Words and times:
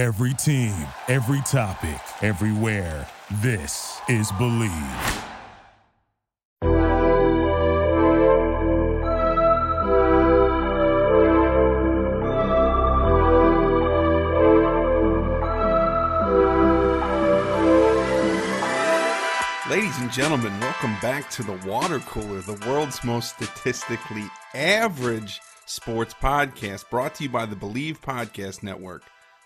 Every 0.00 0.32
team, 0.32 0.74
every 1.08 1.42
topic, 1.42 2.00
everywhere. 2.22 3.06
This 3.42 4.00
is 4.08 4.32
Bleav. 4.32 5.26
Ladies 19.68 19.98
and 19.98 20.10
gentlemen, 20.10 20.58
welcome 20.60 20.96
back 21.02 21.28
to 21.32 21.42
the 21.42 21.60
Water 21.66 21.98
Cooler, 21.98 22.40
the 22.40 22.58
world's 22.66 23.04
most 23.04 23.36
statistically 23.36 24.24
average 24.54 25.42
sports 25.66 26.14
podcast, 26.14 26.88
brought 26.88 27.16
to 27.16 27.24
you 27.24 27.28
by 27.28 27.44
the 27.44 27.54
Bleav 27.54 28.00
Podcast 28.00 28.62
Network, 28.62 29.02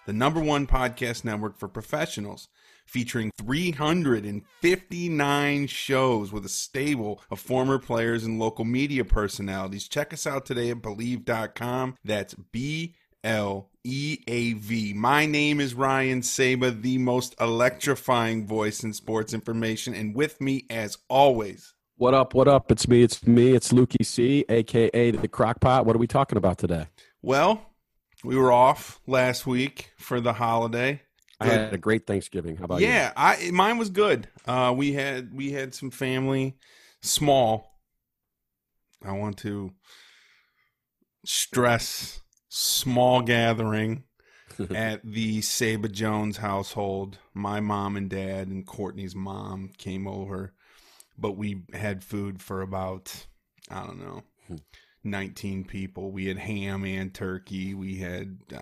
the 0.07 0.13
number 0.13 0.41
one 0.41 0.67
podcast 0.67 1.25
network 1.25 1.59
for 1.59 1.69
professionals, 1.69 2.49
featuring 2.87 3.31
359 3.39 5.67
shows 5.67 6.33
with 6.33 6.45
a 6.45 6.49
stable 6.49 7.21
of 7.31 7.41
former 7.41 7.79
players 7.79 8.25
and 8.25 8.39
local 8.39 8.65
media 8.65 9.05
personalities. 9.05 9.89
Check 9.89 10.13
us 10.13 10.27
out 10.27 10.47
today 10.47 10.71
at 10.71 10.83
Bleav.com. 10.83 11.97
That's 12.05 12.35
B 12.35 12.95
L 13.23 13.71
E 13.85 14.19
A 14.27 14.53
V. 14.55 14.93
My 14.95 15.27
name 15.27 15.61
is 15.61 15.75
Ryan 15.75 16.23
Saba, 16.23 16.71
the 16.71 16.99
most 16.99 17.35
electrifying 17.41 18.47
voice 18.47 18.83
in 18.85 18.93
sports 18.93 19.33
information, 19.33 19.95
and 19.95 20.15
with 20.15 20.41
me, 20.41 20.65
as 20.69 20.99
always, 21.09 21.73
What 21.97 22.13
up? 22.13 22.35
What 22.35 22.49
up? 22.49 22.71
It's 22.71 22.87
me. 22.89 23.03
It's 23.03 23.27
me. 23.27 23.55
It's 23.55 23.73
Lukey 23.73 24.05
C, 24.05 24.45
aka 24.49 25.11
the 25.13 25.29
Crockpot. 25.29 25.87
What 25.87 25.97
are 25.97 25.99
we 25.99 26.07
talking 26.07 26.37
about 26.37 26.59
today? 26.59 26.87
well, 27.23 27.71
we 28.25 28.37
were 28.37 28.53
off 28.53 29.01
last 29.07 29.47
week 29.47 29.93
for 29.99 30.21
the 30.21 30.33
holiday. 30.33 31.03
I 31.41 31.47
had 31.47 31.75
a 31.75 31.79
great 31.79 32.07
Thanksgiving. 32.07 32.57
How 32.57 32.65
about 32.65 32.81
you? 32.81 32.87
yeah, 32.87 33.13
I 33.17 33.51
mine 33.53 33.77
was 33.79 33.91
good. 33.91 34.29
Uh, 34.47 34.73
we 34.75 34.93
had 34.93 35.35
we 35.35 35.53
had 35.53 35.75
some 35.75 35.91
family, 35.91 36.57
small. 37.03 37.79
I 39.05 39.13
want 39.13 39.37
to 39.39 39.73
stress 41.27 42.23
small 42.49 43.21
gathering 43.21 44.05
at 44.75 45.01
the 45.05 45.43
Saba 45.43 45.89
Jones 45.89 46.39
household. 46.39 47.19
My 47.35 47.61
mom 47.61 47.97
and 47.97 48.09
dad 48.09 48.49
and 48.49 48.67
Courtney's 48.67 49.15
mom 49.15 49.71
came 49.77 50.07
over, 50.07 50.55
but 51.19 51.37
we 51.37 51.63
had 51.73 52.05
food 52.05 52.41
for 52.41 52.63
about 52.63 53.27
I 53.71 53.85
don't 53.85 53.99
know. 53.99 54.23
19 55.05 55.65
people. 55.65 56.11
We 56.11 56.27
had 56.27 56.39
ham 56.39 56.85
and 56.85 57.13
turkey. 57.13 57.75
We 57.75 57.99
had 57.99 58.39
uh, 58.55 58.61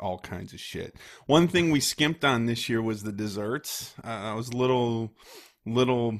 all 0.00 0.18
kinds 0.18 0.52
of 0.52 0.60
shit. 0.60 0.96
One 1.26 1.48
thing 1.48 1.70
we 1.70 1.80
skimped 1.80 2.24
on 2.24 2.46
this 2.46 2.68
year 2.68 2.82
was 2.82 3.02
the 3.02 3.12
desserts. 3.12 3.94
Uh, 4.04 4.08
I 4.08 4.34
was 4.34 4.48
a 4.48 4.56
little, 4.56 5.12
little, 5.64 6.18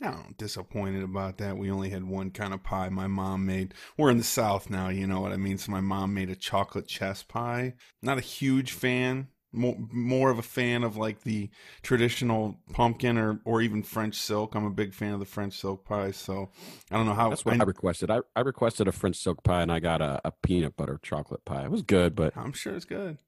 I 0.00 0.06
don't 0.06 0.16
know, 0.16 0.34
disappointed 0.38 1.02
about 1.02 1.38
that. 1.38 1.58
We 1.58 1.70
only 1.70 1.90
had 1.90 2.04
one 2.04 2.30
kind 2.30 2.54
of 2.54 2.62
pie 2.62 2.88
my 2.88 3.08
mom 3.08 3.44
made. 3.44 3.74
We're 3.98 4.10
in 4.10 4.18
the 4.18 4.24
South 4.24 4.70
now, 4.70 4.88
you 4.88 5.06
know 5.06 5.20
what 5.20 5.32
I 5.32 5.36
mean? 5.36 5.58
So 5.58 5.72
my 5.72 5.80
mom 5.80 6.14
made 6.14 6.30
a 6.30 6.36
chocolate 6.36 6.86
chess 6.86 7.22
pie. 7.22 7.74
Not 8.00 8.18
a 8.18 8.22
huge 8.22 8.72
fan. 8.72 9.28
More, 9.52 9.76
more 9.92 10.30
of 10.30 10.38
a 10.38 10.42
fan 10.42 10.82
of 10.82 10.96
like 10.96 11.22
the 11.22 11.50
traditional 11.82 12.56
pumpkin 12.72 13.18
or, 13.18 13.40
or 13.44 13.60
even 13.60 13.82
French 13.82 14.14
silk. 14.16 14.54
I'm 14.54 14.64
a 14.64 14.70
big 14.70 14.94
fan 14.94 15.12
of 15.12 15.20
the 15.20 15.26
French 15.26 15.58
silk 15.58 15.84
pie. 15.84 16.10
So 16.12 16.50
I 16.90 16.96
don't 16.96 17.06
know 17.06 17.14
how. 17.14 17.28
That's 17.28 17.44
what 17.44 17.60
I, 17.60 17.64
requested. 17.64 18.10
I, 18.10 18.20
I 18.34 18.40
requested 18.40 18.88
a 18.88 18.92
French 18.92 19.16
silk 19.16 19.42
pie 19.42 19.62
and 19.62 19.70
I 19.70 19.78
got 19.78 20.00
a, 20.00 20.20
a 20.24 20.32
peanut 20.42 20.76
butter 20.76 20.98
chocolate 21.02 21.44
pie. 21.44 21.64
It 21.64 21.70
was 21.70 21.82
good, 21.82 22.14
but 22.14 22.36
I'm 22.36 22.52
sure 22.52 22.74
it's 22.74 22.84
good. 22.86 23.18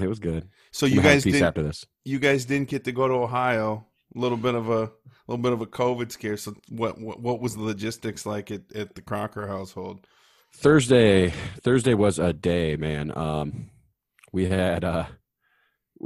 it 0.00 0.08
was 0.08 0.18
good. 0.20 0.48
So 0.70 0.86
you 0.86 0.96
gonna 0.96 1.08
have 1.08 1.12
a 1.12 1.30
guys 1.30 1.32
did 1.32 1.42
after 1.42 1.62
this. 1.62 1.86
you 2.04 2.18
guys 2.18 2.44
didn't 2.44 2.68
get 2.68 2.84
to 2.84 2.92
go 2.92 3.08
to 3.08 3.14
Ohio. 3.14 3.86
A 4.14 4.18
little 4.18 4.38
bit 4.38 4.54
of 4.54 4.70
a 4.70 4.90
little 5.26 5.42
bit 5.42 5.52
of 5.52 5.60
a 5.60 5.66
COVID 5.66 6.12
scare. 6.12 6.36
So 6.36 6.54
what 6.68 7.00
what, 7.00 7.20
what 7.20 7.40
was 7.40 7.56
the 7.56 7.62
logistics 7.62 8.24
like 8.24 8.50
at, 8.50 8.62
at 8.74 8.94
the 8.94 9.02
Crocker 9.02 9.48
household? 9.48 10.06
Thursday. 10.52 11.30
Thursday 11.62 11.94
was 11.94 12.18
a 12.18 12.32
day, 12.32 12.76
man. 12.76 13.16
Um, 13.16 13.70
we 14.32 14.46
had 14.46 14.84
uh, 14.84 15.06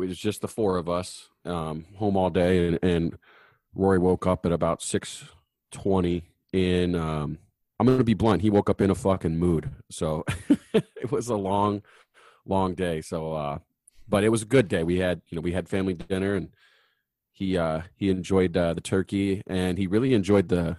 was 0.06 0.18
just 0.18 0.40
the 0.40 0.48
four 0.48 0.76
of 0.76 0.88
us 0.88 1.28
um, 1.44 1.84
home 1.96 2.16
all 2.16 2.30
day, 2.30 2.68
and, 2.68 2.78
and 2.82 3.18
Rory 3.74 3.98
woke 3.98 4.26
up 4.26 4.46
at 4.46 4.52
about 4.52 4.82
six 4.82 5.24
twenty. 5.70 6.24
In 6.52 6.94
um, 6.94 7.38
I'm 7.78 7.86
gonna 7.86 8.04
be 8.04 8.14
blunt. 8.14 8.42
He 8.42 8.50
woke 8.50 8.70
up 8.70 8.80
in 8.80 8.90
a 8.90 8.94
fucking 8.94 9.38
mood. 9.38 9.70
So 9.90 10.24
it 10.72 11.10
was 11.10 11.28
a 11.28 11.36
long, 11.36 11.82
long 12.46 12.74
day. 12.74 13.00
So, 13.00 13.32
uh, 13.34 13.58
but 14.08 14.24
it 14.24 14.30
was 14.30 14.42
a 14.42 14.46
good 14.46 14.68
day. 14.68 14.82
We 14.82 14.98
had 14.98 15.20
you 15.28 15.36
know 15.36 15.42
we 15.42 15.52
had 15.52 15.68
family 15.68 15.94
dinner, 15.94 16.34
and 16.34 16.50
he 17.32 17.58
uh, 17.58 17.82
he 17.96 18.10
enjoyed 18.10 18.56
uh, 18.56 18.74
the 18.74 18.80
turkey, 18.80 19.42
and 19.46 19.78
he 19.78 19.86
really 19.86 20.14
enjoyed 20.14 20.48
the 20.48 20.78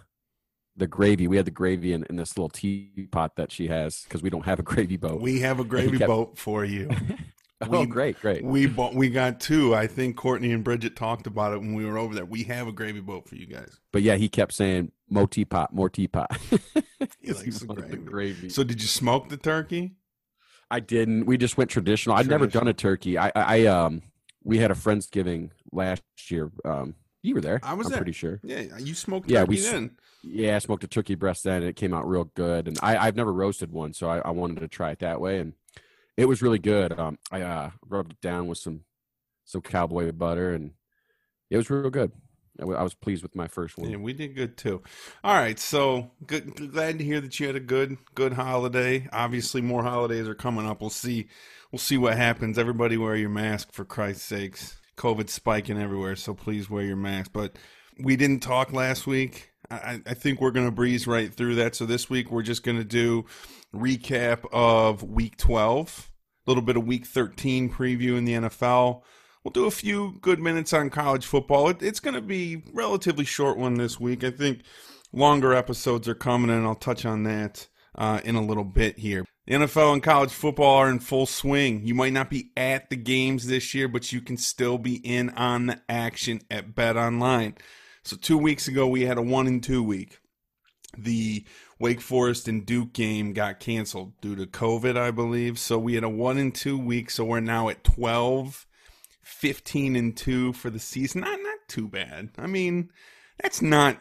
the 0.75 0.87
gravy. 0.87 1.27
We 1.27 1.37
had 1.37 1.45
the 1.45 1.51
gravy 1.51 1.93
in, 1.93 2.05
in 2.09 2.15
this 2.15 2.37
little 2.37 2.49
teapot 2.49 3.35
that 3.35 3.51
she 3.51 3.67
has 3.67 4.03
because 4.03 4.23
we 4.23 4.29
don't 4.29 4.45
have 4.45 4.59
a 4.59 4.63
gravy 4.63 4.97
boat. 4.97 5.21
We 5.21 5.41
have 5.41 5.59
a 5.59 5.63
gravy 5.65 5.97
kept- 5.97 6.07
boat 6.07 6.37
for 6.37 6.65
you. 6.65 6.89
oh, 7.61 7.79
we- 7.81 7.85
great, 7.85 8.19
great. 8.19 8.43
We 8.43 8.67
bought, 8.67 8.93
we 8.95 9.09
got 9.09 9.39
two. 9.39 9.75
I 9.75 9.87
think 9.87 10.15
Courtney 10.15 10.51
and 10.51 10.63
Bridget 10.63 10.95
talked 10.95 11.27
about 11.27 11.53
it 11.53 11.59
when 11.59 11.73
we 11.73 11.85
were 11.85 11.97
over 11.97 12.13
there. 12.15 12.25
We 12.25 12.43
have 12.43 12.67
a 12.67 12.71
gravy 12.71 13.01
boat 13.01 13.27
for 13.27 13.35
you 13.35 13.45
guys. 13.45 13.79
But 13.91 14.01
yeah, 14.01 14.15
he 14.15 14.29
kept 14.29 14.53
saying 14.53 14.91
more 15.09 15.27
teapot, 15.27 15.73
more 15.73 15.89
teapot. 15.89 16.31
He 17.21 17.31
likes 17.31 17.59
the 17.59 17.67
wanted 17.67 17.89
gravy. 17.89 18.03
gravy. 18.05 18.49
So 18.49 18.63
did 18.63 18.81
you 18.81 18.87
smoke 18.87 19.29
the 19.29 19.37
turkey? 19.37 19.93
I 20.71 20.79
didn't. 20.81 21.25
We 21.25 21.37
just 21.37 21.57
went 21.57 21.69
traditional. 21.69 22.15
I'd 22.15 22.27
never 22.27 22.45
done 22.47 22.67
a 22.67 22.73
turkey. 22.73 23.17
I, 23.17 23.31
I, 23.35 23.65
um, 23.67 24.01
we 24.43 24.57
had 24.57 24.69
a 24.71 24.73
friendsgiving 24.75 25.51
last 25.71 26.03
year. 26.27 26.51
Um, 26.65 26.95
you 27.21 27.35
were 27.35 27.41
there. 27.41 27.59
I 27.63 27.73
was 27.73 27.87
I'm 27.87 27.91
there. 27.91 27.99
pretty 27.99 28.11
sure. 28.11 28.39
Yeah, 28.43 28.77
you 28.77 28.93
smoked 28.93 29.29
Yeah, 29.29 29.41
turkey 29.41 29.49
we 29.49 29.61
then. 29.61 29.91
Yeah, 30.23 30.55
I 30.55 30.59
smoked 30.59 30.83
a 30.83 30.87
turkey 30.87 31.15
breast 31.15 31.43
then, 31.45 31.61
and 31.61 31.69
it 31.69 31.75
came 31.75 31.93
out 31.93 32.07
real 32.07 32.25
good. 32.25 32.67
And 32.67 32.77
I, 32.81 32.97
I've 32.97 33.15
never 33.15 33.31
roasted 33.33 33.71
one, 33.71 33.93
so 33.93 34.09
I, 34.09 34.19
I 34.19 34.31
wanted 34.31 34.59
to 34.59 34.67
try 34.67 34.91
it 34.91 34.99
that 34.99 35.21
way, 35.21 35.39
and 35.39 35.53
it 36.19 36.27
was 36.27 36.41
really 36.41 36.59
good. 36.59 36.97
Um, 36.99 37.17
I 37.31 37.41
uh, 37.41 37.71
rubbed 37.87 38.11
it 38.11 38.21
down 38.21 38.47
with 38.47 38.57
some 38.57 38.81
some 39.45 39.61
cowboy 39.61 40.11
butter, 40.11 40.51
and 40.51 40.71
it 41.49 41.57
was 41.57 41.69
real 41.69 41.89
good. 41.89 42.11
I, 42.59 42.65
was 42.65 42.93
pleased 42.93 43.23
with 43.23 43.35
my 43.35 43.47
first 43.47 43.77
one. 43.77 43.89
Yeah, 43.89 43.97
we 43.97 44.11
did 44.11 44.35
good 44.35 44.57
too. 44.57 44.81
All 45.23 45.33
right, 45.33 45.57
so 45.57 46.11
good. 46.27 46.73
Glad 46.73 46.97
to 46.97 47.05
hear 47.05 47.21
that 47.21 47.39
you 47.39 47.47
had 47.47 47.55
a 47.55 47.61
good, 47.61 47.97
good 48.15 48.33
holiday. 48.33 49.07
Obviously, 49.13 49.61
more 49.61 49.81
holidays 49.81 50.27
are 50.27 50.35
coming 50.35 50.67
up. 50.67 50.81
We'll 50.81 50.89
see. 50.89 51.27
We'll 51.71 51.79
see 51.79 51.97
what 51.97 52.17
happens. 52.17 52.57
Everybody, 52.57 52.97
wear 52.97 53.15
your 53.15 53.29
mask 53.29 53.71
for 53.71 53.85
Christ's 53.85 54.23
sakes. 54.23 54.77
COVID's 54.97 55.31
spiking 55.31 55.79
everywhere, 55.79 56.17
so 56.17 56.33
please 56.33 56.69
wear 56.69 56.83
your 56.83 56.97
mask. 56.97 57.31
But 57.33 57.55
we 57.97 58.17
didn't 58.17 58.41
talk 58.41 58.73
last 58.73 59.07
week. 59.07 59.51
I, 59.71 60.01
I 60.05 60.13
think 60.13 60.41
we're 60.41 60.51
going 60.51 60.65
to 60.65 60.71
breeze 60.71 61.07
right 61.07 61.33
through 61.33 61.55
that. 61.55 61.75
So 61.75 61.85
this 61.85 62.09
week 62.09 62.31
we're 62.31 62.43
just 62.43 62.63
going 62.63 62.77
to 62.77 62.83
do 62.83 63.25
recap 63.73 64.45
of 64.51 65.03
Week 65.03 65.37
12, 65.37 66.08
a 66.08 66.08
little 66.49 66.63
bit 66.63 66.77
of 66.77 66.87
Week 66.87 67.05
13 67.05 67.69
preview 67.69 68.17
in 68.17 68.25
the 68.25 68.33
NFL. 68.33 69.03
We'll 69.43 69.51
do 69.51 69.67
a 69.67 69.71
few 69.71 70.17
good 70.19 70.39
minutes 70.39 70.73
on 70.73 70.89
college 70.89 71.25
football. 71.25 71.69
It, 71.69 71.83
it's 71.83 71.99
going 71.99 72.15
to 72.15 72.21
be 72.21 72.63
relatively 72.73 73.23
short 73.23 73.55
one 73.55 73.75
this 73.75 73.99
week. 73.99 74.23
I 74.23 74.31
think 74.31 74.63
longer 75.13 75.53
episodes 75.53 76.07
are 76.09 76.15
coming, 76.15 76.49
and 76.49 76.65
I'll 76.65 76.73
touch 76.73 77.05
on 77.05 77.23
that 77.23 77.67
uh, 77.95 78.19
in 78.23 78.35
a 78.35 78.43
little 78.43 78.63
bit 78.63 78.97
here. 78.97 79.25
The 79.45 79.53
NFL 79.55 79.93
and 79.93 80.03
college 80.03 80.31
football 80.31 80.77
are 80.77 80.89
in 80.89 80.99
full 80.99 81.27
swing. 81.27 81.85
You 81.85 81.93
might 81.93 82.13
not 82.13 82.31
be 82.31 82.51
at 82.57 82.89
the 82.89 82.95
games 82.95 83.45
this 83.45 83.73
year, 83.75 83.87
but 83.87 84.11
you 84.11 84.21
can 84.21 84.37
still 84.37 84.79
be 84.79 84.95
in 84.95 85.29
on 85.31 85.67
the 85.67 85.81
action 85.87 86.41
at 86.49 86.73
Bet 86.75 86.97
Online. 86.97 87.55
So 88.03 88.17
two 88.17 88.37
weeks 88.37 88.67
ago, 88.67 88.87
we 88.87 89.05
had 89.05 89.19
a 89.19 89.21
one 89.21 89.45
and 89.45 89.63
two 89.63 89.83
week. 89.83 90.19
The 90.97 91.45
Wake 91.79 92.01
Forest 92.01 92.47
and 92.47 92.65
Duke 92.65 92.93
game 92.93 93.33
got 93.33 93.59
canceled 93.59 94.19
due 94.21 94.35
to 94.35 94.45
COVID, 94.45 94.97
I 94.97 95.11
believe. 95.11 95.57
So 95.57 95.77
we 95.77 95.95
had 95.95 96.03
a 96.03 96.09
one 96.09 96.37
and 96.37 96.53
two 96.53 96.77
week. 96.77 97.09
So 97.09 97.23
we're 97.25 97.39
now 97.39 97.69
at 97.69 97.83
12, 97.83 98.65
15 99.23 99.95
and 99.95 100.15
two 100.15 100.53
for 100.53 100.69
the 100.69 100.79
season. 100.79 101.21
Not 101.21 101.39
not 101.41 101.59
too 101.67 101.87
bad. 101.87 102.29
I 102.37 102.47
mean, 102.47 102.89
that's 103.41 103.61
not. 103.61 103.97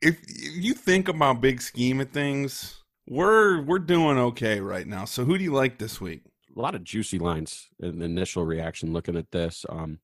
If, 0.00 0.20
if 0.22 0.64
you 0.64 0.74
think 0.74 1.08
about 1.08 1.40
big 1.40 1.60
scheme 1.60 2.00
of 2.00 2.10
things, 2.10 2.82
we're 3.06 3.62
we're 3.62 3.78
doing 3.78 4.18
okay 4.18 4.60
right 4.60 4.86
now. 4.86 5.04
So 5.04 5.24
who 5.24 5.38
do 5.38 5.44
you 5.44 5.52
like 5.52 5.78
this 5.78 6.00
week? 6.00 6.22
a 6.56 6.60
lot 6.60 6.74
of 6.74 6.84
juicy 6.84 7.18
lines 7.18 7.68
in 7.80 7.98
the 7.98 8.04
initial 8.04 8.44
reaction 8.44 8.92
looking 8.92 9.16
at 9.16 9.30
this. 9.30 9.64
Um, 9.68 9.98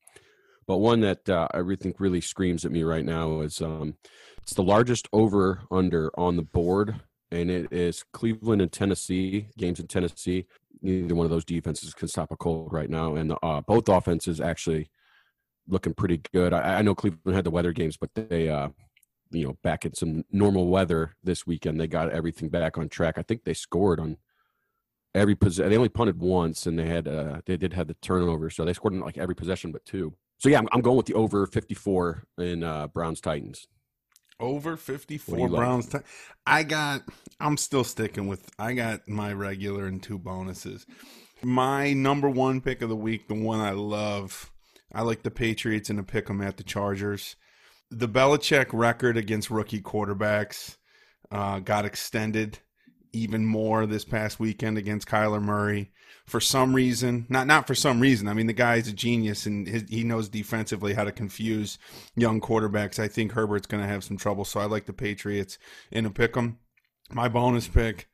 but 0.67 0.79
one 0.79 1.01
that 1.01 1.29
uh, 1.29 1.49
I 1.53 1.63
think 1.77 2.01
really 2.01 2.21
screams 2.21 2.65
at 2.65 2.73
me 2.73 2.83
right 2.83 3.05
now 3.05 3.41
is 3.41 3.61
um, 3.63 3.97
it's 4.49 4.55
the 4.55 4.63
largest 4.63 5.09
over 5.13 5.61
under 5.71 6.11
on 6.19 6.37
the 6.37 6.43
board, 6.43 7.03
and 7.31 7.51
it 7.51 7.71
is 7.71 8.03
Cleveland 8.15 8.63
and 8.63 8.73
Tennessee 8.73 9.47
games 9.59 9.79
in 9.79 9.87
Tennessee. 9.87 10.47
Neither 10.81 11.15
one 11.15 11.27
of 11.27 11.31
those 11.31 11.45
defenses 11.45 11.93
can 11.93 12.09
stop 12.09 12.33
a 12.33 12.37
cold 12.39 12.73
right 12.73 12.89
now, 12.89 13.17
and 13.17 13.35
uh, 13.43 13.61
both 13.61 13.91
offenses 13.91 14.41
actually 14.41 14.89
looking 15.67 15.93
pretty 15.93 16.23
good. 16.33 16.55
I, 16.55 16.79
I 16.79 16.83
know 16.83 16.95
Cleveland 16.95 17.37
had 17.37 17.45
the 17.45 17.51
weather 17.51 17.73
games, 17.73 17.99
but 17.99 18.11
they. 18.15 18.49
Uh, 18.49 18.71
you 19.31 19.45
know, 19.45 19.59
back 19.63 19.85
in 19.85 19.93
some 19.93 20.25
normal 20.33 20.69
weather 20.69 21.15
this 21.23 21.47
weekend, 21.47 21.79
they 21.79 21.87
got 21.87 22.11
everything 22.11 22.49
back 22.49 22.79
on 22.79 22.89
track. 22.89 23.19
I 23.19 23.23
think 23.23 23.45
they 23.45 23.53
scored 23.53 24.01
on 24.01 24.17
every 25.15 25.35
possession. 25.35 25.69
They 25.69 25.77
only 25.77 25.91
punted 25.91 26.19
once, 26.19 26.65
and 26.65 26.79
they 26.79 26.87
had 26.87 27.07
uh, 27.07 27.43
they 27.45 27.59
did 27.59 27.75
have 27.75 27.89
the 27.89 27.97
turnover, 28.01 28.49
so 28.49 28.65
they 28.65 28.73
scored 28.73 28.95
in 28.95 29.01
like 29.01 29.19
every 29.19 29.35
possession 29.35 29.71
but 29.71 29.85
two. 29.85 30.15
So 30.39 30.49
yeah, 30.49 30.61
I'm, 30.61 30.69
I'm 30.73 30.81
going 30.81 30.97
with 30.97 31.05
the 31.05 31.13
over 31.13 31.47
54 31.47 32.25
in 32.39 32.63
uh, 32.65 32.87
Browns 32.87 33.21
Titans. 33.21 33.69
Over 34.41 34.77
54 34.77 35.49
Browns. 35.49 35.93
Like? 35.93 36.05
T- 36.05 36.11
I 36.47 36.63
got, 36.63 37.03
I'm 37.41 37.57
still 37.57 37.85
sticking 37.85 38.27
with, 38.27 38.49
I 38.59 38.75
got 38.75 39.09
my 39.09 39.33
regular 39.33 39.87
and 39.87 40.03
two 40.03 40.19
bonuses. 40.19 40.87
My 41.43 41.93
number 41.93 42.29
one 42.29 42.61
pick 42.61 42.83
of 42.83 42.89
the 42.89 42.97
week, 42.97 43.29
the 43.29 43.35
one 43.35 43.61
I 43.61 43.73
love, 43.73 44.53
I 44.93 45.03
like 45.03 45.23
the 45.23 45.31
Patriots 45.31 45.91
and 45.91 45.99
to 45.99 46.03
pick 46.03 46.27
them 46.27 46.41
at 46.41 46.57
the 46.57 46.63
Chargers. 46.63 47.37
The 47.91 48.09
Belichick 48.09 48.69
record 48.73 49.17
against 49.17 49.51
rookie 49.51 49.81
quarterbacks 49.81 50.77
uh, 51.31 51.59
got 51.61 51.85
extended 51.85 52.59
even 53.13 53.45
more 53.45 53.87
this 53.87 54.05
past 54.05 54.39
weekend 54.41 54.79
against 54.79 55.09
Kyler 55.09 55.43
Murray. 55.43 55.91
For 56.27 56.41
some 56.41 56.75
reason, 56.75 57.27
not 57.29 57.47
not 57.47 57.67
for 57.67 57.75
some 57.75 58.01
reason. 58.01 58.29
I 58.29 58.35
mean, 58.35 58.47
the 58.47 58.53
guy's 58.53 58.89
a 58.89 58.93
genius 58.93 59.47
and 59.47 59.67
his, 59.67 59.85
he 59.89 60.05
knows 60.05 60.29
defensively 60.29 60.93
how 60.93 61.05
to 61.05 61.13
confuse 61.13 61.79
young 62.17 62.41
quarterbacks. 62.41 62.99
I 62.99 63.09
think 63.09 63.33
Herbert's 63.33 63.67
going 63.67 63.83
to 63.83 63.89
have 63.89 64.05
some 64.05 64.19
trouble, 64.19 64.45
so 64.45 64.61
I 64.61 64.67
like 64.67 64.87
the 64.87 64.93
Patriots 64.93 65.59
in 65.91 66.05
a 66.05 66.11
pick 66.11 66.37
'em. 66.37 66.59
My 67.11 67.29
bonus 67.29 67.67
pick 67.67 68.09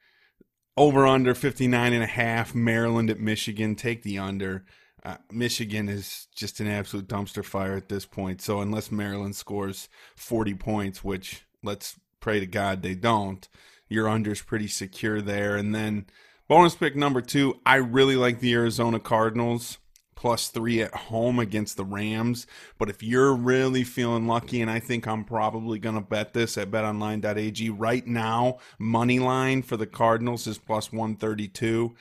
over 0.76 1.06
under 1.06 1.34
59 1.34 1.92
and 1.92 2.02
a 2.02 2.06
half 2.06 2.54
Maryland 2.54 3.10
at 3.10 3.20
Michigan. 3.20 3.74
Take 3.74 4.02
the 4.02 4.18
under. 4.18 4.64
Uh, 5.04 5.16
Michigan 5.30 5.88
is 5.88 6.28
just 6.34 6.60
an 6.60 6.66
absolute 6.66 7.06
dumpster 7.06 7.44
fire 7.44 7.76
at 7.76 7.88
this 7.88 8.06
point. 8.06 8.40
So 8.40 8.60
unless 8.60 8.90
Maryland 8.90 9.36
scores 9.36 9.88
40 10.16 10.54
points, 10.54 11.04
which 11.04 11.44
let's 11.62 11.98
pray 12.20 12.40
to 12.40 12.46
God 12.46 12.82
they 12.82 12.94
don't, 12.94 13.46
your 13.94 14.10
under's 14.10 14.42
pretty 14.42 14.68
secure 14.68 15.22
there. 15.22 15.56
And 15.56 15.74
then 15.74 16.06
bonus 16.48 16.74
pick 16.74 16.96
number 16.96 17.22
two, 17.22 17.60
I 17.64 17.76
really 17.76 18.16
like 18.16 18.40
the 18.40 18.52
Arizona 18.52 19.00
Cardinals 19.00 19.78
plus 20.14 20.48
three 20.48 20.80
at 20.80 20.94
home 20.94 21.38
against 21.38 21.76
the 21.76 21.84
Rams. 21.84 22.46
But 22.78 22.88
if 22.88 23.02
you're 23.02 23.34
really 23.34 23.84
feeling 23.84 24.26
lucky, 24.26 24.62
and 24.62 24.70
I 24.70 24.80
think 24.80 25.06
I'm 25.06 25.24
probably 25.24 25.78
going 25.78 25.96
to 25.96 26.00
bet 26.00 26.32
this 26.32 26.56
at 26.56 26.70
betonline.ag 26.70 27.70
right 27.70 28.06
now, 28.06 28.58
money 28.78 29.18
line 29.18 29.62
for 29.62 29.76
the 29.76 29.86
Cardinals 29.86 30.46
is 30.46 30.58
plus 30.58 30.92
132. 30.92 31.94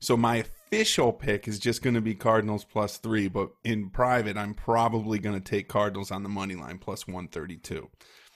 So 0.00 0.16
my 0.16 0.36
official 0.36 1.12
pick 1.12 1.48
is 1.48 1.58
just 1.58 1.82
going 1.82 1.94
to 1.94 2.00
be 2.00 2.14
Cardinals 2.14 2.64
plus 2.64 2.98
three, 2.98 3.28
but 3.28 3.50
in 3.64 3.90
private, 3.90 4.36
I'm 4.36 4.54
probably 4.54 5.18
going 5.18 5.40
to 5.40 5.50
take 5.50 5.68
Cardinals 5.68 6.10
on 6.10 6.22
the 6.22 6.28
money 6.28 6.54
line 6.54 6.78
plus 6.78 7.06
132. 7.06 7.88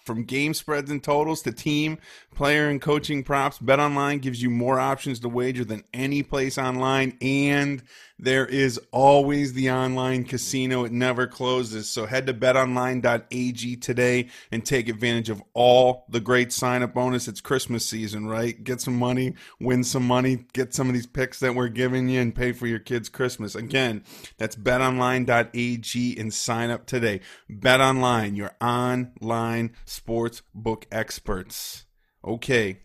From 0.04 0.24
game 0.24 0.52
spreads 0.52 0.90
and 0.90 1.02
totals 1.02 1.42
to 1.42 1.52
team, 1.52 1.98
player, 2.34 2.68
and 2.68 2.80
coaching 2.82 3.22
props, 3.22 3.58
BetOnline 3.58 4.20
gives 4.20 4.42
you 4.42 4.50
more 4.50 4.80
options 4.80 5.20
to 5.20 5.28
wager 5.28 5.64
than 5.64 5.84
any 5.94 6.22
place 6.22 6.58
online, 6.58 7.16
and 7.20 7.82
there 8.22 8.46
is 8.46 8.78
always 8.92 9.52
the 9.52 9.68
online 9.72 10.22
casino. 10.22 10.84
It 10.84 10.92
never 10.92 11.26
closes. 11.26 11.90
So 11.90 12.06
head 12.06 12.28
to 12.28 12.34
betonline.ag 12.34 13.76
today 13.76 14.28
and 14.52 14.64
take 14.64 14.88
advantage 14.88 15.28
of 15.28 15.42
all 15.54 16.04
the 16.08 16.20
great 16.20 16.52
sign 16.52 16.84
up 16.84 16.94
bonus. 16.94 17.26
It's 17.26 17.40
Christmas 17.40 17.84
season, 17.84 18.26
right? 18.26 18.62
Get 18.62 18.80
some 18.80 18.96
money, 18.96 19.34
win 19.60 19.82
some 19.82 20.06
money, 20.06 20.46
get 20.52 20.72
some 20.72 20.86
of 20.86 20.94
these 20.94 21.08
picks 21.08 21.40
that 21.40 21.56
we're 21.56 21.66
giving 21.66 22.08
you, 22.08 22.20
and 22.20 22.32
pay 22.32 22.52
for 22.52 22.68
your 22.68 22.78
kids' 22.78 23.08
Christmas. 23.08 23.56
Again, 23.56 24.04
that's 24.38 24.54
betonline.ag 24.54 26.16
and 26.16 26.32
sign 26.32 26.70
up 26.70 26.86
today. 26.86 27.20
BetOnline, 27.50 28.36
your 28.36 28.52
online 28.60 29.72
sports 29.84 30.42
book 30.54 30.86
experts. 30.92 31.86
Okay, 32.24 32.82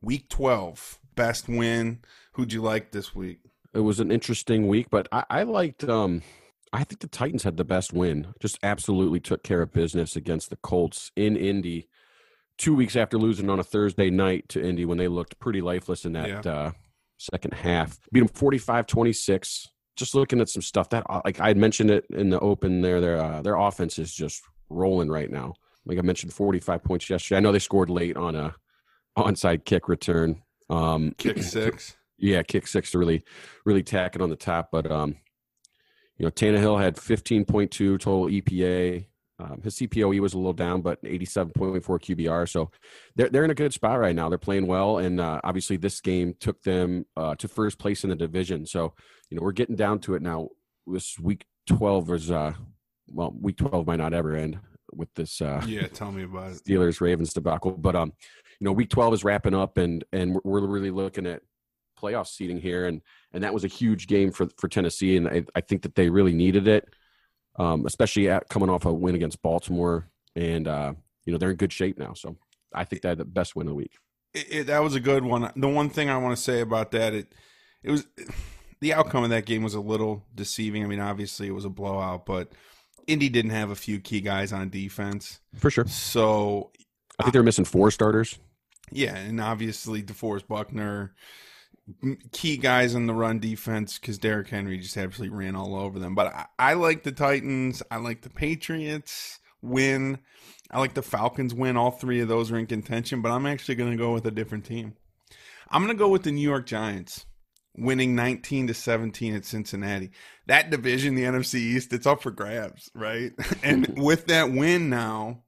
week 0.00 0.30
12, 0.30 0.98
best 1.14 1.46
win. 1.46 1.98
Who'd 2.32 2.54
you 2.54 2.62
like 2.62 2.92
this 2.92 3.14
week? 3.14 3.47
It 3.78 3.82
was 3.82 4.00
an 4.00 4.10
interesting 4.10 4.66
week, 4.66 4.88
but 4.90 5.06
I, 5.12 5.24
I 5.30 5.42
liked. 5.44 5.84
Um, 5.84 6.22
I 6.72 6.82
think 6.82 6.98
the 6.98 7.06
Titans 7.06 7.44
had 7.44 7.56
the 7.56 7.64
best 7.64 7.92
win. 7.92 8.34
Just 8.40 8.58
absolutely 8.64 9.20
took 9.20 9.44
care 9.44 9.62
of 9.62 9.72
business 9.72 10.16
against 10.16 10.50
the 10.50 10.56
Colts 10.56 11.12
in 11.14 11.36
Indy. 11.36 11.88
Two 12.58 12.74
weeks 12.74 12.96
after 12.96 13.16
losing 13.16 13.48
on 13.48 13.60
a 13.60 13.62
Thursday 13.62 14.10
night 14.10 14.48
to 14.48 14.60
Indy 14.60 14.84
when 14.84 14.98
they 14.98 15.06
looked 15.06 15.38
pretty 15.38 15.60
lifeless 15.60 16.04
in 16.04 16.14
that 16.14 16.44
yeah. 16.44 16.52
uh, 16.52 16.70
second 17.18 17.54
half. 17.54 18.00
Beat 18.10 18.18
them 18.18 18.28
45 18.28 18.88
26. 18.88 19.68
Just 19.94 20.12
looking 20.12 20.40
at 20.40 20.48
some 20.48 20.62
stuff 20.62 20.90
that, 20.90 21.04
uh, 21.08 21.20
like 21.24 21.38
I 21.38 21.46
had 21.46 21.56
mentioned 21.56 21.92
it 21.92 22.04
in 22.10 22.30
the 22.30 22.40
open 22.40 22.80
there, 22.80 23.00
their, 23.00 23.22
uh, 23.22 23.42
their 23.42 23.54
offense 23.54 23.96
is 24.00 24.12
just 24.12 24.42
rolling 24.70 25.08
right 25.08 25.30
now. 25.30 25.54
Like 25.86 25.98
I 25.98 26.02
mentioned, 26.02 26.32
45 26.32 26.82
points 26.82 27.08
yesterday. 27.08 27.36
I 27.36 27.40
know 27.40 27.52
they 27.52 27.60
scored 27.60 27.90
late 27.90 28.16
on 28.16 28.34
a 28.34 28.56
onside 29.16 29.64
kick 29.64 29.88
return. 29.88 30.42
Um, 30.68 31.14
kick 31.16 31.40
six. 31.44 31.96
Yeah, 32.18 32.42
kick 32.42 32.66
six 32.66 32.90
to 32.92 32.98
really, 32.98 33.24
really 33.64 33.82
tack 33.82 34.16
it 34.16 34.22
on 34.22 34.30
the 34.30 34.36
top. 34.36 34.70
But 34.72 34.90
um, 34.90 35.16
you 36.16 36.24
know, 36.26 36.30
Tannehill 36.30 36.80
had 36.80 36.96
15.2 36.96 37.70
total 37.70 38.26
EPA. 38.26 39.06
Um, 39.40 39.60
his 39.62 39.76
CPOE 39.76 40.18
was 40.18 40.34
a 40.34 40.36
little 40.36 40.52
down, 40.52 40.82
but 40.82 41.00
87.4 41.04 41.80
QBR. 41.80 42.48
So 42.48 42.72
they're 43.14 43.28
they're 43.28 43.44
in 43.44 43.52
a 43.52 43.54
good 43.54 43.72
spot 43.72 44.00
right 44.00 44.14
now. 44.14 44.28
They're 44.28 44.36
playing 44.36 44.66
well, 44.66 44.98
and 44.98 45.20
uh, 45.20 45.40
obviously 45.44 45.76
this 45.76 46.00
game 46.00 46.34
took 46.40 46.60
them 46.62 47.06
uh, 47.16 47.36
to 47.36 47.46
first 47.46 47.78
place 47.78 48.02
in 48.02 48.10
the 48.10 48.16
division. 48.16 48.66
So 48.66 48.94
you 49.30 49.36
know 49.36 49.42
we're 49.42 49.52
getting 49.52 49.76
down 49.76 50.00
to 50.00 50.14
it 50.14 50.22
now. 50.22 50.48
This 50.88 51.18
week 51.18 51.44
12 51.68 52.10
is 52.12 52.30
uh, 52.32 52.54
well, 53.12 53.32
week 53.40 53.58
12 53.58 53.86
might 53.86 54.00
not 54.00 54.12
ever 54.12 54.34
end 54.34 54.58
with 54.92 55.12
this. 55.14 55.40
Uh, 55.40 55.62
yeah, 55.66 55.86
tell 55.86 56.10
me 56.10 56.24
about. 56.24 56.52
Steelers 56.52 57.00
Ravens 57.00 57.32
debacle, 57.32 57.72
but 57.72 57.94
um, 57.94 58.12
you 58.60 58.64
know, 58.64 58.72
week 58.72 58.90
12 58.90 59.14
is 59.14 59.24
wrapping 59.24 59.54
up, 59.54 59.78
and 59.78 60.04
and 60.12 60.36
we're 60.44 60.66
really 60.66 60.90
looking 60.90 61.26
at 61.26 61.42
playoff 62.00 62.26
seating 62.26 62.60
here, 62.60 62.86
and 62.86 63.00
and 63.32 63.42
that 63.42 63.54
was 63.54 63.64
a 63.64 63.68
huge 63.68 64.06
game 64.06 64.30
for 64.30 64.48
for 64.56 64.68
Tennessee, 64.68 65.16
and 65.16 65.28
I, 65.28 65.44
I 65.54 65.60
think 65.60 65.82
that 65.82 65.94
they 65.94 66.10
really 66.10 66.32
needed 66.32 66.68
it, 66.68 66.88
um, 67.58 67.86
especially 67.86 68.28
at 68.28 68.48
coming 68.48 68.70
off 68.70 68.84
a 68.84 68.92
win 68.92 69.14
against 69.14 69.42
Baltimore, 69.42 70.08
and 70.36 70.68
uh, 70.68 70.92
you 71.24 71.32
know 71.32 71.38
they're 71.38 71.50
in 71.50 71.56
good 71.56 71.72
shape 71.72 71.98
now. 71.98 72.14
So 72.14 72.36
I 72.74 72.84
think 72.84 73.02
they 73.02 73.08
had 73.08 73.18
the 73.18 73.24
best 73.24 73.56
win 73.56 73.66
of 73.66 73.72
the 73.72 73.76
week. 73.76 73.92
It, 74.34 74.46
it, 74.50 74.66
that 74.68 74.82
was 74.82 74.94
a 74.94 75.00
good 75.00 75.24
one. 75.24 75.50
The 75.56 75.68
one 75.68 75.90
thing 75.90 76.10
I 76.10 76.18
want 76.18 76.36
to 76.36 76.42
say 76.42 76.60
about 76.60 76.90
that, 76.92 77.14
it 77.14 77.34
it 77.82 77.90
was 77.90 78.06
the 78.80 78.94
outcome 78.94 79.24
of 79.24 79.30
that 79.30 79.46
game 79.46 79.62
was 79.62 79.74
a 79.74 79.80
little 79.80 80.24
deceiving. 80.34 80.84
I 80.84 80.86
mean, 80.86 81.00
obviously 81.00 81.48
it 81.48 81.54
was 81.54 81.64
a 81.64 81.70
blowout, 81.70 82.26
but 82.26 82.52
Indy 83.06 83.28
didn't 83.28 83.52
have 83.52 83.70
a 83.70 83.76
few 83.76 84.00
key 84.00 84.20
guys 84.20 84.52
on 84.52 84.70
defense 84.70 85.40
for 85.56 85.70
sure. 85.70 85.86
So 85.86 86.70
I 87.18 87.24
think 87.24 87.32
they're 87.32 87.42
missing 87.42 87.64
four 87.64 87.90
starters. 87.90 88.38
Yeah, 88.90 89.16
and 89.16 89.40
obviously 89.40 90.02
DeForest 90.02 90.46
Buckner, 90.46 91.14
key 92.32 92.56
guys 92.56 92.94
in 92.94 93.06
the 93.06 93.14
run 93.14 93.38
defense 93.38 93.98
because 93.98 94.18
Derrick 94.18 94.48
Henry 94.48 94.78
just 94.78 94.96
absolutely 94.96 95.36
ran 95.36 95.56
all 95.56 95.76
over 95.76 95.98
them. 95.98 96.14
But 96.14 96.28
I, 96.28 96.46
I, 96.58 96.72
like 96.74 97.02
the 97.02 97.12
Titans. 97.12 97.82
I 97.90 97.96
like 97.96 98.22
the 98.22 98.30
Patriots 98.30 99.40
win. 99.62 100.18
I 100.70 100.78
like 100.78 100.94
the 100.94 101.02
Falcons 101.02 101.54
win. 101.54 101.76
All 101.76 101.90
three 101.90 102.20
of 102.20 102.28
those 102.28 102.50
are 102.52 102.58
in 102.58 102.66
contention, 102.66 103.22
but 103.22 103.32
I'm 103.32 103.46
actually 103.46 103.76
going 103.76 103.92
to 103.92 103.96
go 103.96 104.12
with 104.12 104.26
a 104.26 104.30
different 104.30 104.64
team. 104.64 104.94
I'm 105.70 105.84
going 105.84 105.96
to 105.96 105.98
go 105.98 106.08
with 106.08 106.22
the 106.22 106.32
New 106.32 106.42
York 106.42 106.66
Giants 106.66 107.26
winning 107.76 108.14
19 108.14 108.66
to 108.68 108.74
17 108.74 109.34
at 109.34 109.44
Cincinnati. 109.44 110.10
That 110.46 110.70
division, 110.70 111.14
the 111.14 111.22
NFC 111.22 111.54
East, 111.54 111.92
it's 111.92 112.06
up 112.06 112.22
for 112.22 112.30
grabs, 112.30 112.90
right? 112.94 113.32
and 113.62 113.98
with 113.98 114.26
that 114.26 114.50
win 114.50 114.90
now, 114.90 115.44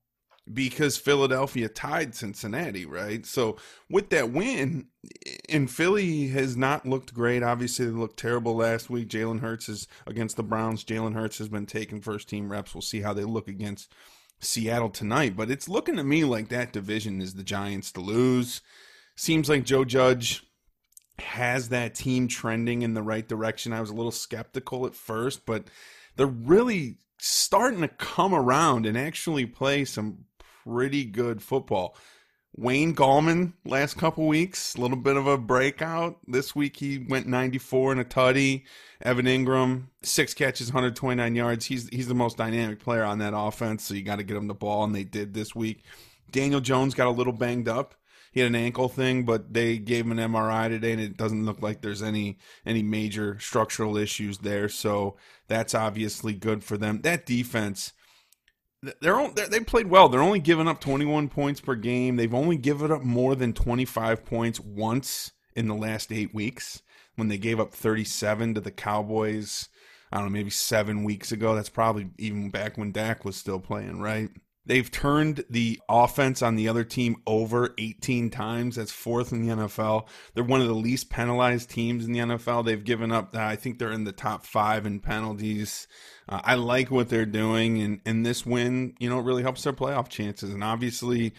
because 0.52 0.96
Philadelphia 0.96 1.68
tied 1.68 2.14
Cincinnati, 2.14 2.84
right? 2.86 3.24
So 3.24 3.56
with 3.88 4.10
that 4.10 4.30
win, 4.30 4.86
and 5.48 5.70
Philly 5.70 6.28
has 6.28 6.56
not 6.56 6.86
looked 6.86 7.14
great. 7.14 7.42
Obviously, 7.42 7.86
they 7.86 7.92
looked 7.92 8.18
terrible 8.18 8.56
last 8.56 8.90
week. 8.90 9.08
Jalen 9.08 9.40
Hurts 9.40 9.68
is 9.68 9.86
against 10.06 10.36
the 10.36 10.42
Browns. 10.42 10.84
Jalen 10.84 11.14
Hurts 11.14 11.38
has 11.38 11.48
been 11.48 11.66
taking 11.66 12.00
first 12.00 12.28
team 12.28 12.50
reps. 12.50 12.74
We'll 12.74 12.82
see 12.82 13.00
how 13.00 13.12
they 13.12 13.24
look 13.24 13.48
against 13.48 13.92
Seattle 14.40 14.90
tonight. 14.90 15.36
But 15.36 15.50
it's 15.50 15.68
looking 15.68 15.96
to 15.96 16.04
me 16.04 16.24
like 16.24 16.48
that 16.48 16.72
division 16.72 17.20
is 17.20 17.34
the 17.34 17.44
Giants 17.44 17.92
to 17.92 18.00
lose. 18.00 18.60
Seems 19.16 19.48
like 19.48 19.64
Joe 19.64 19.84
Judge 19.84 20.44
has 21.18 21.68
that 21.68 21.94
team 21.94 22.26
trending 22.26 22.82
in 22.82 22.94
the 22.94 23.02
right 23.02 23.28
direction. 23.28 23.72
I 23.72 23.80
was 23.80 23.90
a 23.90 23.94
little 23.94 24.10
skeptical 24.10 24.86
at 24.86 24.94
first, 24.94 25.44
but 25.44 25.64
they're 26.16 26.26
really 26.26 26.96
starting 27.18 27.82
to 27.82 27.88
come 27.88 28.34
around 28.34 28.86
and 28.86 28.96
actually 28.96 29.44
play 29.44 29.84
some 29.84 30.24
pretty 30.70 31.04
good 31.04 31.42
football. 31.42 31.96
Wayne 32.56 32.94
Gallman 32.94 33.52
last 33.64 33.96
couple 33.96 34.26
weeks, 34.26 34.74
a 34.74 34.80
little 34.80 34.96
bit 34.96 35.16
of 35.16 35.26
a 35.26 35.38
breakout. 35.38 36.18
This 36.26 36.54
week 36.54 36.76
he 36.76 36.98
went 36.98 37.26
94 37.26 37.92
and 37.92 38.00
a 38.00 38.04
tutty. 38.04 38.64
Evan 39.02 39.26
Engram, 39.26 39.84
six 40.02 40.34
catches, 40.34 40.68
129 40.68 41.34
yards. 41.34 41.66
He's 41.66 41.88
he's 41.88 42.08
the 42.08 42.14
most 42.14 42.36
dynamic 42.36 42.80
player 42.80 43.04
on 43.04 43.18
that 43.18 43.34
offense, 43.36 43.84
so 43.84 43.94
you 43.94 44.02
got 44.02 44.16
to 44.16 44.24
get 44.24 44.36
him 44.36 44.48
the 44.48 44.54
ball, 44.54 44.84
and 44.84 44.94
they 44.94 45.04
did 45.04 45.32
this 45.32 45.54
week. 45.54 45.84
Daniel 46.30 46.60
Jones 46.60 46.94
got 46.94 47.06
a 47.06 47.10
little 47.10 47.32
banged 47.32 47.68
up. 47.68 47.94
He 48.32 48.40
had 48.40 48.48
an 48.48 48.54
ankle 48.54 48.88
thing, 48.88 49.24
but 49.24 49.52
they 49.52 49.78
gave 49.78 50.04
him 50.04 50.16
an 50.16 50.32
MRI 50.32 50.68
today, 50.68 50.92
and 50.92 51.00
it 51.00 51.16
doesn't 51.16 51.44
look 51.44 51.62
like 51.62 51.80
there's 51.80 52.02
any 52.02 52.38
any 52.66 52.82
major 52.82 53.38
structural 53.40 53.96
issues 53.96 54.38
there. 54.38 54.68
So 54.68 55.16
that's 55.48 55.74
obviously 55.74 56.34
good 56.34 56.62
for 56.62 56.76
them. 56.76 57.00
That 57.02 57.26
defense 57.26 57.92
they're, 59.00 59.28
they 59.28 59.60
played 59.60 59.88
well. 59.88 60.08
They're 60.08 60.22
only 60.22 60.40
giving 60.40 60.68
up 60.68 60.80
21 60.80 61.28
points 61.28 61.60
per 61.60 61.74
game. 61.74 62.16
They've 62.16 62.34
only 62.34 62.56
given 62.56 62.90
up 62.90 63.02
more 63.02 63.34
than 63.34 63.52
25 63.52 64.24
points 64.24 64.60
once 64.60 65.32
in 65.54 65.68
the 65.68 65.74
last 65.74 66.12
eight 66.12 66.34
weeks. 66.34 66.82
when 67.16 67.28
they 67.28 67.38
gave 67.38 67.60
up 67.60 67.72
37 67.72 68.54
to 68.54 68.60
the 68.60 68.70
Cowboys. 68.70 69.68
I 70.10 70.16
don't 70.16 70.26
know, 70.26 70.32
maybe 70.32 70.50
seven 70.50 71.04
weeks 71.04 71.30
ago. 71.30 71.54
That's 71.54 71.68
probably 71.68 72.10
even 72.18 72.50
back 72.50 72.78
when 72.78 72.92
Dak 72.92 73.24
was 73.24 73.36
still 73.36 73.60
playing, 73.60 74.00
right? 74.00 74.30
They've 74.70 74.88
turned 74.88 75.44
the 75.50 75.80
offense 75.88 76.42
on 76.42 76.54
the 76.54 76.68
other 76.68 76.84
team 76.84 77.16
over 77.26 77.74
18 77.76 78.30
times. 78.30 78.76
That's 78.76 78.92
fourth 78.92 79.32
in 79.32 79.44
the 79.44 79.52
NFL. 79.52 80.06
They're 80.32 80.44
one 80.44 80.60
of 80.60 80.68
the 80.68 80.74
least 80.74 81.10
penalized 81.10 81.70
teams 81.70 82.06
in 82.06 82.12
the 82.12 82.20
NFL. 82.20 82.64
They've 82.64 82.84
given 82.84 83.10
up, 83.10 83.34
I 83.34 83.56
think 83.56 83.80
they're 83.80 83.90
in 83.90 84.04
the 84.04 84.12
top 84.12 84.46
five 84.46 84.86
in 84.86 85.00
penalties. 85.00 85.88
Uh, 86.28 86.40
I 86.44 86.54
like 86.54 86.88
what 86.88 87.08
they're 87.08 87.26
doing, 87.26 87.82
and, 87.82 88.00
and 88.06 88.24
this 88.24 88.46
win, 88.46 88.94
you 89.00 89.10
know, 89.10 89.18
it 89.18 89.24
really 89.24 89.42
helps 89.42 89.64
their 89.64 89.72
playoff 89.72 90.08
chances. 90.08 90.54
And 90.54 90.62
obviously, 90.62 91.32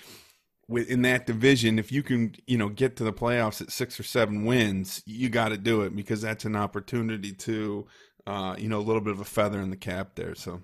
in 0.67 1.01
that 1.03 1.25
division, 1.25 1.79
if 1.79 1.89
you 1.89 2.03
can, 2.03 2.35
you 2.47 2.57
know, 2.57 2.67
get 2.67 2.97
to 2.97 3.05
the 3.05 3.13
playoffs 3.13 3.61
at 3.61 3.71
six 3.71 3.97
or 3.97 4.03
seven 4.03 4.43
wins, 4.43 5.03
you 5.05 5.29
got 5.29 5.50
to 5.50 5.57
do 5.57 5.83
it 5.83 5.95
because 5.95 6.21
that's 6.21 6.43
an 6.43 6.57
opportunity 6.57 7.31
to, 7.31 7.88
uh, 8.27 8.57
you 8.57 8.67
know, 8.67 8.79
a 8.79 8.83
little 8.83 9.00
bit 9.01 9.13
of 9.13 9.21
a 9.21 9.25
feather 9.25 9.61
in 9.61 9.69
the 9.69 9.77
cap 9.77 10.15
there. 10.15 10.35
So, 10.35 10.63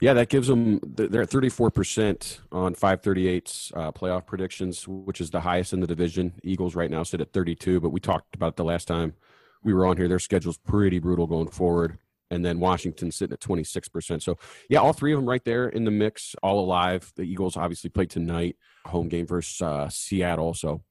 yeah, 0.00 0.12
that 0.14 0.28
gives 0.28 0.48
them. 0.48 0.80
They're 0.82 1.22
at 1.22 1.30
thirty 1.30 1.48
four 1.48 1.70
percent 1.70 2.40
on 2.52 2.74
five 2.74 3.02
thirty 3.02 3.28
eight 3.28 3.70
uh, 3.74 3.92
playoff 3.92 4.26
predictions, 4.26 4.86
which 4.86 5.20
is 5.20 5.30
the 5.30 5.40
highest 5.40 5.72
in 5.72 5.80
the 5.80 5.86
division. 5.86 6.34
Eagles 6.42 6.74
right 6.74 6.90
now 6.90 7.02
sit 7.02 7.20
at 7.20 7.32
thirty 7.32 7.54
two, 7.54 7.80
but 7.80 7.90
we 7.90 8.00
talked 8.00 8.34
about 8.34 8.48
it 8.48 8.56
the 8.56 8.64
last 8.64 8.86
time 8.88 9.14
we 9.62 9.74
were 9.74 9.86
on 9.86 9.96
here. 9.96 10.08
Their 10.08 10.18
schedule's 10.18 10.58
pretty 10.58 10.98
brutal 10.98 11.26
going 11.26 11.48
forward 11.48 11.98
and 12.30 12.44
then 12.44 12.60
Washington 12.60 13.10
sitting 13.10 13.34
at 13.34 13.40
26%. 13.40 14.22
So, 14.22 14.38
yeah, 14.68 14.78
all 14.78 14.92
three 14.92 15.12
of 15.12 15.18
them 15.18 15.28
right 15.28 15.44
there 15.44 15.68
in 15.68 15.84
the 15.84 15.90
mix, 15.90 16.34
all 16.42 16.58
alive. 16.58 17.12
The 17.16 17.22
Eagles 17.22 17.56
obviously 17.56 17.90
play 17.90 18.06
tonight, 18.06 18.56
home 18.84 19.08
game 19.08 19.26
versus 19.26 19.62
uh, 19.62 19.88
Seattle. 19.88 20.54
So, 20.54 20.82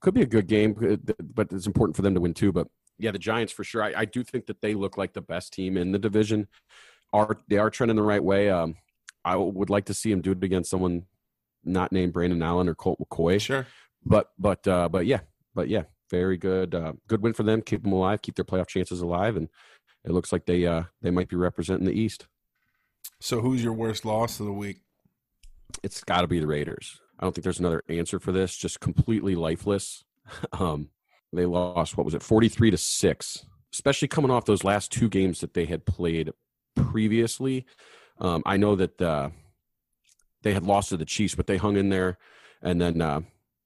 could 0.00 0.14
be 0.14 0.22
a 0.22 0.26
good 0.26 0.46
game, 0.46 0.74
uh, 0.82 1.12
but 1.22 1.52
it's 1.52 1.66
important 1.66 1.96
for 1.96 2.02
them 2.02 2.14
to 2.14 2.20
win 2.20 2.34
too. 2.34 2.52
But 2.52 2.68
yeah, 2.98 3.10
the 3.10 3.18
Giants 3.18 3.52
for 3.52 3.64
sure. 3.64 3.82
I, 3.82 3.92
I 3.96 4.04
do 4.04 4.24
think 4.24 4.46
that 4.46 4.60
they 4.62 4.74
look 4.74 4.96
like 4.96 5.12
the 5.12 5.20
best 5.20 5.52
team 5.52 5.76
in 5.76 5.92
the 5.92 5.98
division. 5.98 6.48
Are 7.12 7.38
they 7.48 7.58
are 7.58 7.70
trending 7.70 7.96
the 7.96 8.02
right 8.02 8.22
way? 8.22 8.50
Um, 8.50 8.76
I 9.24 9.36
would 9.36 9.70
like 9.70 9.86
to 9.86 9.94
see 9.94 10.10
them 10.10 10.20
do 10.20 10.32
it 10.32 10.44
against 10.44 10.70
someone 10.70 11.06
not 11.64 11.92
named 11.92 12.12
Brandon 12.12 12.42
Allen 12.42 12.68
or 12.68 12.74
Colt 12.74 12.98
McCoy. 13.00 13.40
Sure, 13.40 13.66
but 14.04 14.30
but 14.38 14.66
uh, 14.66 14.88
but 14.88 15.06
yeah, 15.06 15.20
but 15.54 15.68
yeah, 15.68 15.84
very 16.10 16.36
good. 16.36 16.74
Uh, 16.74 16.92
good 17.08 17.22
win 17.22 17.32
for 17.32 17.42
them. 17.42 17.62
Keep 17.62 17.82
them 17.82 17.92
alive. 17.92 18.22
Keep 18.22 18.36
their 18.36 18.44
playoff 18.44 18.68
chances 18.68 19.00
alive, 19.00 19.36
and 19.36 19.48
it 20.04 20.12
looks 20.12 20.32
like 20.32 20.46
they 20.46 20.66
uh, 20.66 20.84
they 21.02 21.10
might 21.10 21.28
be 21.28 21.36
representing 21.36 21.86
the 21.86 21.98
East. 21.98 22.26
So, 23.20 23.40
who's 23.40 23.62
your 23.62 23.72
worst 23.72 24.04
loss 24.04 24.40
of 24.40 24.46
the 24.46 24.52
week? 24.52 24.80
It's 25.82 26.02
got 26.02 26.22
to 26.22 26.26
be 26.26 26.40
the 26.40 26.46
Raiders. 26.46 27.00
I 27.18 27.24
don't 27.24 27.34
think 27.34 27.44
there's 27.44 27.60
another 27.60 27.82
answer 27.88 28.18
for 28.18 28.32
this. 28.32 28.56
Just 28.56 28.80
completely 28.80 29.34
lifeless. 29.34 30.04
um, 30.52 30.88
they 31.32 31.46
lost 31.46 31.96
what 31.96 32.04
was 32.04 32.14
it, 32.14 32.22
forty 32.22 32.48
three 32.48 32.70
to 32.70 32.78
six. 32.78 33.44
Especially 33.72 34.08
coming 34.08 34.32
off 34.32 34.46
those 34.46 34.64
last 34.64 34.90
two 34.90 35.08
games 35.08 35.40
that 35.40 35.54
they 35.54 35.64
had 35.64 35.86
played 35.86 36.32
previously. 36.74 37.66
Um, 38.18 38.42
I 38.44 38.56
know 38.56 38.76
that 38.76 39.00
uh, 39.00 39.30
they 40.42 40.52
had 40.52 40.64
lost 40.64 40.90
to 40.90 40.96
the 40.96 41.04
Chiefs, 41.04 41.34
but 41.34 41.46
they 41.46 41.56
hung 41.56 41.76
in 41.76 41.88
there, 41.88 42.18
and 42.62 42.80
then 42.80 43.00
uh, 43.00 43.20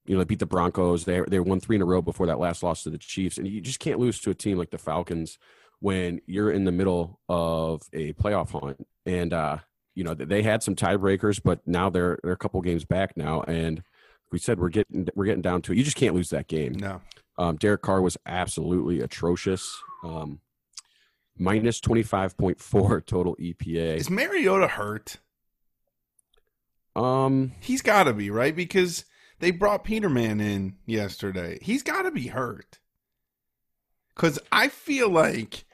you 0.05 0.15
know 0.15 0.19
they 0.19 0.25
beat 0.25 0.39
the 0.39 0.45
Broncos. 0.45 1.05
They 1.05 1.21
they 1.27 1.39
won 1.39 1.59
three 1.59 1.75
in 1.75 1.81
a 1.81 1.85
row 1.85 2.01
before 2.01 2.27
that 2.27 2.39
last 2.39 2.63
loss 2.63 2.83
to 2.83 2.89
the 2.89 2.97
Chiefs, 2.97 3.37
and 3.37 3.47
you 3.47 3.61
just 3.61 3.79
can't 3.79 3.99
lose 3.99 4.19
to 4.21 4.29
a 4.29 4.35
team 4.35 4.57
like 4.57 4.71
the 4.71 4.77
Falcons 4.77 5.37
when 5.79 6.21
you're 6.25 6.51
in 6.51 6.63
the 6.63 6.71
middle 6.71 7.19
of 7.27 7.81
a 7.93 8.13
playoff 8.13 8.59
hunt. 8.59 8.87
And 9.05 9.33
uh, 9.33 9.57
you 9.93 10.03
know 10.03 10.13
they 10.13 10.41
had 10.41 10.63
some 10.63 10.75
tiebreakers, 10.75 11.41
but 11.43 11.59
now 11.65 11.89
they're 11.89 12.19
they're 12.23 12.33
a 12.33 12.37
couple 12.37 12.61
games 12.61 12.85
back 12.85 13.17
now, 13.17 13.41
and 13.41 13.83
we 14.31 14.39
said 14.39 14.59
we're 14.59 14.69
getting 14.69 15.07
we're 15.15 15.25
getting 15.25 15.41
down 15.41 15.61
to 15.63 15.71
it. 15.71 15.77
You 15.77 15.83
just 15.83 15.97
can't 15.97 16.15
lose 16.15 16.29
that 16.29 16.47
game. 16.47 16.73
No. 16.73 17.01
Um, 17.37 17.57
Derek 17.57 17.81
Carr 17.81 18.01
was 18.01 18.17
absolutely 18.25 19.01
atrocious. 19.01 19.77
Um, 20.03 20.39
minus 21.37 21.79
twenty 21.79 22.03
five 22.03 22.37
point 22.37 22.59
four 22.59 23.01
total 23.05 23.35
EPA. 23.37 23.97
Is 23.97 24.09
Mariota 24.09 24.67
hurt? 24.67 25.17
Um, 26.95 27.51
he's 27.59 27.81
got 27.81 28.03
to 28.03 28.13
be 28.13 28.29
right 28.29 28.55
because 28.55 29.05
they 29.39 29.51
brought 29.51 29.83
Peterman 29.83 30.39
in 30.39 30.75
yesterday. 30.85 31.59
He's 31.61 31.83
got 31.83 32.03
to 32.03 32.11
be 32.11 32.27
hurt. 32.27 32.79
Because 34.15 34.39
I 34.49 34.69
feel 34.69 35.09
like 35.09 35.65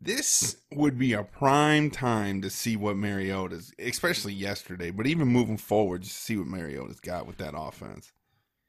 this 0.00 0.56
would 0.72 0.98
be 0.98 1.12
a 1.12 1.24
prime 1.24 1.90
time 1.90 2.42
to 2.42 2.50
see 2.50 2.76
what 2.76 2.96
Mariota's, 2.96 3.72
especially 3.78 4.32
yesterday, 4.32 4.90
but 4.90 5.06
even 5.06 5.28
moving 5.28 5.56
forward, 5.56 6.02
just 6.02 6.18
see 6.18 6.36
what 6.36 6.46
Mariota's 6.46 7.00
got 7.00 7.26
with 7.26 7.38
that 7.38 7.54
offense. 7.56 8.12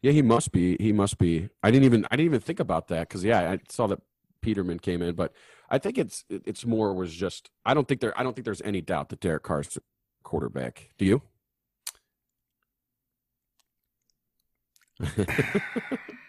Yeah, 0.01 0.11
he 0.11 0.21
must 0.21 0.51
be. 0.51 0.77
He 0.79 0.91
must 0.91 1.17
be. 1.17 1.49
I 1.61 1.71
didn't 1.71 1.85
even. 1.85 2.05
I 2.11 2.17
didn't 2.17 2.25
even 2.25 2.41
think 2.41 2.59
about 2.59 2.89
that 2.89 3.07
because 3.07 3.23
yeah, 3.23 3.51
I 3.51 3.59
saw 3.69 3.87
that 3.87 4.01
Peterman 4.41 4.79
came 4.79 5.01
in, 5.01 5.15
but 5.15 5.31
I 5.73 5.79
think 5.79 5.97
it's 5.97 6.23
it's 6.29 6.67
more 6.67 6.93
was 6.93 7.11
just. 7.11 7.49
I 7.65 7.73
don't 7.73 7.87
think 7.87 7.99
there. 7.99 8.17
I 8.17 8.21
don't 8.21 8.35
think 8.35 8.45
there's 8.45 8.61
any 8.61 8.79
doubt 8.79 9.09
that 9.09 9.19
Derek 9.19 9.41
Carr's 9.41 9.75
quarterback. 10.21 10.91
Do 10.99 11.05
you? 11.05 11.23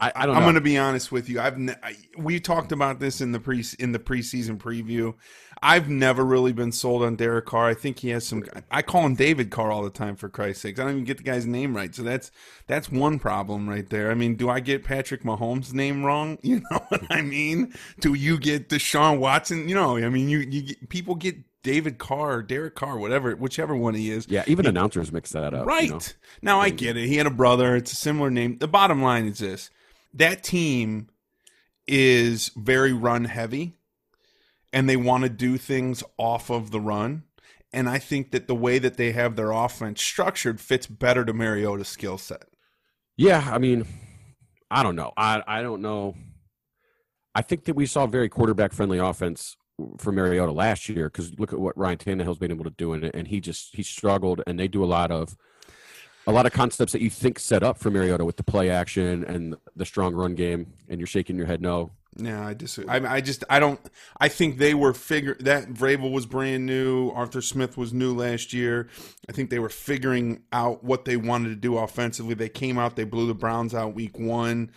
I, 0.00 0.12
I, 0.14 0.26
don't. 0.26 0.36
I'm 0.36 0.42
going 0.42 0.54
to 0.54 0.60
be 0.60 0.78
honest 0.78 1.12
with 1.12 1.28
you. 1.28 1.40
I've 1.40 1.58
ne- 1.58 1.74
I, 1.82 1.96
we 2.16 2.40
talked 2.40 2.72
about 2.72 3.00
this 3.00 3.20
in 3.20 3.32
the 3.32 3.40
pre 3.40 3.64
in 3.78 3.92
the 3.92 3.98
preseason 3.98 4.58
preview. 4.58 5.14
I've 5.62 5.88
never 5.88 6.24
really 6.24 6.52
been 6.52 6.70
sold 6.70 7.02
on 7.02 7.16
Derek 7.16 7.46
Carr. 7.46 7.68
I 7.68 7.74
think 7.74 7.98
he 7.98 8.10
has 8.10 8.26
some. 8.26 8.44
I 8.70 8.82
call 8.82 9.04
him 9.04 9.14
David 9.14 9.50
Carr 9.50 9.70
all 9.70 9.82
the 9.82 9.90
time 9.90 10.16
for 10.16 10.28
Christ's 10.28 10.62
sakes. 10.62 10.78
I 10.78 10.84
don't 10.84 10.92
even 10.92 11.04
get 11.04 11.16
the 11.16 11.24
guy's 11.24 11.46
name 11.46 11.74
right. 11.74 11.94
So 11.94 12.02
that's 12.02 12.30
that's 12.66 12.90
one 12.90 13.18
problem 13.18 13.68
right 13.68 13.88
there. 13.88 14.10
I 14.10 14.14
mean, 14.14 14.36
do 14.36 14.48
I 14.48 14.60
get 14.60 14.84
Patrick 14.84 15.22
Mahomes' 15.22 15.72
name 15.72 16.04
wrong? 16.04 16.38
You 16.48 16.62
know 16.70 16.78
what 16.88 17.02
I 17.10 17.20
mean? 17.20 17.74
Do 18.00 18.14
you 18.14 18.38
get 18.38 18.70
Deshaun 18.70 19.18
Watson? 19.18 19.68
You 19.68 19.74
know, 19.74 19.98
I 19.98 20.08
mean, 20.08 20.30
you 20.30 20.38
you 20.38 20.62
get, 20.62 20.88
people 20.88 21.14
get 21.14 21.36
David 21.62 21.98
Carr, 21.98 22.42
Derek 22.42 22.74
Carr, 22.74 22.98
whatever, 22.98 23.34
whichever 23.34 23.74
one 23.76 23.94
he 23.94 24.10
is. 24.10 24.26
Yeah, 24.28 24.44
even 24.46 24.64
he, 24.64 24.68
announcers 24.68 25.12
mix 25.12 25.30
that 25.30 25.54
up. 25.54 25.66
Right. 25.66 25.84
You 25.84 25.90
know? 25.90 26.00
Now 26.42 26.60
I 26.60 26.70
get 26.70 26.96
it. 26.96 27.06
He 27.06 27.16
had 27.16 27.26
a 27.26 27.30
brother. 27.30 27.76
It's 27.76 27.92
a 27.92 27.96
similar 27.96 28.30
name. 28.30 28.58
The 28.58 28.68
bottom 28.68 29.02
line 29.02 29.26
is 29.26 29.38
this 29.38 29.70
that 30.14 30.42
team 30.42 31.08
is 31.86 32.50
very 32.56 32.92
run 32.92 33.24
heavy 33.24 33.74
and 34.72 34.88
they 34.88 34.96
want 34.96 35.24
to 35.24 35.30
do 35.30 35.56
things 35.56 36.02
off 36.16 36.50
of 36.50 36.70
the 36.70 36.80
run. 36.80 37.24
And 37.72 37.88
I 37.88 37.98
think 37.98 38.30
that 38.30 38.46
the 38.46 38.54
way 38.54 38.78
that 38.78 38.96
they 38.96 39.12
have 39.12 39.36
their 39.36 39.50
offense 39.50 40.02
structured 40.02 40.60
fits 40.60 40.86
better 40.86 41.24
to 41.24 41.32
Mariota's 41.34 41.88
skill 41.88 42.16
set. 42.16 42.44
Yeah, 43.16 43.46
I 43.50 43.58
mean, 43.58 43.86
I 44.70 44.82
don't 44.82 44.96
know. 44.96 45.12
I 45.16 45.42
I 45.46 45.62
don't 45.62 45.82
know. 45.82 46.14
I 47.34 47.42
think 47.42 47.64
that 47.64 47.74
we 47.74 47.84
saw 47.84 48.04
a 48.04 48.08
very 48.08 48.28
quarterback 48.28 48.72
friendly 48.72 48.98
offense 48.98 49.56
for 49.98 50.12
Mariota 50.12 50.52
last 50.52 50.88
year 50.88 51.08
because 51.08 51.38
look 51.38 51.52
at 51.52 51.58
what 51.58 51.76
Ryan 51.76 51.98
Tannehill's 51.98 52.38
been 52.38 52.50
able 52.50 52.64
to 52.64 52.70
do 52.70 52.92
in 52.92 53.04
it, 53.04 53.14
and 53.14 53.28
he 53.28 53.40
just 53.40 53.74
he 53.74 53.82
struggled. 53.82 54.42
And 54.46 54.58
they 54.58 54.68
do 54.68 54.84
a 54.84 54.86
lot 54.86 55.10
of 55.10 55.36
a 56.26 56.32
lot 56.32 56.46
of 56.46 56.52
concepts 56.52 56.92
that 56.92 57.00
you 57.00 57.10
think 57.10 57.38
set 57.38 57.62
up 57.62 57.78
for 57.78 57.90
Mariota 57.90 58.24
with 58.24 58.36
the 58.36 58.42
play 58.42 58.70
action 58.70 59.24
and 59.24 59.56
the 59.76 59.84
strong 59.86 60.14
run 60.14 60.34
game, 60.34 60.74
and 60.88 61.00
you're 61.00 61.06
shaking 61.06 61.36
your 61.36 61.46
head 61.46 61.62
no. 61.62 61.90
No, 62.16 62.42
I 62.42 62.54
disagree. 62.54 62.90
I, 62.90 63.16
I 63.16 63.20
just 63.20 63.44
I 63.48 63.60
don't. 63.60 63.80
I 64.18 64.28
think 64.28 64.58
they 64.58 64.74
were 64.74 64.92
figure 64.92 65.36
that 65.40 65.68
Vrabel 65.68 66.10
was 66.10 66.26
brand 66.26 66.66
new. 66.66 67.10
Arthur 67.10 67.40
Smith 67.40 67.76
was 67.76 67.92
new 67.92 68.14
last 68.14 68.52
year. 68.52 68.88
I 69.28 69.32
think 69.32 69.50
they 69.50 69.60
were 69.60 69.68
figuring 69.68 70.42
out 70.52 70.82
what 70.82 71.04
they 71.04 71.16
wanted 71.16 71.50
to 71.50 71.56
do 71.56 71.78
offensively. 71.78 72.34
They 72.34 72.48
came 72.48 72.76
out. 72.76 72.96
They 72.96 73.04
blew 73.04 73.28
the 73.28 73.34
Browns 73.34 73.74
out 73.74 73.94
week 73.94 74.18
one. 74.18 74.72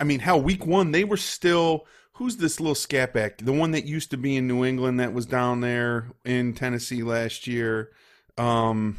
I 0.00 0.04
mean, 0.04 0.20
hell, 0.20 0.40
week 0.40 0.64
one 0.66 0.92
they 0.92 1.04
were 1.04 1.18
still. 1.18 1.86
Who's 2.16 2.38
this 2.38 2.60
little 2.60 2.74
scat 2.74 3.12
back? 3.12 3.38
The 3.38 3.52
one 3.52 3.72
that 3.72 3.84
used 3.84 4.10
to 4.10 4.16
be 4.16 4.36
in 4.36 4.46
New 4.48 4.64
England 4.64 4.98
that 5.00 5.12
was 5.12 5.26
down 5.26 5.60
there 5.60 6.12
in 6.24 6.54
Tennessee 6.54 7.02
last 7.02 7.46
year. 7.46 7.90
Um, 8.38 8.96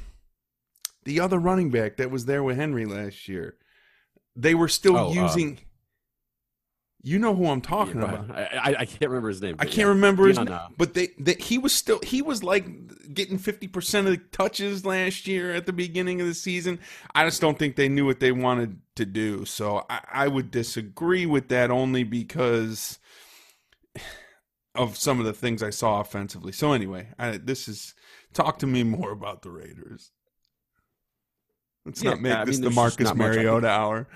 the 1.04 1.20
other 1.20 1.40
running 1.40 1.72
back 1.72 1.98
that 1.98 2.12
was 2.12 2.26
there 2.26 2.44
with 2.44 2.58
Henry 2.58 2.86
last 2.86 3.28
year. 3.28 3.56
They 4.36 4.54
were 4.54 4.68
still 4.68 4.98
oh, 4.98 5.10
uh, 5.10 5.14
using. 5.14 5.58
Uh, 5.58 5.67
you 7.08 7.20
know 7.20 7.34
who 7.34 7.48
I'm 7.48 7.62
talking 7.62 8.02
yeah, 8.02 8.04
about. 8.04 8.38
I, 8.38 8.76
I, 8.80 8.86
can't 8.86 9.10
remember 9.10 9.30
his 9.30 9.42
name. 9.42 9.56
I 9.60 9.66
can't 9.66 9.78
yeah. 9.78 9.86
remember 9.86 10.28
his 10.28 10.38
name. 10.38 10.60
But 10.78 10.94
they, 10.94 11.10
they 11.18 11.36
he 11.36 11.58
was 11.58 11.74
still 11.74 12.00
he 12.04 12.22
was 12.22 12.44
like 12.44 13.14
getting 13.14 13.38
50 13.38 13.70
percent 13.70 14.08
of 14.08 14.14
the 14.14 14.18
touches 14.32 14.86
last 14.86 15.26
year 15.26 15.54
at 15.54 15.66
the 15.66 15.74
beginning 15.74 16.20
of 16.20 16.28
the 16.28 16.34
season. 16.34 16.80
I 17.16 17.24
just 17.24 17.40
don't 17.40 17.58
think 17.58 17.78
they 17.78 17.88
knew 17.88 18.06
what 18.06 18.20
they 18.20 18.34
wanted 18.34 18.82
to 18.96 19.06
do. 19.06 19.46
So 19.46 19.86
I, 19.90 20.02
I 20.12 20.28
would 20.28 20.52
disagree 20.52 21.26
with 21.26 21.48
that 21.48 21.72
only 21.72 22.04
because 22.04 23.00
of 24.76 24.98
some 24.98 25.22
of 25.22 25.26
the 25.26 25.34
things 25.34 25.64
I 25.64 25.70
saw 25.70 26.02
offensively. 26.02 26.52
So 26.52 26.74
anyway, 26.74 27.08
I, 27.18 27.38
this 27.38 27.70
is 27.70 27.96
talk 28.34 28.60
to 28.60 28.68
me 28.68 28.84
more 28.84 29.12
about 29.12 29.44
the 29.44 29.50
Raiders. 29.50 30.12
Let's 31.86 32.04
yeah, 32.04 32.12
not 32.12 32.22
make 32.22 32.34
I 32.34 32.44
this 32.44 32.60
mean, 32.60 32.70
the 32.70 32.76
Marcus 32.76 33.14
Mariota 33.14 33.70
hour. 33.70 34.10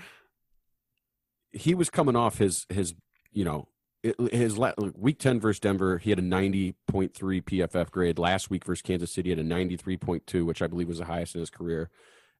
He 1.52 1.74
was 1.74 1.90
coming 1.90 2.16
off 2.16 2.38
his 2.38 2.66
his 2.68 2.94
you 3.30 3.44
know 3.44 3.68
his 4.02 4.58
week 4.96 5.18
10 5.20 5.38
versus 5.38 5.60
Denver, 5.60 5.98
he 5.98 6.10
had 6.10 6.18
a 6.18 6.22
90.3 6.22 6.74
PFF 7.12 7.90
grade. 7.90 8.18
Last 8.18 8.50
week 8.50 8.64
versus 8.64 8.82
Kansas 8.82 9.12
City, 9.12 9.30
had 9.30 9.38
a 9.38 9.44
93.2, 9.44 10.44
which 10.44 10.60
I 10.60 10.66
believe 10.66 10.88
was 10.88 10.98
the 10.98 11.04
highest 11.04 11.36
in 11.36 11.40
his 11.40 11.50
career. 11.50 11.88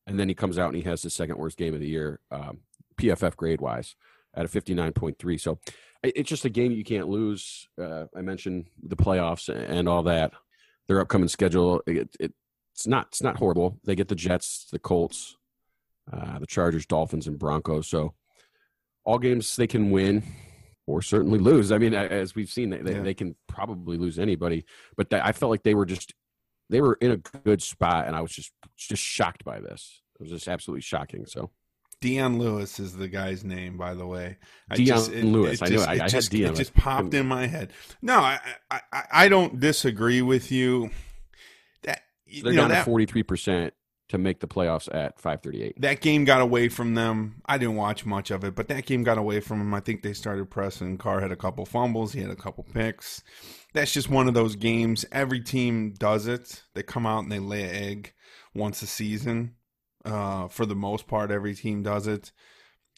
And 0.07 0.19
then 0.19 0.29
he 0.29 0.35
comes 0.35 0.59
out 0.59 0.69
and 0.69 0.77
he 0.77 0.83
has 0.83 1.03
the 1.03 1.11
second 1.11 1.39
worst 1.39 1.57
game 1.57 1.75
of 1.75 1.81
the 1.81 1.89
year, 1.89 2.19
um, 2.33 2.61
PFF 2.97 3.37
grade 3.37 3.61
wise, 3.61 3.95
at 4.35 4.45
a 4.45 4.49
59.3. 4.49 5.41
So 5.41 5.61
it's 6.03 6.29
just 6.29 6.45
a 6.45 6.51
game 6.51 6.73
you 6.73 6.83
can't 6.83 7.09
lose. 7.09 7.69
Uh, 7.81 8.07
I 8.17 8.23
mentioned 8.23 8.67
the 8.83 8.97
playoffs 8.97 9.49
and 9.49 9.89
all 9.89 10.03
that. 10.05 10.33
Their 10.89 11.01
upcoming 11.01 11.29
schedule, 11.29 11.81
it, 11.87 12.09
it, 12.19 12.35
it's 12.75 12.89
not 12.89 13.07
it's 13.09 13.23
not 13.23 13.37
horrible. 13.37 13.79
They 13.85 13.95
get 13.95 14.09
the 14.09 14.17
Jets, 14.17 14.67
the 14.73 14.81
Colts, 14.81 15.37
uh, 16.13 16.41
the 16.41 16.47
Chargers, 16.47 16.87
Dolphins, 16.87 17.29
and 17.29 17.39
Broncos. 17.39 17.87
So 17.87 18.15
all 19.05 19.19
games 19.19 19.57
they 19.57 19.67
can 19.67 19.91
win 19.91 20.23
or 20.87 21.03
certainly 21.03 21.39
lose. 21.39 21.73
I 21.73 21.79
mean, 21.79 21.95
as 21.95 22.35
we've 22.35 22.51
seen, 22.51 22.71
they, 22.71 22.93
yeah. 22.93 23.03
they 23.03 23.15
can 23.15 23.37
probably 23.49 23.99
lose 23.99 24.19
anybody. 24.19 24.65
But 24.97 25.13
I 25.13 25.33
felt 25.33 25.51
like 25.51 25.63
they 25.63 25.75
were 25.75 25.87
just 25.87 26.13
they 26.71 26.81
were 26.81 26.95
in 27.01 27.11
a 27.11 27.17
good 27.17 27.63
spot, 27.63 28.07
and 28.07 28.17
I 28.17 28.21
was 28.21 28.33
just 28.33 28.53
just 28.77 29.03
shocked 29.03 29.45
by 29.45 29.61
this. 29.61 30.03
It 30.15 30.23
was 30.23 30.31
just 30.31 30.49
absolutely 30.49 30.83
shocking. 30.83 31.27
So. 31.27 31.51
Dion 32.01 32.37
Lewis 32.37 32.81
is 32.81 32.97
the 32.97 33.07
guy's 33.07 33.45
name, 33.45 33.79
by 33.79 33.95
the 33.95 34.05
way. 34.05 34.39
Dion 34.75 35.33
Lewis. 35.33 35.63
It, 35.63 35.71
it 35.71 35.73
I 35.73 35.77
know. 35.77 35.83
I, 35.85 36.05
I 36.05 36.09
just. 36.09 36.35
It 36.35 36.57
just 36.57 36.75
popped 36.75 37.15
in 37.15 37.27
my 37.27 37.47
head. 37.47 37.73
No, 38.01 38.19
I, 38.19 38.41
I, 38.73 38.81
I 39.13 39.29
don't 39.29 39.61
disagree 39.61 40.21
with 40.21 40.51
you. 40.51 40.91
That 41.85 42.03
so 42.29 42.43
they're 42.43 42.55
you 42.55 42.59
down 42.59 42.71
know, 42.71 42.75
to 42.75 42.83
forty 42.83 43.07
three 43.07 43.23
percent 43.23 43.73
to 44.13 44.19
make 44.19 44.41
the 44.41 44.47
playoffs 44.47 44.95
at 44.95 45.19
538. 45.19 45.81
That 45.81 46.03
game 46.03 46.27
got 46.27 46.43
away 46.43 46.69
from 46.69 46.95
them. 46.95 47.41
I 47.47 47.57
didn't 47.57 47.77
watch 47.77 48.05
much 48.05 48.31
of 48.31 48.45
it, 48.45 48.55
but 48.55 48.69
that 48.69 48.85
game 48.85 49.05
got 49.05 49.17
away 49.17 49.41
from 49.41 49.59
them. 49.59 49.73
I 49.73 49.81
think 49.81 50.03
they 50.03 50.13
started 50.13 50.51
pressing. 50.51 50.99
Carr 50.99 51.23
had 51.23 51.33
a 51.33 51.37
couple 51.37 51.65
fumbles, 51.65 52.13
he 52.13 52.21
had 52.21 52.31
a 52.31 52.37
couple 52.37 52.63
picks. 52.63 53.23
That's 53.73 53.91
just 53.91 54.11
one 54.11 54.29
of 54.29 54.35
those 54.35 54.55
games. 54.55 55.07
Every 55.13 55.41
team 55.41 55.95
does 55.95 56.27
it. 56.27 56.63
They 56.75 56.83
come 56.83 57.07
out 57.07 57.23
and 57.23 57.33
they 57.33 57.39
lay 57.39 57.63
an 57.63 57.75
egg 57.75 58.13
once 58.55 58.83
a 58.83 58.87
season. 58.87 59.55
Uh, 60.05 60.49
for 60.49 60.67
the 60.67 60.75
most 60.75 61.07
part, 61.07 61.31
every 61.31 61.55
team 61.55 61.83
does 61.83 62.07
it. 62.07 62.33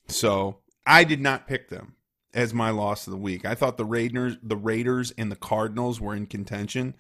So 0.09 0.63
I 0.85 1.05
did 1.05 1.21
not 1.21 1.47
pick 1.47 1.69
them 1.69 1.95
as 2.35 2.53
my 2.53 2.71
loss 2.71 3.07
of 3.07 3.13
the 3.13 3.17
week. 3.17 3.45
I 3.45 3.55
thought 3.55 3.77
the 3.77 3.85
Raiders, 3.85 4.37
the 4.43 4.57
Raiders, 4.57 5.13
and 5.17 5.31
the 5.31 5.37
Cardinals 5.37 6.01
were 6.01 6.17
in 6.17 6.27
contention. 6.27 6.97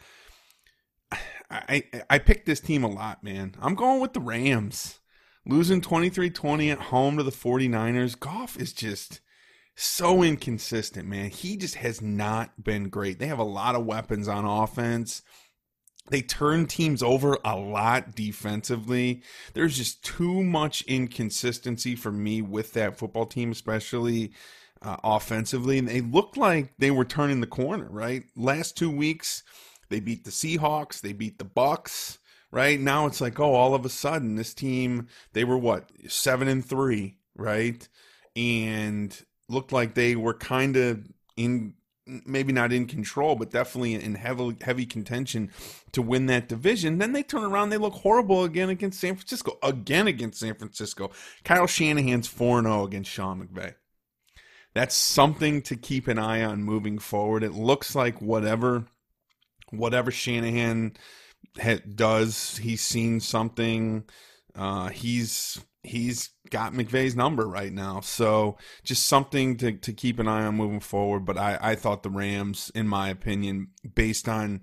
I 1.51 1.85
I 2.11 2.19
picked 2.19 2.47
this 2.47 2.61
team 2.61 2.85
a 2.85 2.89
lot, 2.89 3.23
man. 3.23 3.55
I'm 3.61 3.75
going 3.75 4.01
with 4.01 4.13
the 4.13 4.21
Rams. 4.21 5.01
Losing 5.47 5.83
23-20 5.83 6.73
at 6.73 6.79
home 6.79 7.19
to 7.19 7.23
the 7.23 7.31
49ers. 7.31 8.19
Goff 8.19 8.57
is 8.59 8.73
just 8.73 9.21
so 9.77 10.23
inconsistent, 10.23 11.07
man. 11.07 11.29
He 11.29 11.57
just 11.59 11.75
has 11.75 12.01
not 12.01 12.65
been 12.65 12.89
great. 12.89 13.19
They 13.19 13.27
have 13.27 13.39
a 13.39 13.45
lot 13.45 13.75
of 13.75 13.85
weapons 13.85 14.27
on 14.27 14.47
offense. 14.47 15.23
They 16.11 16.23
turn 16.23 16.67
teams 16.67 17.03
over 17.03 17.39
a 17.45 17.57
lot 17.57 18.15
defensively. 18.15 19.23
There's 19.55 19.77
just 19.77 20.05
too 20.05 20.43
much 20.43 20.83
inconsistency 20.83 21.97
for 21.97 22.13
me 22.13 22.43
with 22.43 22.75
that 22.75 22.99
football 22.99 23.27
team, 23.27 23.53
especially 23.53 24.33
uh, 24.83 24.97
offensively. 25.03 25.79
And 25.79 25.89
they 25.89 26.03
looked 26.03 26.37
like 26.37 26.75
they 26.79 26.91
were 26.91 27.07
turning 27.07 27.41
the 27.41 27.47
corner, 27.47 27.89
right? 27.91 28.25
Last 28.37 28.77
two 28.77 28.91
weeks, 28.91 29.43
they 29.95 30.01
beat 30.01 30.25
the 30.25 30.33
Seahawks, 30.33 31.01
they 31.01 31.13
beat 31.13 31.39
the 31.39 31.45
Bucs, 31.45 32.19
right? 32.51 32.81
Now 32.81 33.07
it's 33.07 33.21
like, 33.21 33.39
oh, 33.39 33.55
all 33.55 33.77
of 33.77 33.87
a 33.87 33.89
sudden 33.89 34.35
this 34.35 34.53
team, 34.53 35.07
they 35.35 35.45
were 35.45 35.57
what, 35.57 35.89
7 36.09 36.49
and 36.49 36.65
3, 36.65 37.17
right? 37.37 37.89
And 38.35 39.17
looked 39.49 39.71
like 39.71 39.95
they 39.95 40.17
were 40.17 40.35
kind 40.35 40.77
of 40.77 41.07
in 41.37 41.75
maybe 42.27 42.53
not 42.53 42.73
in 42.73 42.87
control, 42.87 43.37
but 43.37 43.53
definitely 43.53 43.95
in 43.95 44.17
heavy 44.17 44.57
heavy 44.63 44.85
contention 44.85 45.53
to 45.93 46.03
win 46.03 46.27
that 46.27 46.49
division. 46.49 46.99
Then 46.99 47.13
they 47.13 47.23
turn 47.23 47.45
around, 47.45 47.69
they 47.69 47.79
look 47.79 47.95
horrible 47.95 48.43
again 48.43 48.71
against 48.71 48.99
San 48.99 49.15
Francisco. 49.15 49.59
Again 49.63 50.09
against 50.09 50.41
San 50.41 50.55
Francisco. 50.55 51.13
Kyle 51.45 51.69
Shanahan's 51.69 52.27
4 52.27 52.63
0 52.63 52.85
against 52.85 53.13
Sean 53.13 53.47
McVay. 53.47 53.75
That's 54.75 54.97
something 54.97 55.63
to 55.63 55.77
keep 55.77 56.09
an 56.09 56.19
eye 56.19 56.43
on 56.43 56.65
moving 56.65 56.99
forward. 56.99 57.45
It 57.45 57.53
looks 57.53 57.95
like 57.95 58.21
whatever 58.21 58.87
whatever 59.79 60.11
Shanahan 60.11 60.97
ha- 61.61 61.81
does, 61.95 62.59
he's 62.59 62.83
seen 62.83 63.21
something. 63.21 64.05
Uh, 64.55 64.89
he's 64.89 65.61
he's 65.83 66.31
got 66.51 66.73
McVay's 66.73 67.17
number 67.17 67.47
right 67.47 67.73
now, 67.73 68.01
so 68.01 68.57
just 68.83 69.07
something 69.07 69.57
to 69.59 69.73
to 69.73 69.93
keep 69.93 70.19
an 70.19 70.29
eye 70.29 70.45
on 70.45 70.57
moving 70.57 70.81
forward. 70.81 71.21
But 71.21 71.39
I 71.39 71.59
I 71.61 71.75
thought 71.75 72.03
the 72.03 72.11
Rams, 72.11 72.71
in 72.75 72.89
my 72.89 73.09
opinion, 73.09 73.69
based 73.95 74.29
on 74.29 74.63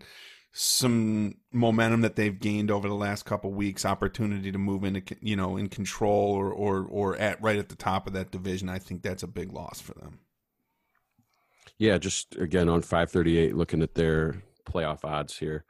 some 0.53 1.35
momentum 1.53 2.01
that 2.01 2.17
they've 2.17 2.39
gained 2.39 2.69
over 2.69 2.87
the 2.87 2.95
last 2.95 3.23
couple 3.23 3.51
weeks, 3.51 3.85
opportunity 3.85 4.51
to 4.51 4.57
move 4.57 4.83
into 4.83 5.15
you 5.21 5.35
know 5.35 5.57
in 5.57 5.69
control 5.69 6.31
or 6.31 6.51
or 6.51 6.85
or 6.89 7.15
at 7.17 7.41
right 7.41 7.59
at 7.59 7.69
the 7.69 7.75
top 7.75 8.07
of 8.07 8.13
that 8.13 8.31
division. 8.31 8.69
I 8.69 8.79
think 8.79 9.01
that's 9.01 9.23
a 9.23 9.27
big 9.27 9.51
loss 9.51 9.79
for 9.79 9.93
them. 9.93 10.19
Yeah, 11.77 11.97
just 11.97 12.35
again 12.35 12.69
on 12.69 12.81
538, 12.81 13.55
looking 13.55 13.81
at 13.81 13.95
their 13.95 14.43
playoff 14.65 15.03
odds 15.03 15.37
here. 15.37 15.65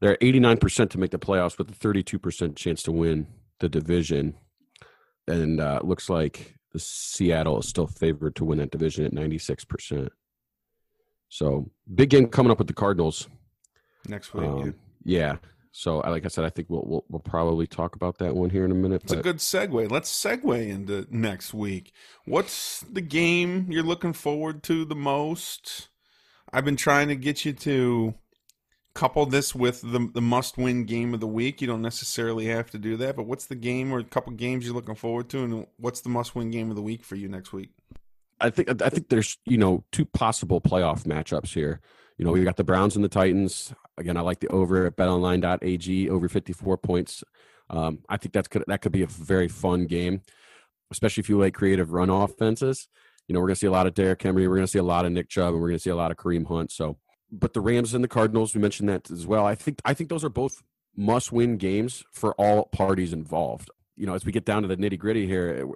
They're 0.00 0.16
89% 0.16 0.90
to 0.90 0.98
make 0.98 1.10
the 1.10 1.18
playoffs 1.18 1.58
with 1.58 1.70
a 1.70 1.72
32% 1.72 2.56
chance 2.56 2.82
to 2.82 2.92
win 2.92 3.26
the 3.60 3.68
division. 3.68 4.34
And 5.26 5.60
uh, 5.60 5.80
looks 5.82 6.10
like 6.10 6.54
the 6.72 6.78
Seattle 6.78 7.58
is 7.58 7.68
still 7.68 7.86
favored 7.86 8.36
to 8.36 8.44
win 8.44 8.58
that 8.58 8.70
division 8.70 9.04
at 9.04 9.12
96%. 9.12 10.08
So 11.28 11.70
big 11.92 12.10
game 12.10 12.28
coming 12.28 12.52
up 12.52 12.58
with 12.58 12.68
the 12.68 12.74
Cardinals 12.74 13.28
next 14.06 14.34
week. 14.34 14.44
Um, 14.44 14.74
yeah. 15.04 15.18
yeah. 15.18 15.36
So, 15.72 15.98
like 15.98 16.24
I 16.24 16.28
said, 16.28 16.46
I 16.46 16.48
think 16.48 16.70
we'll, 16.70 16.84
we'll, 16.86 17.04
we'll 17.10 17.20
probably 17.20 17.66
talk 17.66 17.96
about 17.96 18.16
that 18.18 18.34
one 18.34 18.48
here 18.48 18.64
in 18.64 18.70
a 18.70 18.74
minute. 18.74 19.02
It's 19.02 19.12
but... 19.12 19.18
a 19.18 19.22
good 19.22 19.36
segue. 19.36 19.90
Let's 19.90 20.10
segue 20.10 20.68
into 20.68 21.06
next 21.10 21.52
week. 21.52 21.92
What's 22.24 22.80
the 22.80 23.02
game 23.02 23.66
you're 23.70 23.82
looking 23.82 24.14
forward 24.14 24.62
to 24.64 24.86
the 24.86 24.94
most? 24.94 25.88
I've 26.52 26.64
been 26.64 26.76
trying 26.76 27.08
to 27.08 27.16
get 27.16 27.44
you 27.44 27.52
to 27.52 28.14
couple 28.96 29.26
this 29.26 29.54
with 29.54 29.82
the 29.82 30.10
the 30.14 30.22
must 30.22 30.56
win 30.56 30.84
game 30.84 31.12
of 31.12 31.20
the 31.20 31.26
week. 31.26 31.60
You 31.60 31.66
don't 31.66 31.82
necessarily 31.82 32.46
have 32.46 32.70
to 32.70 32.78
do 32.78 32.96
that, 32.96 33.14
but 33.14 33.26
what's 33.26 33.44
the 33.44 33.54
game 33.54 33.92
or 33.92 33.98
a 33.98 34.04
couple 34.04 34.32
games 34.32 34.64
you're 34.64 34.74
looking 34.74 34.94
forward 34.94 35.28
to, 35.30 35.44
and 35.44 35.66
what's 35.76 36.00
the 36.00 36.08
must 36.08 36.34
win 36.34 36.50
game 36.50 36.70
of 36.70 36.76
the 36.76 36.82
week 36.82 37.04
for 37.04 37.14
you 37.14 37.28
next 37.28 37.52
week? 37.52 37.70
I 38.40 38.50
think 38.50 38.82
I 38.82 38.88
think 38.88 39.08
there's 39.08 39.38
you 39.44 39.58
know 39.58 39.84
two 39.92 40.06
possible 40.06 40.60
playoff 40.60 41.04
matchups 41.04 41.52
here. 41.52 41.80
You 42.18 42.24
know, 42.24 42.32
we 42.32 42.42
got 42.44 42.56
the 42.56 42.64
Browns 42.64 42.96
and 42.96 43.04
the 43.04 43.10
Titans. 43.10 43.74
Again, 43.98 44.16
I 44.16 44.22
like 44.22 44.40
the 44.40 44.48
over 44.48 44.86
at 44.86 44.96
betonline.ag 44.96 46.08
over 46.08 46.28
54 46.28 46.78
points. 46.78 47.22
Um, 47.68 47.98
I 48.08 48.16
think 48.16 48.32
that's 48.32 48.48
could 48.48 48.64
that 48.66 48.80
could 48.80 48.92
be 48.92 49.02
a 49.02 49.06
very 49.06 49.48
fun 49.48 49.86
game, 49.86 50.22
especially 50.90 51.20
if 51.20 51.28
you 51.28 51.38
like 51.38 51.54
creative 51.54 51.92
run 51.92 52.08
offenses. 52.08 52.88
You 53.28 53.34
know, 53.34 53.40
we're 53.40 53.48
going 53.48 53.54
to 53.54 53.60
see 53.60 53.66
a 53.66 53.72
lot 53.72 53.86
of 53.86 53.94
Derrick 53.94 54.22
Henry. 54.22 54.46
We're 54.46 54.56
going 54.56 54.66
to 54.66 54.70
see 54.70 54.78
a 54.78 54.84
lot 54.84 55.04
of 55.04 55.12
Nick 55.12 55.28
Chubb, 55.28 55.52
and 55.52 55.60
we're 55.60 55.68
going 55.68 55.78
to 55.78 55.82
see 55.82 55.90
a 55.90 55.96
lot 55.96 56.10
of 56.10 56.16
Kareem 56.16 56.46
Hunt. 56.46 56.70
So 56.70 56.96
but 57.30 57.54
the 57.54 57.60
Rams 57.60 57.94
and 57.94 58.04
the 58.04 58.08
Cardinals, 58.08 58.54
we 58.54 58.60
mentioned 58.60 58.88
that 58.88 59.10
as 59.10 59.26
well. 59.26 59.44
I 59.44 59.54
think 59.54 59.80
I 59.84 59.94
think 59.94 60.10
those 60.10 60.24
are 60.24 60.28
both 60.30 60.62
must-win 60.96 61.56
games 61.56 62.04
for 62.12 62.34
all 62.34 62.66
parties 62.66 63.12
involved. 63.12 63.70
You 63.96 64.06
know, 64.06 64.14
as 64.14 64.24
we 64.24 64.32
get 64.32 64.44
down 64.44 64.62
to 64.62 64.68
the 64.68 64.76
nitty-gritty 64.76 65.26
here, 65.26 65.68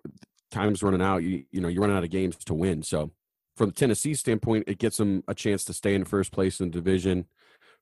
time's 0.50 0.82
running 0.82 1.02
out. 1.02 1.22
You 1.22 1.44
you 1.50 1.60
know, 1.60 1.68
you're 1.68 1.82
running 1.82 1.96
out 1.96 2.04
of 2.04 2.10
games 2.10 2.36
to 2.36 2.54
win. 2.54 2.82
So, 2.82 3.12
from 3.56 3.70
the 3.70 3.74
Tennessee 3.74 4.14
standpoint, 4.14 4.64
it 4.66 4.78
gets 4.78 4.96
them 4.96 5.24
a 5.26 5.34
chance 5.34 5.64
to 5.64 5.72
stay 5.72 5.94
in 5.94 6.04
first 6.04 6.32
place 6.32 6.60
in 6.60 6.70
the 6.70 6.72
division. 6.72 7.26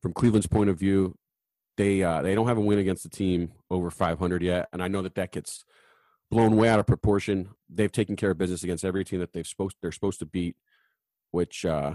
From 0.01 0.13
Cleveland's 0.13 0.47
point 0.47 0.71
of 0.71 0.79
view, 0.79 1.17
they 1.77 2.03
uh, 2.03 2.23
they 2.23 2.35
don't 2.35 2.49
have 2.49 2.59
a 2.59 2.63
win 2.63 2.79
against 2.79 3.03
the 3.03 3.11
team 3.11 3.53
over 3.71 3.91
500 3.91 4.43
yet, 4.43 4.69
and 4.73 4.83
I 4.83 4.89
know 4.89 5.03
that 5.03 5.17
that 5.17 5.33
gets 5.33 5.65
blown 6.31 6.57
way 6.57 6.69
out 6.69 6.79
of 6.79 6.87
proportion. 6.87 7.51
They've 7.69 7.93
taken 7.93 8.17
care 8.17 8.31
of 8.31 8.39
business 8.39 8.63
against 8.63 8.85
every 8.85 9.05
team 9.05 9.21
that 9.21 9.33
they've 9.33 9.47
supposed 9.47 9.77
they're 9.83 9.93
supposed 9.93 10.19
to 10.21 10.27
beat, 10.27 10.57
which 11.31 11.65
uh, 11.65 11.95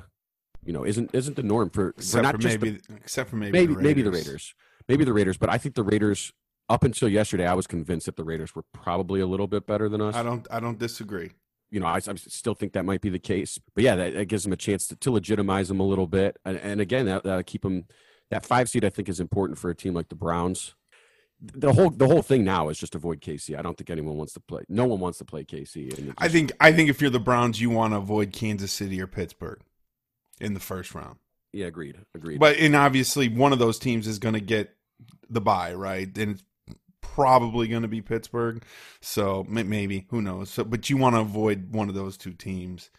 you 0.65 0.73
know 0.73 0.85
isn't 0.85 1.11
isn't 1.13 1.35
the 1.35 1.43
norm 1.43 1.69
for, 1.69 1.89
except 1.89 2.11
for 2.11 2.21
not 2.21 2.41
for 2.41 2.47
maybe 2.47 2.69
the, 2.71 2.95
except 2.95 3.29
for 3.29 3.35
maybe 3.35 3.51
maybe 3.51 3.73
the 3.73 3.81
maybe 3.81 4.01
the 4.01 4.11
Raiders 4.11 4.53
maybe 4.87 5.05
the 5.05 5.13
Raiders 5.13 5.37
but 5.37 5.49
I 5.49 5.57
think 5.57 5.75
the 5.75 5.83
Raiders 5.83 6.33
up 6.69 6.83
until 6.83 7.09
yesterday 7.09 7.45
I 7.45 7.53
was 7.53 7.67
convinced 7.67 8.05
that 8.05 8.15
the 8.15 8.23
Raiders 8.23 8.55
were 8.55 8.63
probably 8.73 9.19
a 9.21 9.27
little 9.27 9.47
bit 9.47 9.67
better 9.67 9.89
than 9.89 10.01
us. 10.01 10.15
I 10.15 10.23
don't 10.23 10.47
I 10.49 10.59
don't 10.59 10.79
disagree. 10.79 11.31
You 11.69 11.79
know, 11.79 11.87
I, 11.87 11.95
I 11.95 12.15
still 12.15 12.53
think 12.53 12.73
that 12.73 12.85
might 12.85 13.01
be 13.01 13.09
the 13.09 13.17
case, 13.17 13.59
but 13.73 13.83
yeah, 13.83 13.95
that, 13.95 14.13
that 14.13 14.25
gives 14.25 14.43
them 14.43 14.53
a 14.53 14.57
chance 14.57 14.85
to, 14.87 14.95
to 14.97 15.09
legitimize 15.09 15.69
them 15.69 15.79
a 15.79 15.83
little 15.83 16.05
bit, 16.05 16.37
and, 16.45 16.57
and 16.57 16.79
again, 16.79 17.07
that, 17.07 17.23
that 17.23 17.47
keep 17.47 17.63
them. 17.63 17.85
That 18.29 18.45
five 18.45 18.69
seed 18.69 18.85
I 18.85 18.89
think 18.89 19.09
is 19.09 19.19
important 19.19 19.57
for 19.57 19.69
a 19.69 19.75
team 19.75 19.93
like 19.93 20.09
the 20.09 20.15
Browns. 20.15 20.75
The 21.45 21.73
whole 21.73 21.89
the 21.89 22.07
whole 22.07 22.21
thing 22.21 22.45
now 22.45 22.69
is 22.69 22.77
just 22.77 22.95
avoid 22.95 23.19
KC. 23.19 23.57
I 23.57 23.61
don't 23.61 23.77
think 23.77 23.89
anyone 23.89 24.15
wants 24.15 24.33
to 24.33 24.39
play. 24.39 24.63
No 24.69 24.85
one 24.85 24.99
wants 24.99 25.17
to 25.17 25.25
play 25.25 25.43
KC. 25.43 26.13
I 26.17 26.29
think 26.29 26.53
I 26.61 26.71
think 26.71 26.89
if 26.89 27.01
you're 27.01 27.09
the 27.09 27.19
Browns, 27.19 27.59
you 27.59 27.69
want 27.69 27.93
to 27.93 27.97
avoid 27.97 28.31
Kansas 28.31 28.71
City 28.71 29.01
or 29.01 29.07
Pittsburgh 29.07 29.59
in 30.39 30.53
the 30.53 30.61
first 30.61 30.95
round. 30.95 31.17
Yeah, 31.51 31.67
agreed. 31.67 31.97
Agreed. 32.15 32.39
But 32.39 32.57
and 32.57 32.75
obviously 32.75 33.27
one 33.27 33.51
of 33.51 33.59
those 33.59 33.77
teams 33.77 34.07
is 34.07 34.19
going 34.19 34.35
to 34.35 34.41
get 34.41 34.73
the 35.29 35.41
buy, 35.41 35.73
right? 35.73 36.07
And 36.17 36.31
it's 36.31 36.43
probably 37.01 37.67
going 37.67 37.81
to 37.81 37.87
be 37.87 38.01
Pittsburgh. 38.01 38.63
So 39.01 39.45
maybe 39.47 40.07
who 40.09 40.21
knows? 40.21 40.49
So, 40.49 40.63
but 40.63 40.89
you 40.89 40.97
want 40.97 41.15
to 41.15 41.21
avoid 41.21 41.73
one 41.73 41.89
of 41.89 41.95
those 41.95 42.17
two 42.17 42.33
teams. 42.33 42.89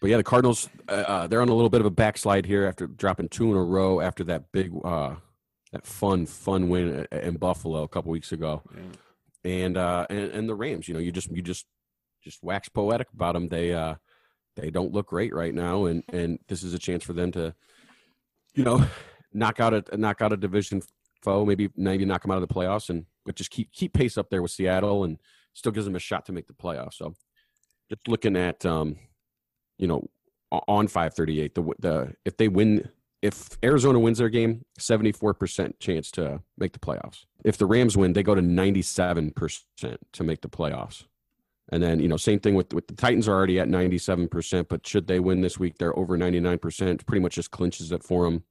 But 0.00 0.10
yeah, 0.10 0.18
the 0.18 0.24
Cardinals 0.24 0.68
uh, 0.88 0.92
uh, 0.92 1.26
they're 1.26 1.40
on 1.40 1.48
a 1.48 1.54
little 1.54 1.70
bit 1.70 1.80
of 1.80 1.86
a 1.86 1.90
backslide 1.90 2.46
here 2.46 2.66
after 2.66 2.86
dropping 2.86 3.28
two 3.28 3.50
in 3.50 3.56
a 3.56 3.64
row 3.64 4.00
after 4.00 4.22
that 4.24 4.52
big 4.52 4.72
uh, 4.84 5.14
that 5.76 5.86
fun 5.86 6.26
fun 6.26 6.68
win 6.68 7.06
in 7.12 7.36
Buffalo 7.36 7.82
a 7.82 7.88
couple 7.88 8.10
weeks 8.10 8.32
ago. 8.32 8.62
Yeah. 8.74 8.82
And, 9.44 9.76
uh, 9.76 10.06
and 10.10 10.32
and 10.32 10.48
the 10.48 10.54
Rams, 10.54 10.88
you 10.88 10.94
know, 10.94 11.00
you 11.00 11.12
just 11.12 11.30
you 11.30 11.42
just 11.42 11.66
just 12.24 12.42
wax 12.42 12.68
poetic 12.68 13.08
about 13.14 13.34
them. 13.34 13.48
They 13.48 13.72
uh, 13.72 13.94
they 14.56 14.70
don't 14.70 14.92
look 14.92 15.08
great 15.08 15.34
right 15.34 15.54
now, 15.54 15.84
and 15.84 16.02
and 16.08 16.38
this 16.48 16.62
is 16.62 16.74
a 16.74 16.78
chance 16.78 17.04
for 17.04 17.12
them 17.12 17.30
to, 17.32 17.54
you 18.54 18.64
know, 18.64 18.84
knock 19.32 19.60
out 19.60 19.74
a 19.74 19.96
knock 19.96 20.20
out 20.20 20.32
a 20.32 20.36
division 20.36 20.82
foe, 21.22 21.44
maybe 21.44 21.68
maybe 21.76 22.04
knock 22.04 22.22
them 22.22 22.32
out 22.32 22.42
of 22.42 22.48
the 22.48 22.54
playoffs, 22.54 22.90
and 22.90 23.06
but 23.24 23.36
just 23.36 23.50
keep 23.50 23.70
keep 23.72 23.92
pace 23.92 24.18
up 24.18 24.30
there 24.30 24.42
with 24.42 24.50
Seattle, 24.50 25.04
and 25.04 25.18
still 25.54 25.72
gives 25.72 25.86
them 25.86 25.96
a 25.96 26.00
shot 26.00 26.26
to 26.26 26.32
make 26.32 26.48
the 26.48 26.52
playoffs. 26.52 26.94
So, 26.94 27.14
just 27.88 28.08
looking 28.08 28.36
at, 28.36 28.66
um, 28.66 28.96
you 29.78 29.86
know, 29.86 30.08
on 30.50 30.88
five 30.88 31.14
thirty 31.14 31.40
eight, 31.40 31.54
the 31.54 31.62
the 31.78 32.14
if 32.24 32.36
they 32.36 32.48
win. 32.48 32.88
If 33.26 33.48
Arizona 33.64 33.98
wins 33.98 34.18
their 34.18 34.28
game, 34.28 34.64
74% 34.78 35.80
chance 35.80 36.10
to 36.12 36.40
make 36.56 36.72
the 36.72 36.78
playoffs. 36.78 37.24
If 37.44 37.58
the 37.58 37.66
Rams 37.66 37.96
win, 37.96 38.12
they 38.12 38.22
go 38.22 38.34
to 38.34 38.42
97% 38.42 39.64
to 40.12 40.24
make 40.24 40.40
the 40.42 40.48
playoffs. 40.48 41.04
And 41.72 41.82
then, 41.82 41.98
you 41.98 42.06
know, 42.06 42.16
same 42.16 42.38
thing 42.38 42.54
with 42.54 42.72
with 42.72 42.86
the 42.86 42.94
Titans 42.94 43.26
are 43.26 43.34
already 43.34 43.58
at 43.58 43.68
97%, 43.68 44.68
but 44.68 44.86
should 44.86 45.08
they 45.08 45.18
win 45.18 45.40
this 45.40 45.58
week, 45.58 45.78
they're 45.78 45.98
over 45.98 46.16
99%. 46.16 47.04
Pretty 47.06 47.20
much 47.20 47.34
just 47.34 47.50
clinches 47.50 47.90
it 47.90 48.04
for 48.04 48.24
them. 48.24 48.44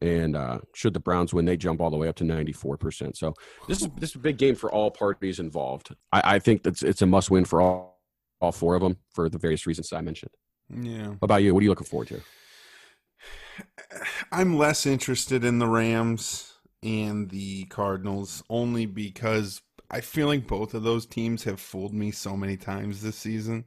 And 0.00 0.34
uh, 0.34 0.60
should 0.74 0.94
the 0.94 1.00
Browns 1.00 1.34
win, 1.34 1.44
they 1.44 1.58
jump 1.58 1.82
all 1.82 1.90
the 1.90 1.98
way 1.98 2.08
up 2.08 2.16
to 2.16 2.24
94%. 2.24 3.14
So 3.14 3.34
this 3.68 3.82
is 3.82 3.88
this 3.98 4.10
is 4.10 4.16
a 4.16 4.20
big 4.20 4.38
game 4.38 4.54
for 4.54 4.72
all 4.72 4.90
parties 4.90 5.38
involved. 5.38 5.94
I, 6.10 6.36
I 6.36 6.38
think 6.38 6.62
that's 6.62 6.82
it's 6.82 7.02
a 7.02 7.06
must 7.06 7.30
win 7.30 7.44
for 7.44 7.60
all 7.60 8.00
all 8.40 8.52
four 8.52 8.74
of 8.74 8.80
them 8.80 8.96
for 9.12 9.28
the 9.28 9.36
various 9.36 9.66
reasons 9.66 9.92
I 9.92 10.00
mentioned. 10.00 10.32
Yeah. 10.74 11.08
What 11.08 11.24
about 11.24 11.42
you? 11.42 11.52
What 11.52 11.60
are 11.60 11.64
you 11.64 11.68
looking 11.68 11.86
forward 11.86 12.08
to? 12.08 12.22
I'm 14.32 14.56
less 14.56 14.86
interested 14.86 15.44
in 15.44 15.58
the 15.58 15.66
Rams 15.66 16.54
and 16.82 17.30
the 17.30 17.64
Cardinals 17.64 18.42
only 18.48 18.86
because 18.86 19.60
I 19.90 20.00
feel 20.00 20.28
like 20.28 20.46
both 20.46 20.74
of 20.74 20.82
those 20.82 21.06
teams 21.06 21.44
have 21.44 21.60
fooled 21.60 21.92
me 21.92 22.10
so 22.10 22.36
many 22.36 22.56
times 22.56 23.02
this 23.02 23.16
season. 23.16 23.64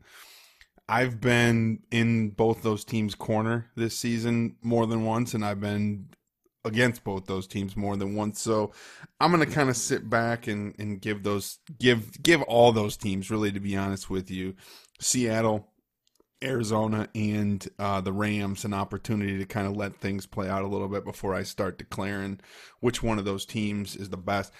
I've 0.88 1.20
been 1.22 1.80
in 1.92 2.30
both 2.32 2.62
those 2.62 2.84
teams' 2.84 3.16
corner 3.16 3.72
this 3.76 3.98
season 3.98 4.58
more 4.62 4.86
than 4.86 5.06
once, 5.06 5.34
and 5.34 5.44
I've 5.44 5.62
been 5.62 6.10
against 6.66 7.04
both 7.04 7.26
those 7.26 7.48
teams 7.48 7.76
more 7.76 7.98
than 7.98 8.16
once. 8.16 8.40
So 8.42 8.72
I'm 9.20 9.32
gonna 9.32 9.46
kind 9.46 9.70
of 9.70 9.78
sit 9.78 10.10
back 10.10 10.48
and, 10.48 10.74
and 10.80 11.02
give 11.02 11.24
those 11.24 11.60
give 11.80 12.22
give 12.22 12.42
all 12.44 12.72
those 12.72 12.98
teams 12.98 13.30
really 13.30 13.52
to 13.52 13.60
be 13.60 13.76
honest 13.76 14.10
with 14.10 14.32
you. 14.32 14.56
Seattle, 15.00 15.68
Arizona, 16.44 17.10
and 17.16 17.66
uh, 17.80 18.02
the 18.02 18.14
Rams 18.14 18.66
an 18.66 18.74
opportunity 18.74 19.38
to 19.38 19.46
kind 19.46 19.68
of 19.68 19.76
let 19.76 19.96
things 19.96 20.26
play 20.26 20.50
out 20.50 20.64
a 20.64 20.68
little 20.68 20.88
bit 20.88 21.06
before 21.06 21.34
I 21.34 21.44
start 21.44 21.78
declaring 21.78 22.40
which 22.80 23.02
one 23.02 23.20
of 23.20 23.26
those 23.26 23.46
teams 23.46 23.96
is 23.96 24.10
the 24.10 24.18
best. 24.18 24.52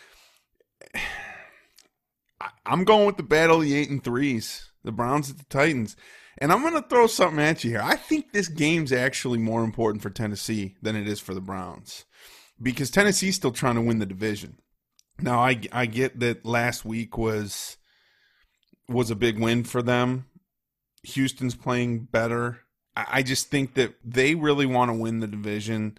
I'm 2.66 2.84
going 2.84 3.06
with 3.06 3.18
the 3.18 3.24
battle 3.24 3.58
of 3.58 3.64
the 3.64 3.76
eight 3.76 3.90
and 3.90 4.04
threes, 4.04 4.70
the 4.84 4.92
Browns 4.92 5.30
at 5.30 5.38
the 5.38 5.46
Titans. 5.46 5.96
And 6.40 6.52
I'm 6.52 6.62
going 6.62 6.74
to 6.74 6.88
throw 6.88 7.08
something 7.08 7.40
at 7.40 7.64
you 7.64 7.72
here. 7.72 7.82
I 7.84 7.96
think 7.96 8.32
this 8.32 8.48
game's 8.48 8.92
actually 8.92 9.38
more 9.38 9.64
important 9.64 10.02
for 10.02 10.10
Tennessee 10.10 10.76
than 10.82 10.96
it 10.96 11.08
is 11.08 11.20
for 11.20 11.34
the 11.34 11.42
Browns 11.42 12.06
because 12.62 12.90
Tennessee's 12.90 13.36
still 13.36 13.52
trying 13.52 13.76
to 13.76 13.82
win 13.82 14.00
the 14.00 14.06
division. 14.06 14.58
Now, 15.20 15.40
I, 15.40 15.62
I 15.72 15.86
get 15.86 16.20
that 16.20 16.46
last 16.46 16.86
week 16.86 17.18
was 17.18 17.78
was 18.90 19.12
a 19.12 19.16
big 19.16 19.40
win 19.40 19.64
for 19.64 19.82
them. 19.82 20.26
Houston's 21.04 21.56
playing 21.56 22.06
better. 22.06 22.60
I, 22.96 23.24
just 23.24 23.50
think 23.50 23.74
that 23.74 23.96
they 24.04 24.36
really 24.36 24.66
want 24.66 24.90
to 24.90 24.94
win 24.94 25.20
the 25.20 25.28
division. 25.28 25.98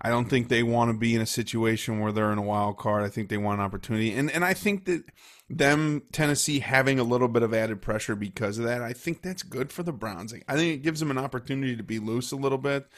I 0.00 0.08
don't 0.08 0.24
think 0.24 0.48
they 0.48 0.62
want 0.62 0.90
to 0.90 0.96
be 0.96 1.14
in 1.14 1.20
a 1.20 1.26
situation 1.26 2.00
where 2.00 2.12
they're 2.12 2.32
in 2.32 2.38
a 2.38 2.42
wild 2.42 2.78
card. 2.78 3.04
I 3.04 3.08
think 3.08 3.28
they 3.28 3.36
want 3.36 3.60
an 3.60 3.66
opportunity, 3.66 4.12
and 4.12 4.30
and 4.30 4.44
I 4.44 4.54
think 4.54 4.86
that 4.86 5.04
them 5.50 6.02
Tennessee 6.12 6.60
having 6.60 6.98
a 6.98 7.04
little 7.04 7.28
bit 7.28 7.42
of 7.42 7.52
added 7.52 7.82
pressure 7.82 8.16
because 8.16 8.58
of 8.58 8.64
that, 8.64 8.80
I 8.80 8.94
think 8.94 9.20
that's 9.20 9.42
good 9.42 9.70
for 9.70 9.82
the 9.82 9.92
Browns. 9.92 10.32
I 10.48 10.56
think 10.56 10.74
it 10.74 10.82
gives 10.82 11.00
them 11.00 11.10
an 11.10 11.18
opportunity 11.18 11.76
to 11.76 11.82
be 11.82 11.98
loose 11.98 12.32
a 12.32 12.36
little 12.36 12.58
bit. 12.58 12.86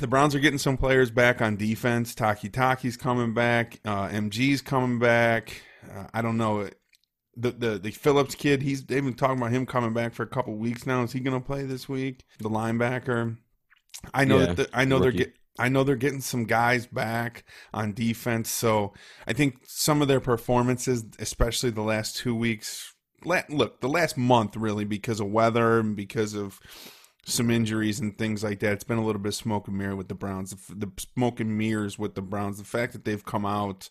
The 0.00 0.06
Browns 0.06 0.34
are 0.34 0.38
getting 0.38 0.58
some 0.58 0.78
players 0.78 1.10
back 1.10 1.42
on 1.42 1.56
defense. 1.56 2.14
Takitaki's 2.14 2.96
coming 2.96 3.34
back. 3.34 3.78
Uh, 3.84 4.08
MG's 4.08 4.62
coming 4.62 4.98
back. 4.98 5.60
Uh, 5.84 6.04
I 6.14 6.22
don't 6.22 6.38
know 6.38 6.60
the 7.36 7.50
the 7.52 7.78
the 7.78 7.90
Phillips 7.90 8.34
kid. 8.34 8.62
He's 8.62 8.84
they've 8.84 9.04
been 9.04 9.14
talking 9.14 9.38
about 9.38 9.52
him 9.52 9.66
coming 9.66 9.92
back 9.92 10.14
for 10.14 10.22
a 10.22 10.26
couple 10.28 10.54
weeks 10.56 10.86
now. 10.86 11.02
Is 11.02 11.12
he 11.12 11.20
going 11.20 11.40
to 11.40 11.44
play 11.46 11.64
this 11.64 11.88
week? 11.88 12.24
The 12.38 12.48
linebacker. 12.50 13.36
I 14.14 14.24
know 14.24 14.38
Yeah, 14.38 14.46
that 14.46 14.56
the, 14.56 14.68
I 14.72 14.84
know 14.84 14.98
rookie. 14.98 15.00
they're 15.00 15.12
get, 15.12 15.34
I 15.58 15.68
know 15.68 15.84
they're 15.84 15.96
getting 15.96 16.20
some 16.20 16.44
guys 16.44 16.86
back 16.86 17.44
on 17.72 17.94
defense. 17.94 18.50
So 18.50 18.92
I 19.26 19.32
think 19.32 19.58
some 19.66 20.02
of 20.02 20.08
their 20.08 20.20
performances, 20.20 21.04
especially 21.18 21.70
the 21.70 21.82
last 21.82 22.16
two 22.16 22.34
weeks, 22.34 22.94
look 23.24 23.80
the 23.80 23.88
last 23.88 24.16
month 24.16 24.56
really 24.56 24.84
because 24.84 25.20
of 25.20 25.28
weather 25.30 25.80
and 25.80 25.96
because 25.96 26.34
of 26.34 26.60
some 27.24 27.50
injuries 27.50 27.98
and 28.00 28.16
things 28.16 28.44
like 28.44 28.60
that. 28.60 28.72
It's 28.74 28.84
been 28.84 28.98
a 28.98 29.04
little 29.04 29.20
bit 29.20 29.28
of 29.30 29.34
smoke 29.34 29.68
and 29.68 29.76
mirror 29.76 29.96
with 29.96 30.08
the 30.08 30.14
Browns. 30.14 30.50
The, 30.50 30.86
the 30.86 30.92
smoke 31.14 31.40
and 31.40 31.56
mirrors 31.58 31.98
with 31.98 32.14
the 32.14 32.22
Browns. 32.22 32.58
The 32.58 32.64
fact 32.64 32.92
that 32.92 33.04
they've 33.04 33.24
come 33.24 33.44
out, 33.46 33.90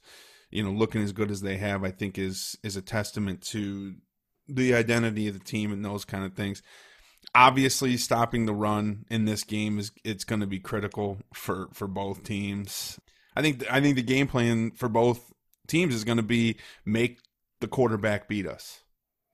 you 0.56 0.64
know, 0.64 0.72
looking 0.72 1.04
as 1.04 1.12
good 1.12 1.32
as 1.32 1.42
they 1.42 1.58
have, 1.58 1.84
I 1.84 1.92
think 1.92 2.18
is 2.18 2.58
is 2.64 2.76
a 2.76 2.82
testament 2.82 3.42
to 3.44 3.96
the 4.48 4.76
identity 4.76 5.28
of 5.28 5.34
the 5.34 5.44
team 5.44 5.72
and 5.72 5.84
those 5.84 6.06
kind 6.06 6.24
of 6.24 6.34
things 6.34 6.62
obviously 7.34 7.98
stopping 7.98 8.46
the 8.46 8.54
run 8.54 9.06
in 9.10 9.26
this 9.26 9.44
game 9.44 9.80
is 9.80 9.92
it's 10.04 10.24
going 10.24 10.42
to 10.42 10.48
be 10.48 10.60
critical 10.60 11.18
for 11.34 11.70
for 11.74 11.88
both 11.88 12.24
teams. 12.24 13.00
I 13.36 13.42
think 13.42 13.64
I 13.72 13.82
think 13.82 13.96
the 13.96 14.04
game 14.04 14.28
plan 14.28 14.72
for 14.72 14.90
both 14.90 15.34
teams 15.68 15.96
is 15.96 16.04
going 16.04 16.18
to 16.18 16.24
be 16.24 16.58
make 16.86 17.20
the 17.62 17.68
quarterback 17.68 18.28
beat 18.28 18.48
us. 18.48 18.82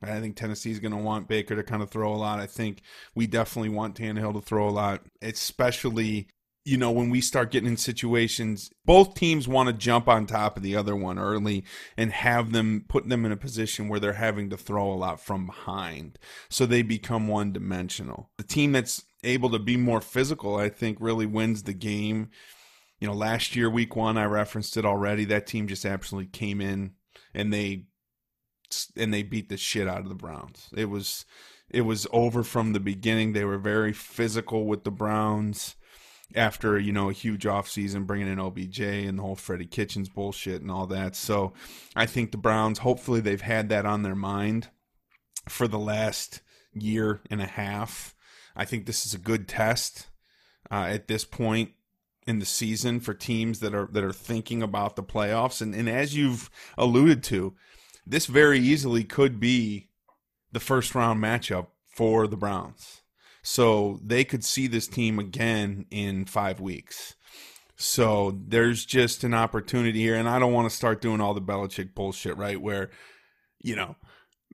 I 0.04 0.20
think 0.20 0.36
Tennessee's 0.36 0.80
going 0.80 0.94
to 0.94 0.98
want 0.98 1.28
Baker 1.28 1.56
to 1.56 1.64
kind 1.64 1.84
of 1.84 1.92
throw 1.92 2.12
a 2.12 2.18
lot. 2.18 2.40
I 2.40 2.48
think 2.48 2.82
we 3.14 3.28
definitely 3.28 3.70
want 3.70 3.96
Tannehill 3.96 4.34
to 4.34 4.42
throw 4.42 4.68
a 4.68 4.72
lot, 4.72 5.02
especially 5.22 6.28
you 6.64 6.78
know 6.78 6.92
when 6.92 7.10
we 7.10 7.22
start 7.22 7.52
getting 7.52 7.70
in 7.70 7.78
situations. 7.78 8.70
Both 8.86 9.16
teams 9.16 9.48
want 9.48 9.68
to 9.68 9.74
jump 9.74 10.08
on 10.08 10.26
top 10.26 10.58
of 10.58 10.64
the 10.64 10.76
other 10.76 10.96
one 10.96 11.18
early 11.18 11.64
and 11.98 12.12
have 12.12 12.52
them 12.52 12.86
put 12.88 13.10
them 13.10 13.26
in 13.26 13.32
a 13.32 13.38
position 13.38 13.88
where 13.88 14.00
they're 14.00 14.14
having 14.14 14.50
to 14.50 14.58
throw 14.58 14.92
a 14.92 14.96
lot 14.96 15.20
from 15.20 15.46
behind, 15.46 16.20
so 16.50 16.66
they 16.66 16.82
become 16.82 17.28
one 17.28 17.52
dimensional. 17.52 18.30
The 18.38 18.44
team 18.44 18.72
that's 18.72 19.04
able 19.24 19.50
to 19.52 19.60
be 19.60 19.78
more 19.78 20.02
physical, 20.02 20.56
I 20.56 20.70
think, 20.70 20.98
really 21.00 21.26
wins 21.26 21.64
the 21.64 21.74
game. 21.74 22.30
You 23.00 23.08
know, 23.08 23.14
last 23.14 23.56
year, 23.56 23.70
week 23.70 23.96
one, 23.96 24.18
I 24.18 24.26
referenced 24.26 24.78
it 24.78 24.86
already. 24.86 25.26
That 25.26 25.48
team 25.48 25.68
just 25.68 25.86
absolutely 25.86 26.30
came 26.30 26.62
in 26.62 26.94
and 27.34 27.54
they 27.54 27.86
and 28.96 29.14
they 29.14 29.24
beat 29.24 29.50
the 29.50 29.58
shit 29.58 29.88
out 29.88 30.02
of 30.02 30.10
the 30.10 30.16
Browns. 30.16 30.70
It 30.76 30.86
was 30.86 31.26
it 31.70 31.82
was 31.82 32.06
over 32.12 32.44
from 32.44 32.74
the 32.74 32.80
beginning. 32.80 33.34
They 33.34 33.46
were 33.46 33.58
very 33.58 33.94
physical 33.94 34.66
with 34.66 34.84
the 34.84 34.92
Browns 34.92 35.76
after 36.36 36.78
you 36.78 36.92
know 36.92 37.10
a 37.10 37.14
huge 37.14 37.44
offseason 37.44 38.06
bringing 38.06 38.28
in 38.28 38.40
OBJ 38.40 38.80
and 38.80 39.18
the 39.18 39.24
whole 39.24 39.36
Freddie 39.36 39.66
Kitchens 39.66 40.10
bullshit 40.10 40.62
and 40.62 40.72
all 40.72 40.88
that. 40.88 41.16
So 41.16 41.54
I 41.96 42.06
think 42.06 42.32
the 42.32 42.38
Browns 42.38 42.80
hopefully 42.80 43.20
they've 43.20 43.42
had 43.42 43.70
that 43.70 43.86
on 43.86 44.04
their 44.04 44.16
mind 44.16 44.70
for 45.50 45.68
the 45.68 45.80
last 45.80 46.42
year 46.74 47.22
and 47.30 47.42
a 47.42 47.48
half. 47.48 48.16
I 48.56 48.66
think 48.66 48.86
this 48.86 49.06
is 49.06 49.14
a 49.14 49.20
good 49.20 49.48
test 49.48 50.08
uh, 50.72 50.88
at 50.90 51.08
this 51.08 51.26
point 51.26 51.72
in 52.28 52.40
the 52.40 52.46
season 52.46 53.00
for 53.00 53.14
teams 53.14 53.60
that 53.60 53.74
are 53.74 53.90
that 53.92 54.04
are 54.04 54.14
thinking 54.14 54.62
about 54.62 54.96
the 54.96 55.04
playoffs 55.04 55.62
and, 55.62 55.74
and 55.74 55.90
as 55.90 56.16
you've 56.16 56.50
alluded 56.78 57.24
to, 57.24 57.56
this 58.06 58.26
very 58.26 58.60
easily 58.60 59.04
could 59.04 59.40
be 59.40 59.90
the 60.52 60.60
first 60.60 60.94
round 60.94 61.22
matchup 61.22 61.68
for 61.86 62.28
the 62.28 62.38
Browns. 62.38 63.01
So 63.42 64.00
they 64.04 64.24
could 64.24 64.44
see 64.44 64.68
this 64.68 64.88
team 64.88 65.20
again 65.20 65.86
in 65.90 66.26
five 66.26 66.60
weeks. 66.60 67.16
So 67.76 68.40
there's 68.48 68.86
just 68.86 69.24
an 69.24 69.34
opportunity 69.34 70.00
here, 70.00 70.16
and 70.16 70.30
I 70.30 70.38
don't 70.38 70.54
want 70.54 70.70
to 70.70 70.76
start 70.76 71.02
doing 71.02 71.20
all 71.20 71.34
the 71.34 71.42
Belichick 71.42 71.96
bullshit, 71.96 72.38
right? 72.38 72.62
Where, 72.62 72.92
you 73.60 73.76
know, 73.76 73.96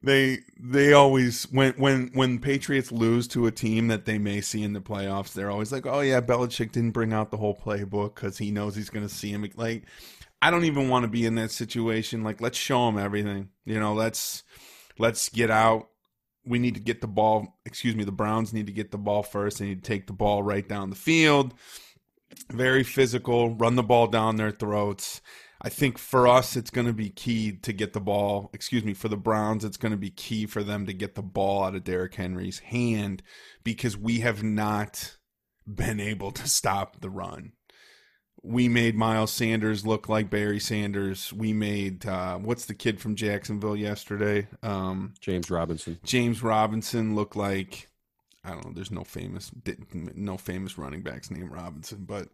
they 0.02 0.40
they 0.60 0.94
always 0.94 1.44
when 1.52 1.74
when 1.74 2.12
when 2.14 2.40
Patriots 2.40 2.92
lose 2.92 3.28
to 3.30 3.48
a 3.48 3.52
team 3.52 3.88
that 3.88 4.06
they 4.06 4.18
may 4.18 4.42
see 4.42 4.64
in 4.64 4.74
the 4.74 4.80
playoffs, 4.80 5.34
they're 5.34 5.52
always 5.52 5.72
like, 5.72 5.86
"Oh 5.86 6.02
yeah, 6.02 6.22
Belichick 6.22 6.72
didn't 6.72 6.92
bring 6.92 7.12
out 7.14 7.32
the 7.32 7.38
whole 7.38 7.56
playbook 7.56 8.16
because 8.16 8.38
he 8.38 8.52
knows 8.52 8.76
he's 8.76 8.90
going 8.90 9.08
to 9.08 9.14
see 9.14 9.32
him." 9.32 9.50
Like, 9.56 9.84
I 10.42 10.52
don't 10.52 10.66
even 10.66 10.88
want 10.88 11.04
to 11.04 11.10
be 11.10 11.26
in 11.26 11.36
that 11.36 11.52
situation. 11.52 12.24
Like, 12.24 12.40
let's 12.40 12.58
show 12.58 12.88
him 12.88 12.98
everything. 12.98 13.50
You 13.66 13.80
know, 13.80 13.94
let's 13.94 14.44
let's 15.00 15.30
get 15.30 15.50
out. 15.50 15.90
We 16.48 16.60
need 16.60 16.76
to 16.76 16.80
get 16.80 17.02
the 17.02 17.08
ball. 17.08 17.60
Excuse 17.66 17.96
me, 17.96 18.04
the 18.04 18.12
Browns 18.12 18.54
need 18.54 18.68
to 18.68 18.74
get 18.74 18.92
the 18.92 18.98
ball 18.98 19.24
first. 19.24 19.60
They 19.60 19.66
need 19.66 19.84
to 19.84 19.88
take 19.88 20.08
the 20.08 20.14
ball 20.14 20.44
right 20.44 20.68
down 20.68 20.90
the 20.90 20.96
field. 20.96 21.54
Very 22.52 22.84
physical. 22.84 23.56
Run 23.56 23.76
the 23.76 23.84
ball 23.84 24.08
down 24.08 24.36
their 24.36 24.52
throats. 24.52 25.22
I 25.62 25.70
think 25.70 25.98
for 25.98 26.28
us, 26.28 26.56
it's 26.56 26.70
going 26.70 26.86
to 26.86 26.94
be 26.94 27.10
key 27.10 27.54
to 27.64 27.74
get 27.74 27.94
the 27.94 28.00
ball. 28.00 28.52
Excuse 28.54 28.84
me, 28.84 28.94
for 28.94 29.08
the 29.08 29.18
Browns, 29.18 29.66
it's 29.66 29.78
going 29.78 29.92
to 29.92 29.98
be 29.98 30.12
key 30.12 30.46
for 30.46 30.64
them 30.64 30.86
to 30.86 30.94
get 30.94 31.16
the 31.16 31.24
ball 31.24 31.64
out 31.64 31.76
of 31.76 31.84
Derrick 31.84 32.14
Henry's 32.14 32.60
hand 32.60 33.24
because 33.64 33.98
we 33.98 34.20
have 34.20 34.44
not 34.44 35.18
been 35.66 36.00
able 36.00 36.32
to 36.32 36.48
stop 36.48 37.02
the 37.02 37.10
run. 37.10 37.54
We 38.48 38.70
made 38.70 38.96
Miles 38.96 39.32
Sanders 39.32 39.86
look 39.86 40.08
like 40.08 40.30
Barry 40.30 40.60
Sanders. 40.60 41.34
We 41.34 41.54
made 41.54 42.06
uh, 42.06 42.38
what's 42.38 42.66
the 42.66 42.74
kid 42.74 43.00
from 43.00 43.16
Jacksonville 43.16 43.76
yesterday? 43.76 44.48
Um, 44.64 45.14
James 45.20 45.52
Robinson. 45.52 46.00
James 46.04 46.42
Robinson 46.42 47.16
look 47.16 47.36
like 47.36 47.90
I 48.44 48.52
don't 48.52 48.66
know. 48.66 48.72
There's 48.74 48.92
no 48.92 49.04
famous 49.04 49.52
no 49.94 50.38
famous 50.38 50.78
running 50.78 51.02
backs 51.02 51.30
named 51.30 51.52
Robinson, 51.52 52.06
but 52.08 52.30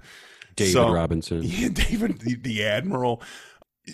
David 0.56 0.74
so- 0.74 0.92
Robinson. 0.94 1.42
yeah, 1.44 1.70
David 1.70 2.20
the, 2.20 2.36
the 2.36 2.64
Admiral 2.64 3.24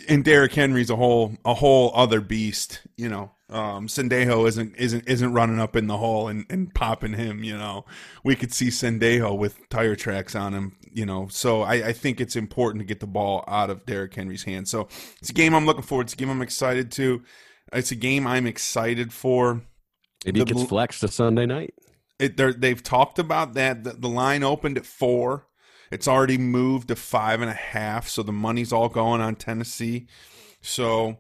and 0.08 0.24
Derrick 0.24 0.54
Henry's 0.54 0.90
a 0.90 0.96
whole 0.96 1.36
a 1.46 1.54
whole 1.54 1.92
other 1.96 2.22
beast. 2.22 2.82
You 2.96 3.10
know, 3.10 3.32
um, 3.50 3.88
Sendejo 3.88 4.48
isn't 4.48 4.76
isn't 4.76 5.08
isn't 5.08 5.34
running 5.34 5.60
up 5.60 5.76
in 5.76 5.88
the 5.88 5.98
hole 5.98 6.28
and, 6.28 6.46
and 6.50 6.74
popping 6.74 7.14
him. 7.14 7.44
You 7.44 7.58
know, 7.58 7.86
we 8.24 8.36
could 8.36 8.54
see 8.54 8.68
Sendejo 8.68 9.38
with 9.38 9.58
tire 9.70 9.96
tracks 9.96 10.36
on 10.36 10.54
him. 10.54 10.76
You 10.92 11.06
know, 11.06 11.28
so 11.30 11.62
I, 11.62 11.88
I 11.88 11.94
think 11.94 12.22
it's 12.22 12.36
important 12.36 12.82
to 12.82 12.86
get 12.86 13.00
the 13.00 13.08
ball 13.08 13.44
out 13.48 13.70
of 13.70 13.86
Derrick 13.86 14.14
Henry's 14.14 14.44
hands. 14.44 14.70
So 14.70 14.88
it's 15.20 15.30
a 15.30 15.34
game 15.34 15.54
I'm 15.54 15.66
looking 15.66 15.84
forward. 15.84 16.08
It's 16.08 16.14
a 16.14 16.18
game 16.18 16.30
I'm 16.30 16.42
excited 16.42 16.92
to. 16.94 17.24
It's 17.74 17.92
a 17.92 17.96
game 17.96 18.26
I'm 18.28 18.48
excited 18.48 19.14
for. 19.14 19.62
Maybe 20.26 20.40
the 20.40 20.52
it 20.52 20.56
gets 20.56 20.70
flexed 20.70 21.02
to 21.02 21.08
Sunday 21.08 21.46
night. 21.46 21.74
It, 22.20 22.36
they've 22.36 22.84
talked 22.84 23.18
about 23.18 23.54
that. 23.54 23.84
The, 23.86 23.94
the 23.94 24.10
line 24.10 24.44
opened 24.44 24.78
at 24.78 24.86
four. 24.86 25.46
It's 25.92 26.08
already 26.08 26.38
moved 26.38 26.88
to 26.90 26.96
five 26.96 27.42
and 27.42 27.50
a 27.50 27.54
half. 27.56 28.08
So 28.08 28.24
the 28.24 28.32
money's 28.32 28.72
all 28.72 28.90
going 28.90 29.22
on 29.22 29.36
Tennessee. 29.36 30.08
So, 30.62 31.18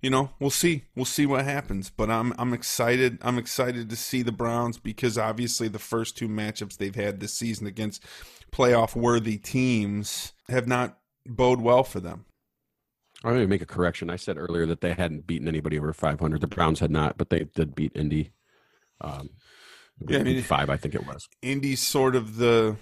you 0.00 0.10
know, 0.10 0.30
we'll 0.40 0.50
see. 0.50 0.84
We'll 0.96 1.04
see 1.04 1.26
what 1.26 1.44
happens. 1.44 1.90
But 1.90 2.10
I'm 2.10 2.32
I'm 2.38 2.52
excited. 2.52 3.18
I'm 3.22 3.38
excited 3.38 3.90
to 3.90 3.96
see 3.96 4.22
the 4.22 4.32
Browns 4.32 4.78
because 4.78 5.16
obviously 5.18 5.68
the 5.68 5.78
first 5.78 6.16
two 6.16 6.28
matchups 6.28 6.76
they've 6.76 6.94
had 6.94 7.20
this 7.20 7.34
season 7.34 7.66
against 7.66 8.02
playoff 8.52 8.96
worthy 8.96 9.36
teams 9.38 10.32
have 10.48 10.66
not 10.66 10.98
bode 11.26 11.60
well 11.60 11.84
for 11.84 12.00
them. 12.00 12.24
I'm 13.24 13.32
going 13.32 13.42
to 13.42 13.48
make 13.48 13.62
a 13.62 13.66
correction. 13.66 14.10
I 14.10 14.16
said 14.16 14.38
earlier 14.38 14.64
that 14.66 14.80
they 14.80 14.92
hadn't 14.94 15.26
beaten 15.26 15.48
anybody 15.48 15.76
over 15.76 15.92
500. 15.92 16.40
The 16.40 16.46
Browns 16.46 16.78
had 16.78 16.90
not, 16.92 17.18
but 17.18 17.30
they 17.30 17.44
did 17.44 17.74
beat 17.74 17.92
Indy. 17.96 18.30
Um, 19.00 19.30
Yeah, 20.06 20.20
I 20.20 20.22
mean- 20.22 20.42
five, 20.44 20.70
I 20.70 20.76
think 20.76 20.94
it 20.94 21.04
was. 21.04 21.28
Indy's 21.42 21.82
sort 21.82 22.14
of 22.14 22.36
the 22.36 22.76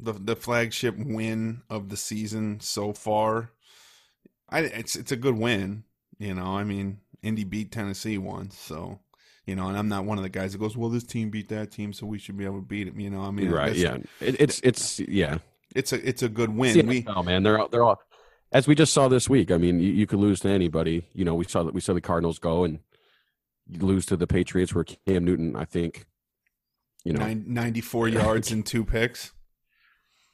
the 0.00 0.12
the 0.12 0.36
flagship 0.36 0.96
win 0.98 1.62
of 1.68 1.88
the 1.88 1.96
season 1.96 2.60
so 2.60 2.92
far. 2.92 3.50
I 4.48 4.60
it's 4.60 4.96
it's 4.96 5.12
a 5.12 5.16
good 5.16 5.36
win, 5.36 5.84
you 6.18 6.34
know. 6.34 6.56
I 6.56 6.64
mean, 6.64 7.00
Indy 7.22 7.44
beat 7.44 7.72
Tennessee 7.72 8.18
once, 8.18 8.58
so 8.58 9.00
you 9.46 9.56
know, 9.56 9.68
and 9.68 9.76
I'm 9.76 9.88
not 9.88 10.04
one 10.04 10.18
of 10.18 10.22
the 10.22 10.30
guys 10.30 10.52
that 10.52 10.58
goes, 10.58 10.76
"Well, 10.76 10.90
this 10.90 11.04
team 11.04 11.30
beat 11.30 11.48
that 11.48 11.70
team, 11.70 11.92
so 11.92 12.06
we 12.06 12.18
should 12.18 12.36
be 12.36 12.44
able 12.44 12.60
to 12.60 12.66
beat 12.66 12.84
them." 12.84 13.00
You 13.00 13.10
know, 13.10 13.22
I 13.22 13.30
mean, 13.30 13.50
right? 13.50 13.74
Yeah, 13.74 13.98
it, 14.20 14.40
it's 14.40 14.60
it's 14.62 15.00
yeah. 15.00 15.38
it's 15.74 15.92
a 15.92 16.08
it's 16.08 16.22
a 16.22 16.28
good 16.28 16.54
win. 16.54 16.74
the 16.74 16.82
We 16.82 17.02
NFL, 17.02 17.24
man, 17.24 17.42
they're 17.42 17.58
all, 17.58 17.68
they're 17.68 17.84
all 17.84 18.00
as 18.52 18.66
we 18.66 18.74
just 18.74 18.92
saw 18.92 19.08
this 19.08 19.28
week. 19.28 19.50
I 19.50 19.58
mean, 19.58 19.80
you, 19.80 19.92
you 19.92 20.06
could 20.06 20.18
lose 20.18 20.40
to 20.40 20.48
anybody. 20.48 21.06
You 21.12 21.24
know, 21.24 21.34
we 21.34 21.44
saw 21.44 21.62
that 21.62 21.74
we 21.74 21.80
saw 21.80 21.92
the 21.92 22.00
Cardinals 22.00 22.38
go 22.38 22.64
and 22.64 22.80
lose 23.70 24.06
to 24.06 24.16
the 24.16 24.26
Patriots, 24.26 24.74
where 24.74 24.84
Cam 24.84 25.24
Newton, 25.24 25.56
I 25.56 25.64
think, 25.64 26.06
you 27.04 27.12
know, 27.12 27.20
nine, 27.20 27.44
94 27.46 28.08
yards 28.08 28.50
and 28.50 28.64
two 28.64 28.84
picks. 28.84 29.32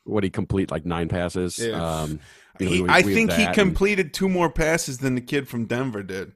What 0.04 0.22
he 0.24 0.30
complete 0.30 0.70
like 0.70 0.84
nine 0.86 1.08
passes. 1.08 1.58
Yeah. 1.58 2.00
Um, 2.02 2.20
you 2.60 2.66
know, 2.66 2.72
He- 2.72 2.82
we- 2.82 2.88
I 2.88 3.00
we 3.02 3.14
think 3.14 3.32
he 3.32 3.38
that 3.38 3.46
and- 3.48 3.54
completed 3.54 4.14
two 4.14 4.28
more 4.28 4.50
passes 4.50 4.98
than 4.98 5.14
the 5.14 5.20
kid 5.20 5.48
from 5.48 5.64
Denver 5.66 6.02
did. 6.02 6.32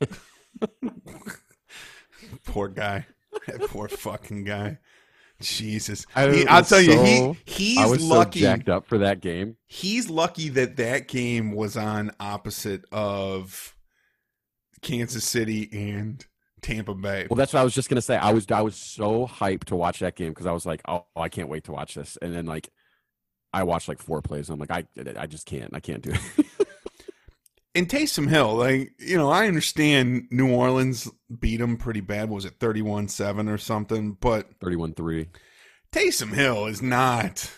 Poor 2.44 2.68
guy. 2.68 3.06
That 3.46 3.60
poor 3.68 3.88
fucking 3.88 4.44
guy. 4.44 4.78
Jesus. 5.40 6.06
I 6.14 6.30
He- 6.32 6.46
I'll 6.46 6.60
was 6.60 6.68
tell 6.70 6.80
you, 6.80 6.92
so- 6.92 7.04
he 7.04 7.52
he's 7.74 7.78
I 7.78 7.86
was 7.86 8.02
lucky. 8.02 8.40
so 8.40 8.46
jacked 8.46 8.68
up 8.68 8.86
for 8.86 8.98
that 8.98 9.20
game. 9.20 9.56
he's 9.66 10.08
lucky 10.08 10.48
that 10.50 10.76
that 10.76 11.06
game 11.08 11.52
was 11.52 11.76
on 11.76 12.10
opposite 12.18 12.84
of 12.90 13.76
Kansas 14.82 15.24
City 15.24 15.68
and 15.72 16.24
Tampa 16.62 16.94
Bay. 16.94 17.26
Well, 17.28 17.36
that's 17.36 17.52
what 17.52 17.60
I 17.60 17.64
was 17.64 17.74
just 17.74 17.88
gonna 17.88 18.02
say. 18.02 18.16
I 18.16 18.32
was 18.32 18.50
I 18.50 18.62
was 18.62 18.76
so 18.76 19.26
hyped 19.26 19.64
to 19.64 19.76
watch 19.76 20.00
that 20.00 20.16
game 20.16 20.30
because 20.30 20.46
I 20.46 20.52
was 20.52 20.66
like, 20.66 20.80
oh, 20.88 21.06
I 21.16 21.28
can't 21.28 21.48
wait 21.48 21.64
to 21.64 21.72
watch 21.72 21.94
this. 21.94 22.16
And 22.20 22.34
then 22.34 22.46
like, 22.46 22.70
I 23.52 23.62
watched 23.64 23.88
like 23.88 24.00
four 24.00 24.22
plays. 24.22 24.48
And 24.48 24.54
I'm 24.54 24.66
like, 24.68 24.86
I 24.96 25.20
I 25.20 25.26
just 25.26 25.46
can't. 25.46 25.74
I 25.74 25.80
can't 25.80 26.02
do 26.02 26.12
it. 26.12 26.46
And 27.76 27.86
Taysom 27.90 28.30
Hill, 28.30 28.54
like, 28.54 28.94
you 28.98 29.18
know, 29.18 29.28
I 29.28 29.46
understand 29.46 30.28
New 30.30 30.50
Orleans 30.50 31.10
beat 31.38 31.60
him 31.60 31.76
pretty 31.76 32.00
bad. 32.00 32.30
What 32.30 32.36
was 32.36 32.44
it 32.46 32.54
31 32.58 33.08
7 33.08 33.50
or 33.50 33.58
something? 33.58 34.16
But 34.18 34.48
Thirty-one 34.62 34.94
three. 34.94 35.28
Taysom 35.92 36.32
Hill 36.32 36.64
is 36.66 36.80
not. 36.80 37.50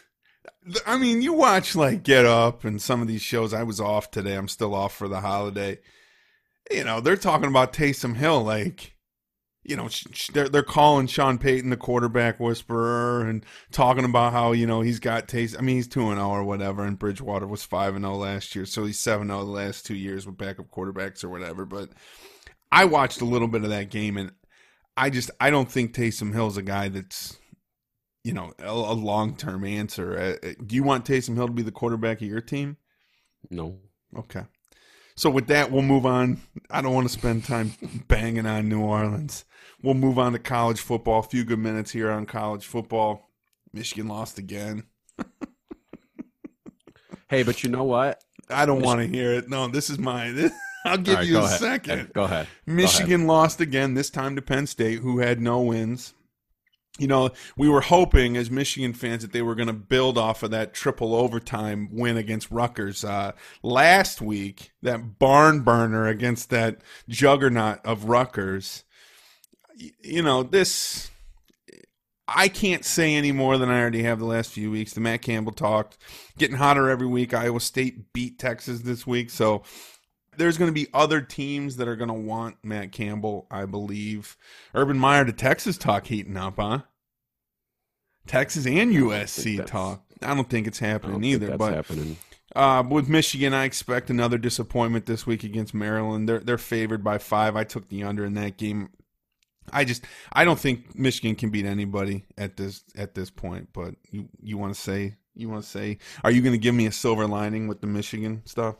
I 0.85 0.99
mean, 0.99 1.23
you 1.23 1.35
watch 1.35 1.77
like 1.77 2.03
Get 2.03 2.27
Up 2.27 2.65
and 2.65 2.83
some 2.83 3.01
of 3.01 3.07
these 3.07 3.23
shows. 3.23 3.55
I 3.55 3.63
was 3.63 3.81
off 3.81 4.11
today. 4.11 4.35
I'm 4.35 4.49
still 4.49 4.75
off 4.75 4.93
for 4.93 5.07
the 5.07 5.21
holiday. 5.21 5.79
You 6.71 6.85
know, 6.85 7.01
they're 7.01 7.17
talking 7.17 7.49
about 7.49 7.73
Taysom 7.73 8.17
Hill 8.17 8.43
like, 8.43 8.95
you 9.63 9.77
know, 9.77 9.89
they're 10.33 10.49
they're 10.49 10.63
calling 10.63 11.07
Sean 11.07 11.39
Payton 11.39 11.71
the 11.71 11.77
quarterback 11.77 12.41
whisperer 12.41 13.27
and 13.27 13.45
talking 13.71 14.05
about 14.05 14.33
how 14.33 14.53
you 14.53 14.67
know 14.67 14.81
he's 14.81 15.01
got 15.01 15.29
Taysom. 15.29 15.59
I 15.59 15.63
mean, 15.63 15.77
he's 15.77 15.89
two 15.89 16.09
and 16.09 16.19
zero 16.19 16.29
or 16.29 16.45
whatever, 16.45 16.85
and 16.85 16.99
Bridgewater 16.99 17.47
was 17.47 17.65
five 17.65 17.95
and 17.95 18.05
zero 18.05 18.17
last 18.17 18.55
year, 18.55 18.65
so 18.65 18.85
he's 18.85 18.99
seven 18.99 19.29
zero 19.29 19.45
the 19.45 19.51
last 19.51 19.85
two 19.87 19.97
years 19.97 20.27
with 20.27 20.39
backup 20.39 20.71
quarterbacks 20.71 21.23
or 21.23 21.29
whatever. 21.29 21.65
But 21.65 21.91
I 22.71 22.85
watched 22.85 23.21
a 23.21 23.27
little 23.27 23.49
bit 23.49 23.65
of 23.65 23.71
that 23.71 23.91
game, 23.91 24.17
and 24.17 24.33
I 24.97 25.11
just 25.11 25.31
I 25.41 25.51
don't 25.51 25.71
think 25.71 25.95
Taysom 25.95 26.33
Hill's 26.35 26.57
a 26.57 26.63
guy 26.63 26.89
that's 26.89 27.39
you 28.25 28.33
know 28.33 28.53
a, 28.59 28.71
a 28.71 28.95
long 28.95 29.37
term 29.37 29.65
answer. 29.65 30.19
Uh, 30.19 30.49
uh, 30.49 30.53
do 30.67 30.77
you 30.77 30.83
want 30.83 31.05
Taysom 31.05 31.37
Hill 31.37 31.47
to 31.47 31.53
be 31.53 31.63
the 31.63 31.71
quarterback 31.73 32.21
of 32.21 32.29
your 32.29 32.41
team? 32.41 32.77
No. 33.51 33.79
Okay. 34.17 34.43
So 35.19 35.31
with 35.31 35.49
that, 35.49 35.73
we'll 35.73 35.83
move 35.83 36.07
on. 36.07 36.41
I 36.71 36.81
don't 36.81 36.95
want 36.95 37.09
to 37.09 37.13
spend 37.13 37.45
time 37.45 37.73
banging 38.07 38.47
on 38.47 38.69
New 38.69 38.81
Orleans. 38.81 39.45
We'll 39.83 39.95
move 39.95 40.17
on 40.17 40.33
to 40.33 40.39
college 40.39 40.81
football. 40.81 41.19
A 41.19 41.25
few 41.25 41.43
good 41.43 41.59
minutes 41.59 41.91
here 41.91 42.09
on 42.09 42.25
college 42.25 42.65
football. 42.65 43.29
Michigan 43.73 44.07
lost 44.07 44.39
again. 44.39 44.85
Hey, 47.31 47.43
but 47.43 47.63
you 47.63 47.69
know 47.69 47.85
what? 47.85 48.25
I 48.49 48.65
don't 48.65 48.81
want 48.81 49.03
to 49.03 49.07
hear 49.07 49.35
it. 49.35 49.51
No, 49.51 49.69
this 49.69 49.91
is 49.91 49.99
mine. 49.99 50.51
I'll 50.87 50.97
give 50.97 51.17
right, 51.17 51.27
you 51.27 51.37
a 51.37 51.45
ahead. 51.45 51.61
second. 51.61 52.13
Go 52.15 52.25
ahead. 52.25 52.49
Michigan 52.65 53.27
lost 53.27 53.61
again, 53.61 53.93
this 53.93 54.09
time 54.09 54.35
to 54.37 54.41
Penn 54.41 54.67
State, 54.67 55.01
who 55.01 55.19
had 55.19 55.39
no 55.39 55.61
wins. 55.61 56.15
You 56.99 57.07
know, 57.07 57.31
we 57.57 57.69
were 57.69 57.81
hoping 57.81 58.37
as 58.37 58.51
Michigan 58.51 58.93
fans 58.93 59.23
that 59.23 59.33
they 59.33 59.43
were 59.43 59.55
going 59.55 59.69
to 59.69 59.73
build 59.73 60.19
off 60.19 60.43
of 60.43 60.51
that 60.51 60.75
triple 60.75 61.15
overtime 61.15 61.89
win 61.93 62.17
against 62.17 62.51
Rutgers 62.51 63.05
uh, 63.05 63.33
last 63.63 64.21
week, 64.21 64.73
that 64.83 65.19
barn 65.19 65.61
burner 65.61 66.09
against 66.09 66.51
that 66.51 66.81
juggernaut 67.09 67.79
of 67.85 68.05
Rutgers. 68.05 68.85
You 70.03 70.23
know, 70.23 70.43
this. 70.43 71.11
I 72.31 72.49
can't 72.49 72.85
say 72.85 73.15
any 73.15 73.33
more 73.33 73.57
than 73.57 73.71
I 73.71 73.81
already 73.81 74.03
have 74.03 74.19
the 74.19 74.27
last 74.27 74.51
few 74.51 74.71
weeks. 74.71 74.93
The 74.93 75.01
Matt 75.01 75.23
Campbell 75.23 75.53
talked. 75.53 75.97
Getting 76.37 76.57
hotter 76.57 76.91
every 76.91 77.07
week. 77.07 77.33
Iowa 77.33 77.61
State 77.61 78.13
beat 78.13 78.39
Texas 78.39 78.81
this 78.81 79.07
week. 79.07 79.31
So 79.31 79.63
there's 80.39 80.57
going 80.59 80.69
to 80.71 80.75
be 80.75 80.87
other 80.95 81.21
teams 81.21 81.77
that 81.77 81.89
are 81.89 81.97
going 81.97 82.09
to 82.09 82.15
want 82.15 82.57
Matt 82.63 82.93
Campbell, 82.93 83.47
I 83.51 83.65
believe. 83.67 84.37
Urban 84.75 84.99
Meyer 84.99 85.25
to 85.25 85.33
Texas 85.33 85.77
talk 85.77 86.07
heating 86.07 86.37
up, 86.37 86.55
huh? 86.57 86.81
Texas 88.27 88.67
and 88.67 88.93
USC 88.93 89.57
that's- 89.57 89.71
talk. 89.71 90.05
I 90.23 90.35
don't 90.35 90.51
think 90.51 90.67
it's 90.67 90.83
I 90.83 90.87
happening 90.87 91.23
either. 91.25 91.47
that's 91.47 91.59
But 91.59 91.75
happening. 91.75 92.17
uh, 92.57 92.83
with 92.89 93.09
Michigan, 93.09 93.55
I 93.55 93.65
expect 93.65 94.11
another 94.11 94.37
disappointment 94.37 95.07
this 95.07 95.27
week 95.27 95.45
against 95.45 95.75
Maryland. 95.75 96.29
They're 96.29 96.41
they're 96.41 96.59
favored 96.59 97.05
by 97.05 97.19
five. 97.19 97.55
I 97.55 97.63
took 97.65 97.89
the 97.89 98.03
under 98.03 98.25
in 98.25 98.35
that 98.35 98.57
game. 98.57 98.89
I 99.73 99.85
just 99.85 100.05
I 100.33 100.45
don't 100.45 100.59
think 100.59 100.99
Michigan 100.99 101.37
can 101.37 101.51
beat 101.51 101.67
anybody 101.67 102.25
at 102.37 102.57
this 102.57 102.83
at 102.97 103.15
this 103.15 103.31
point. 103.31 103.69
But 103.73 103.95
you 104.11 104.29
you 104.43 104.59
want 104.59 104.75
to 104.75 104.81
say 104.81 105.15
you 105.37 105.49
want 105.49 105.63
to 105.63 105.69
say 105.71 105.99
are 106.25 106.33
you 106.33 106.43
going 106.43 106.53
to 106.55 106.59
give 106.59 106.75
me 106.75 106.87
a 106.87 106.93
silver 106.93 107.29
lining 107.29 107.69
with 107.69 107.81
the 107.81 107.87
Michigan 107.87 108.43
stuff? 108.45 108.75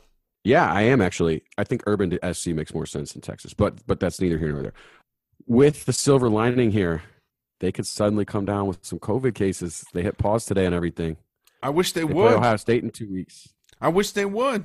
Yeah, 0.49 0.71
I 0.71 0.81
am 0.83 1.01
actually. 1.01 1.43
I 1.57 1.63
think 1.63 1.83
urban 1.85 2.09
to 2.11 2.33
SC 2.33 2.47
makes 2.47 2.73
more 2.73 2.85
sense 2.85 3.13
than 3.13 3.21
Texas, 3.21 3.53
but 3.53 3.85
but 3.87 3.99
that's 3.99 4.19
neither 4.19 4.37
here 4.37 4.51
nor 4.51 4.63
there. 4.63 4.73
With 5.45 5.85
the 5.85 5.93
silver 5.93 6.29
lining 6.29 6.71
here, 6.71 7.03
they 7.59 7.71
could 7.71 7.85
suddenly 7.87 8.25
come 8.25 8.45
down 8.45 8.67
with 8.67 8.79
some 8.85 8.99
COVID 8.99 9.35
cases. 9.35 9.85
They 9.93 10.01
hit 10.03 10.17
pause 10.17 10.45
today 10.45 10.65
and 10.65 10.75
everything. 10.75 11.17
I 11.61 11.69
wish 11.69 11.91
they, 11.93 12.01
They 12.01 12.07
play 12.07 12.15
would. 12.15 12.33
Ohio 12.33 12.55
State 12.57 12.83
in 12.83 12.89
two 12.89 13.11
weeks. 13.11 13.49
I 13.81 13.89
wish 13.89 14.11
they 14.11 14.25
would. 14.25 14.63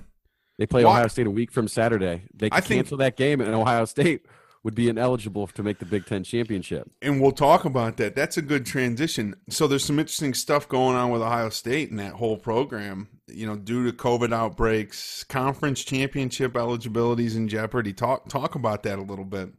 They 0.58 0.66
play 0.66 0.84
Why- 0.84 0.92
Ohio 0.92 1.08
State 1.08 1.26
a 1.26 1.30
week 1.30 1.50
from 1.50 1.66
Saturday. 1.68 2.22
They 2.34 2.46
I 2.52 2.60
could 2.60 2.64
think- 2.68 2.78
cancel 2.78 2.98
that 2.98 3.16
game, 3.16 3.40
and 3.40 3.54
Ohio 3.54 3.84
State 3.84 4.26
would 4.64 4.74
be 4.74 4.88
ineligible 4.88 5.46
to 5.46 5.62
make 5.62 5.78
the 5.78 5.84
Big 5.84 6.06
Ten 6.06 6.24
championship. 6.24 6.90
And 7.02 7.20
we'll 7.20 7.32
talk 7.32 7.66
about 7.66 7.98
that. 7.98 8.16
That's 8.16 8.38
a 8.38 8.42
good 8.42 8.64
transition. 8.64 9.36
So 9.50 9.66
there's 9.66 9.84
some 9.84 9.98
interesting 9.98 10.32
stuff 10.32 10.66
going 10.68 10.96
on 10.96 11.10
with 11.10 11.20
Ohio 11.20 11.50
State 11.50 11.90
and 11.90 12.00
that 12.00 12.14
whole 12.14 12.38
program. 12.38 13.08
You 13.28 13.46
know, 13.46 13.56
due 13.56 13.90
to 13.90 13.96
COVID 13.96 14.32
outbreaks, 14.32 15.22
conference 15.24 15.84
championship 15.84 16.56
eligibilities 16.56 17.36
in 17.36 17.46
jeopardy. 17.48 17.92
Talk 17.92 18.28
talk 18.28 18.54
about 18.54 18.82
that 18.84 18.98
a 18.98 19.02
little 19.02 19.24
bit. 19.24 19.50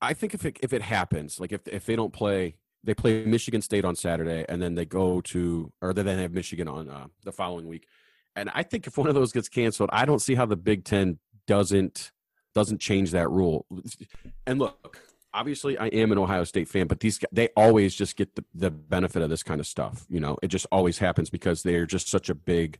I 0.00 0.14
think 0.14 0.34
if 0.34 0.44
it 0.44 0.58
if 0.62 0.72
it 0.72 0.82
happens, 0.82 1.38
like 1.38 1.52
if 1.52 1.66
if 1.66 1.84
they 1.84 1.96
don't 1.96 2.12
play, 2.12 2.56
they 2.84 2.94
play 2.94 3.24
Michigan 3.24 3.62
State 3.62 3.84
on 3.84 3.96
Saturday, 3.96 4.44
and 4.48 4.62
then 4.62 4.74
they 4.74 4.84
go 4.84 5.20
to, 5.22 5.72
or 5.80 5.92
they 5.92 6.02
then 6.02 6.18
have 6.18 6.32
Michigan 6.32 6.68
on 6.68 6.88
uh, 6.88 7.06
the 7.24 7.32
following 7.32 7.66
week. 7.66 7.86
And 8.34 8.50
I 8.54 8.62
think 8.62 8.86
if 8.86 8.96
one 8.96 9.08
of 9.08 9.14
those 9.14 9.32
gets 9.32 9.48
canceled, 9.48 9.90
I 9.92 10.04
don't 10.04 10.20
see 10.20 10.34
how 10.34 10.46
the 10.46 10.56
Big 10.56 10.84
Ten 10.84 11.18
doesn't 11.46 12.12
doesn't 12.54 12.80
change 12.80 13.10
that 13.12 13.30
rule. 13.30 13.66
And 14.46 14.58
look, 14.58 15.00
obviously 15.34 15.78
I 15.78 15.86
am 15.88 16.12
an 16.12 16.18
Ohio 16.18 16.44
State 16.44 16.68
fan, 16.68 16.86
but 16.86 17.00
these 17.00 17.18
they 17.32 17.48
always 17.56 17.94
just 17.94 18.16
get 18.16 18.34
the, 18.34 18.44
the 18.54 18.70
benefit 18.70 19.22
of 19.22 19.30
this 19.30 19.42
kind 19.42 19.60
of 19.60 19.66
stuff. 19.66 20.06
You 20.08 20.20
know, 20.20 20.38
it 20.42 20.48
just 20.48 20.66
always 20.70 20.98
happens 20.98 21.30
because 21.30 21.62
they're 21.62 21.86
just 21.86 22.08
such 22.08 22.28
a 22.28 22.34
big 22.34 22.78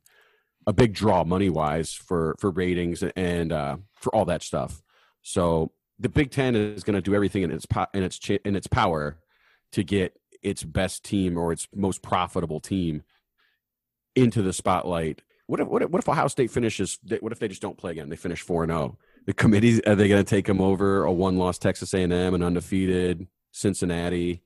a 0.66 0.72
big 0.72 0.94
draw 0.94 1.24
money 1.24 1.50
wise 1.50 1.92
for 1.92 2.37
for 2.38 2.50
ratings 2.50 3.02
and 3.16 3.52
uh, 3.52 3.76
for 3.94 4.14
all 4.14 4.24
that 4.26 4.42
stuff. 4.42 4.82
So 5.22 5.72
the 5.98 6.08
Big 6.08 6.30
Ten 6.30 6.54
is 6.54 6.85
going 6.85 6.94
to 6.94 7.00
do 7.00 7.14
everything 7.14 7.42
in 7.42 7.50
its 7.50 7.66
po- 7.66 7.87
in 7.94 8.02
its 8.02 8.18
in 8.44 8.56
its 8.56 8.66
power 8.66 9.18
to 9.72 9.82
get 9.82 10.18
its 10.42 10.64
best 10.64 11.04
team 11.04 11.38
or 11.38 11.52
its 11.52 11.68
most 11.74 12.02
profitable 12.02 12.61
team 12.61 13.02
into 14.14 14.42
the 14.42 14.52
spotlight. 14.52 15.22
What 15.46 15.61
if 15.61 15.68
what 15.68 15.82
if, 15.82 15.90
what 15.90 16.02
if 16.02 16.08
Ohio 16.08 16.28
State 16.28 16.50
finishes? 16.50 16.98
What 17.20 17.32
if 17.32 17.38
they 17.38 17.48
just 17.48 17.62
don't 17.62 17.78
play 17.78 17.92
again? 17.92 18.08
They 18.08 18.16
finish 18.16 18.40
four 18.40 18.62
and 18.62 18.70
zero. 18.70 18.98
The 19.26 19.32
committees 19.32 19.80
are 19.87 19.94
they 19.94 20.08
going 20.08 20.24
to 20.24 20.28
take 20.28 20.46
them 20.46 20.61
over 20.61 21.04
a 21.04 21.12
one 21.12 21.37
loss 21.37 21.58
Texas 21.58 21.94
A 21.94 22.02
and 22.02 22.12
undefeated 22.42 23.28
Cincinnati? 23.52 24.42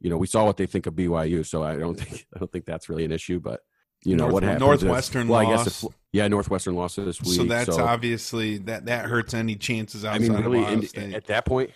You 0.00 0.10
know, 0.10 0.16
we 0.16 0.26
saw 0.26 0.44
what 0.44 0.56
they 0.56 0.66
think 0.66 0.86
of 0.86 0.94
BYU, 0.94 1.44
so 1.46 1.62
I 1.62 1.76
don't 1.76 1.94
think 2.00 2.26
I 2.34 2.38
don't 2.38 2.50
think 2.50 2.64
that's 2.66 2.88
really 2.88 3.04
an 3.04 3.12
issue. 3.12 3.40
But 3.40 3.60
you 4.04 4.16
know 4.16 4.24
North, 4.24 4.34
what 4.34 4.42
happens? 4.42 4.60
Northwestern 4.60 5.22
if, 5.22 5.28
well. 5.28 5.40
I 5.40 5.56
guess 5.56 5.84
if, 5.84 5.90
yeah, 6.12 6.28
Northwestern 6.28 6.74
lost 6.74 6.96
this 6.96 7.20
week. 7.20 7.34
So 7.34 7.44
that's 7.44 7.70
obviously 7.70 8.58
that 8.58 8.86
that 8.86 9.06
hurts 9.06 9.34
any 9.34 9.56
chances 9.56 10.04
outside 10.04 10.30
I 10.30 10.34
mean, 10.34 10.42
really, 10.42 10.58
of 10.60 10.64
Ohio 10.64 10.80
State. 10.82 11.14
at 11.14 11.26
that 11.26 11.46
point, 11.46 11.70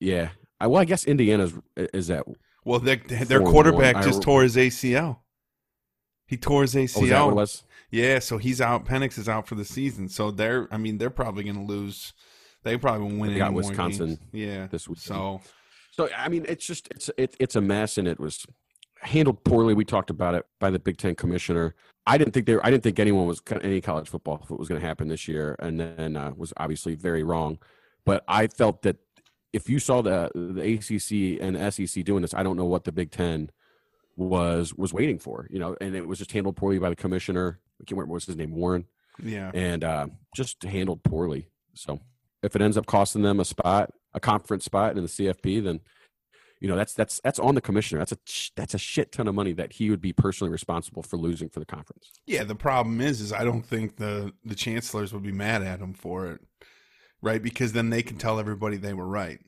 yeah. 0.00 0.30
I, 0.60 0.68
well, 0.68 0.80
I 0.80 0.86
guess 0.86 1.04
Indiana's 1.04 1.52
is 1.76 2.06
that. 2.06 2.24
well, 2.64 2.78
their 2.78 2.96
their 2.96 3.40
quarterback 3.40 4.02
just 4.02 4.22
tore 4.22 4.42
his 4.42 4.56
ACL. 4.56 5.18
He 6.26 6.36
tore 6.36 6.62
his 6.62 6.74
Oh, 6.74 6.80
ACL. 6.80 7.02
is 7.04 7.08
that 7.10 7.22
what 7.22 7.30
it 7.32 7.36
was? 7.36 7.62
Yeah, 7.96 8.18
so 8.18 8.36
he's 8.36 8.60
out. 8.60 8.84
Penix 8.84 9.16
is 9.18 9.26
out 9.26 9.46
for 9.46 9.54
the 9.54 9.64
season. 9.64 10.08
So 10.08 10.30
they're, 10.30 10.68
I 10.70 10.76
mean, 10.76 10.98
they're 10.98 11.08
probably 11.08 11.44
going 11.44 11.56
to 11.56 11.62
lose. 11.62 12.12
They 12.62 12.76
probably 12.76 13.02
won't 13.06 13.18
win 13.18 13.32
They 13.32 13.38
got 13.38 13.54
Wisconsin. 13.54 14.18
Yeah, 14.32 14.66
this 14.66 14.86
week. 14.86 14.98
So 14.98 15.40
So 15.92 16.10
I 16.14 16.28
mean, 16.28 16.44
it's 16.46 16.66
just 16.66 16.88
it's 16.90 17.10
it, 17.16 17.34
it's 17.40 17.56
a 17.56 17.60
mess, 17.60 17.96
and 17.96 18.06
it 18.06 18.20
was 18.20 18.44
handled 19.00 19.42
poorly. 19.44 19.72
We 19.72 19.84
talked 19.84 20.10
about 20.10 20.34
it 20.34 20.44
by 20.60 20.70
the 20.70 20.78
Big 20.78 20.98
Ten 20.98 21.14
commissioner. 21.14 21.74
I 22.06 22.18
didn't 22.18 22.34
think 22.34 22.44
there. 22.44 22.64
I 22.64 22.70
didn't 22.70 22.82
think 22.82 22.98
anyone 22.98 23.26
was 23.26 23.40
any 23.62 23.80
college 23.80 24.08
football 24.08 24.40
if 24.44 24.50
it 24.50 24.58
was 24.58 24.68
going 24.68 24.80
to 24.80 24.86
happen 24.86 25.08
this 25.08 25.26
year, 25.26 25.56
and 25.58 25.80
then 25.80 26.16
uh, 26.16 26.32
was 26.36 26.52
obviously 26.58 26.96
very 26.96 27.22
wrong. 27.22 27.58
But 28.04 28.24
I 28.28 28.46
felt 28.48 28.82
that 28.82 28.96
if 29.54 29.70
you 29.70 29.78
saw 29.78 30.02
the 30.02 30.30
the 30.34 30.74
ACC 30.74 31.40
and 31.42 31.56
the 31.56 31.70
SEC 31.70 32.04
doing 32.04 32.20
this, 32.20 32.34
I 32.34 32.42
don't 32.42 32.58
know 32.58 32.66
what 32.66 32.84
the 32.84 32.92
Big 32.92 33.10
Ten 33.10 33.50
was 34.16 34.74
was 34.74 34.92
waiting 34.92 35.18
for. 35.18 35.46
You 35.50 35.60
know, 35.60 35.76
and 35.80 35.96
it 35.96 36.06
was 36.06 36.18
just 36.18 36.32
handled 36.32 36.56
poorly 36.56 36.78
by 36.78 36.90
the 36.90 36.96
commissioner. 36.96 37.58
I 37.80 37.84
can't 37.84 37.92
remember 37.92 38.12
what 38.12 38.16
was 38.16 38.26
his 38.26 38.36
name, 38.36 38.54
Warren 38.54 38.86
yeah, 39.22 39.50
and 39.54 39.84
uh, 39.84 40.06
just 40.34 40.62
handled 40.62 41.02
poorly. 41.02 41.48
So 41.74 42.00
if 42.42 42.56
it 42.56 42.62
ends 42.62 42.76
up 42.76 42.86
costing 42.86 43.22
them 43.22 43.40
a 43.40 43.44
spot, 43.44 43.90
a 44.14 44.20
conference 44.20 44.64
spot 44.64 44.96
in 44.96 45.02
the 45.02 45.08
CFP, 45.08 45.62
then 45.64 45.80
you 46.60 46.68
know 46.68 46.76
that's 46.76 46.94
that's 46.94 47.20
that's 47.22 47.38
on 47.38 47.54
the 47.54 47.60
commissioner. 47.60 47.98
That's 48.00 48.12
a 48.12 48.18
that's 48.56 48.74
a 48.74 48.78
shit 48.78 49.12
ton 49.12 49.28
of 49.28 49.34
money 49.34 49.52
that 49.54 49.72
he 49.74 49.90
would 49.90 50.00
be 50.00 50.12
personally 50.12 50.50
responsible 50.50 51.02
for 51.02 51.16
losing 51.16 51.48
for 51.48 51.60
the 51.60 51.66
conference. 51.66 52.10
yeah. 52.26 52.44
The 52.44 52.54
problem 52.54 53.00
is, 53.00 53.20
is 53.20 53.32
I 53.32 53.44
don't 53.44 53.64
think 53.64 53.96
the 53.96 54.32
the 54.44 54.54
chancellors 54.54 55.12
would 55.12 55.22
be 55.22 55.32
mad 55.32 55.62
at 55.62 55.80
him 55.80 55.94
for 55.94 56.26
it, 56.32 56.40
right? 57.22 57.42
Because 57.42 57.72
then 57.72 57.90
they 57.90 58.02
can 58.02 58.18
tell 58.18 58.38
everybody 58.38 58.76
they 58.76 58.94
were 58.94 59.08
right. 59.08 59.40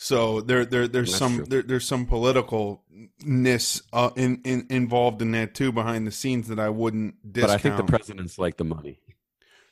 So 0.00 0.40
there, 0.40 0.64
there, 0.64 0.86
there's 0.86 1.10
That's 1.10 1.18
some, 1.18 1.44
there, 1.46 1.62
there's 1.62 1.84
some 1.84 2.06
politicalness 2.06 3.82
uh, 3.92 4.10
in, 4.14 4.40
in 4.44 4.64
involved 4.70 5.20
in 5.20 5.32
that 5.32 5.56
too 5.56 5.72
behind 5.72 6.06
the 6.06 6.12
scenes 6.12 6.46
that 6.48 6.60
I 6.60 6.68
wouldn't 6.68 7.32
discount. 7.32 7.48
But 7.48 7.54
I 7.54 7.58
think 7.58 7.76
the 7.76 7.98
presidents 7.98 8.38
like 8.38 8.58
the 8.58 8.64
money. 8.64 9.00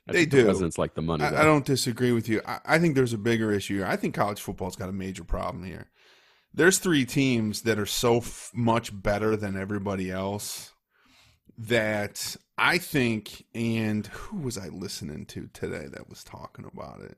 I 0.09 0.13
They 0.13 0.27
do. 0.27 0.39
The 0.39 0.45
presidents 0.47 0.79
like 0.79 0.97
the 0.97 1.03
money. 1.03 1.23
I, 1.23 1.43
I, 1.43 1.45
don't 1.45 1.65
disagree 1.65 2.11
with 2.11 2.29
you. 2.29 2.43
I, 2.45 2.59
I 2.67 2.79
think 2.81 2.97
there's 2.97 3.13
a 3.13 3.19
bigger 3.19 3.53
issue 3.53 3.77
here. 3.77 3.87
I 3.87 3.95
think 3.95 4.17
college 4.17 4.41
football's 4.41 4.75
got 4.75 4.89
a 4.89 4.93
major 4.93 5.23
problem 5.23 5.63
here. 5.63 5.93
There's 6.53 6.81
three 6.81 7.05
teams 7.05 7.63
that 7.63 7.79
are 7.79 7.87
so 7.87 8.17
f- 8.17 8.51
much 8.53 8.91
better 9.01 9.37
than 9.37 9.57
everybody 9.57 10.11
else 10.11 10.73
that 11.57 12.37
I 12.59 12.79
think, 12.79 13.45
and 13.55 14.05
who 14.09 14.39
was 14.39 14.59
I 14.59 14.69
listening 14.69 15.27
to 15.27 15.49
today 15.53 15.87
that 15.87 16.09
was 16.09 16.25
talking 16.25 16.65
about 16.65 17.03
it? 17.03 17.17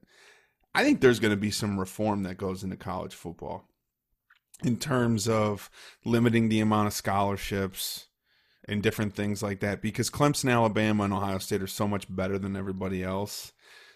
I 0.74 0.84
think 0.84 1.00
there's 1.00 1.20
going 1.20 1.32
to 1.32 1.36
be 1.36 1.50
some 1.50 1.78
reform 1.78 2.22
that 2.24 2.36
goes 2.36 2.62
into 2.62 2.76
college 2.76 3.14
football 3.14 3.64
in 4.62 4.76
terms 4.76 5.28
of 5.28 5.70
limiting 6.04 6.48
the 6.48 6.60
amount 6.60 6.88
of 6.88 6.92
scholarships 6.92 8.06
and 8.66 8.82
different 8.82 9.14
things 9.14 9.42
like 9.42 9.60
that 9.60 9.80
because 9.80 10.10
Clemson, 10.10 10.52
Alabama, 10.52 11.04
and 11.04 11.12
Ohio 11.12 11.38
State 11.38 11.62
are 11.62 11.66
so 11.66 11.88
much 11.88 12.04
better 12.14 12.38
than 12.38 12.56
everybody 12.56 13.02
else 13.02 13.52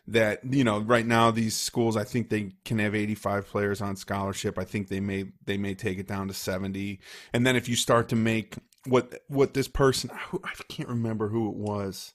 that 0.09 0.41
you 0.45 0.65
know 0.65 0.81
right 0.81 1.07
now 1.07 1.31
these 1.31 1.57
schools 1.57 1.97
I 1.97 2.05
think 2.05 2.29
they 2.29 2.53
can 2.65 2.79
have 2.81 2.95
85 2.95 3.47
players 3.47 3.81
on 3.81 3.97
scholarship. 3.97 4.59
I 4.59 4.65
think 4.65 4.89
they 4.89 5.01
may 5.01 5.27
they 5.45 5.57
may 5.57 5.75
take 5.75 5.99
it 5.99 6.09
down 6.09 6.29
to 6.29 6.35
70. 6.35 7.01
And 7.33 7.47
then 7.47 7.57
if 7.57 7.69
you 7.69 7.77
start 7.77 8.09
to 8.09 8.17
make 8.17 8.57
what 8.87 9.23
what 9.29 9.55
this 9.55 9.69
person 9.69 10.11
I 10.11 10.55
can't 10.69 10.89
remember 10.89 11.29
who 11.29 11.49
it 11.49 11.57
was. 11.57 12.15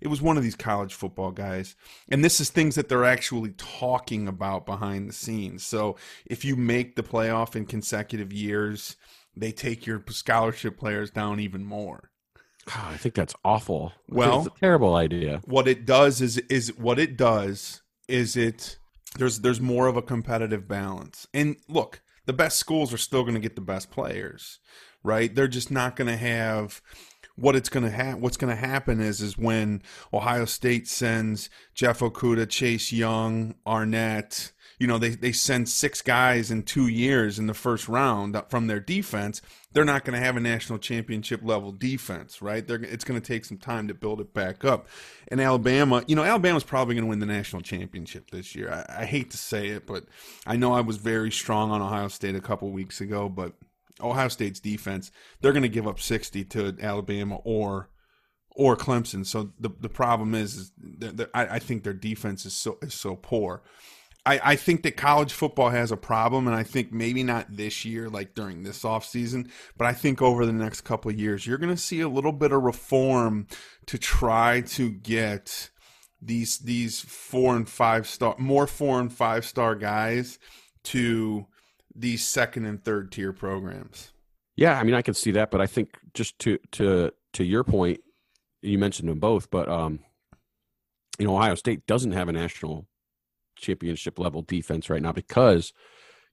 It 0.00 0.08
was 0.08 0.20
one 0.22 0.36
of 0.36 0.42
these 0.42 0.56
college 0.56 0.94
football 0.94 1.30
guys. 1.30 1.76
And 2.08 2.24
this 2.24 2.40
is 2.40 2.50
things 2.50 2.74
that 2.74 2.88
they're 2.88 3.04
actually 3.04 3.52
talking 3.56 4.28
about 4.28 4.66
behind 4.66 5.08
the 5.08 5.12
scenes. 5.12 5.64
So 5.64 5.96
if 6.26 6.44
you 6.44 6.56
make 6.56 6.96
the 6.96 7.02
playoff 7.02 7.56
in 7.56 7.66
consecutive 7.66 8.32
years, 8.32 8.96
they 9.36 9.52
take 9.52 9.86
your 9.86 10.02
scholarship 10.08 10.78
players 10.78 11.10
down 11.10 11.40
even 11.40 11.64
more. 11.64 12.10
God, 12.66 12.94
I 12.94 12.96
think 12.96 13.14
that's 13.14 13.34
awful. 13.44 13.92
Well- 14.08 14.38
it's 14.38 14.56
a 14.56 14.60
terrible 14.60 14.94
idea. 14.96 15.40
What 15.44 15.68
it 15.68 15.86
does 15.86 16.20
is 16.20 16.38
is 16.38 16.76
what 16.76 16.98
it 16.98 17.16
does 17.16 17.82
is 18.08 18.36
it 18.36 18.78
there's 19.18 19.40
there's 19.40 19.60
more 19.60 19.86
of 19.86 19.96
a 19.96 20.02
competitive 20.02 20.66
balance. 20.66 21.26
And 21.32 21.56
look, 21.68 22.02
the 22.26 22.32
best 22.32 22.58
schools 22.58 22.92
are 22.92 22.98
still 22.98 23.22
going 23.22 23.34
to 23.34 23.40
get 23.40 23.54
the 23.54 23.62
best 23.62 23.90
players, 23.90 24.58
right? 25.04 25.32
They're 25.32 25.48
just 25.48 25.70
not 25.70 25.94
going 25.96 26.08
to 26.08 26.16
have 26.16 26.82
what 27.36 27.54
it's 27.54 27.68
going 27.68 27.84
to 27.84 27.90
have 27.90 28.18
what's 28.18 28.36
going 28.36 28.54
to 28.54 28.60
happen 28.60 29.00
is 29.00 29.20
is 29.20 29.38
when 29.38 29.82
Ohio 30.12 30.44
State 30.46 30.88
sends 30.88 31.48
Jeff 31.74 32.00
Okudah, 32.00 32.48
Chase 32.48 32.92
Young, 32.92 33.54
Arnette, 33.66 34.52
you 34.78 34.86
know, 34.86 34.98
they 34.98 35.10
they 35.10 35.32
send 35.32 35.68
six 35.68 36.02
guys 36.02 36.50
in 36.50 36.62
2 36.62 36.88
years 36.88 37.38
in 37.38 37.46
the 37.46 37.54
first 37.54 37.88
round 37.88 38.40
from 38.48 38.66
their 38.66 38.80
defense, 38.80 39.42
they're 39.72 39.84
not 39.84 40.04
going 40.04 40.18
to 40.18 40.24
have 40.24 40.36
a 40.36 40.40
national 40.40 40.78
championship 40.78 41.40
level 41.42 41.72
defense, 41.72 42.40
right? 42.40 42.66
They're 42.66 42.82
it's 42.82 43.04
going 43.04 43.20
to 43.20 43.26
take 43.26 43.44
some 43.44 43.58
time 43.58 43.88
to 43.88 43.94
build 43.94 44.20
it 44.20 44.32
back 44.32 44.64
up. 44.64 44.88
And 45.28 45.40
Alabama, 45.40 46.04
you 46.06 46.16
know, 46.16 46.24
Alabama's 46.24 46.64
probably 46.64 46.94
going 46.94 47.04
to 47.04 47.10
win 47.10 47.18
the 47.18 47.26
national 47.26 47.62
championship 47.62 48.30
this 48.30 48.54
year. 48.54 48.70
I, 48.70 49.02
I 49.02 49.04
hate 49.04 49.30
to 49.30 49.36
say 49.36 49.68
it, 49.68 49.86
but 49.86 50.04
I 50.46 50.56
know 50.56 50.72
I 50.72 50.80
was 50.80 50.96
very 50.96 51.30
strong 51.30 51.70
on 51.70 51.82
Ohio 51.82 52.08
State 52.08 52.34
a 52.34 52.40
couple 52.40 52.70
weeks 52.70 53.00
ago, 53.00 53.28
but 53.28 53.52
Ohio 54.00 54.28
State's 54.28 54.60
defense, 54.60 55.10
they're 55.40 55.52
going 55.52 55.62
to 55.62 55.68
give 55.68 55.86
up 55.86 56.00
60 56.00 56.44
to 56.44 56.76
Alabama 56.80 57.36
or 57.44 57.90
or 58.50 58.76
Clemson. 58.76 59.24
So 59.26 59.52
the 59.60 59.70
the 59.80 59.88
problem 59.88 60.34
is, 60.34 60.56
is 60.56 60.72
that 60.98 61.16
that 61.16 61.30
I, 61.34 61.46
I 61.46 61.58
think 61.58 61.84
their 61.84 61.92
defense 61.92 62.46
is 62.46 62.54
so 62.54 62.78
is 62.82 62.94
so 62.94 63.16
poor. 63.16 63.62
I, 64.26 64.40
I 64.42 64.56
think 64.56 64.82
that 64.82 64.96
college 64.96 65.32
football 65.32 65.70
has 65.70 65.92
a 65.92 65.96
problem, 65.96 66.48
and 66.48 66.56
I 66.56 66.64
think 66.64 66.92
maybe 66.92 67.22
not 67.22 67.46
this 67.56 67.84
year, 67.84 68.10
like 68.10 68.34
during 68.34 68.64
this 68.64 68.82
offseason, 68.82 69.48
but 69.78 69.86
I 69.86 69.92
think 69.92 70.20
over 70.20 70.44
the 70.44 70.52
next 70.52 70.80
couple 70.80 71.12
of 71.12 71.18
years, 71.18 71.46
you're 71.46 71.58
going 71.58 71.74
to 71.74 71.80
see 71.80 72.00
a 72.00 72.08
little 72.08 72.32
bit 72.32 72.50
of 72.50 72.62
reform 72.64 73.46
to 73.86 73.98
try 73.98 74.62
to 74.62 74.90
get 74.90 75.70
these 76.20 76.58
these 76.58 77.00
four 77.00 77.54
and 77.54 77.68
five 77.68 78.06
star 78.08 78.34
more 78.38 78.66
four 78.66 78.98
and 78.98 79.12
five 79.12 79.44
star 79.44 79.76
guys 79.76 80.40
to 80.82 81.46
these 81.98 82.24
second 82.24 82.66
and 82.66 82.82
third 82.82 83.10
tier 83.12 83.32
programs. 83.32 84.12
Yeah, 84.56 84.78
I 84.78 84.84
mean, 84.84 84.94
I 84.94 85.02
can 85.02 85.14
see 85.14 85.32
that, 85.32 85.50
but 85.50 85.60
I 85.60 85.66
think 85.66 85.98
just 86.14 86.38
to 86.40 86.58
to 86.72 87.12
to 87.34 87.44
your 87.44 87.64
point, 87.64 88.00
you 88.62 88.78
mentioned 88.78 89.08
them 89.08 89.18
both, 89.18 89.50
but 89.50 89.68
um, 89.68 90.00
you 91.18 91.26
know, 91.26 91.36
Ohio 91.36 91.54
State 91.54 91.86
doesn't 91.86 92.12
have 92.12 92.28
a 92.28 92.32
national 92.32 92.86
championship 93.56 94.18
level 94.18 94.42
defense 94.42 94.90
right 94.90 95.02
now 95.02 95.12
because 95.12 95.72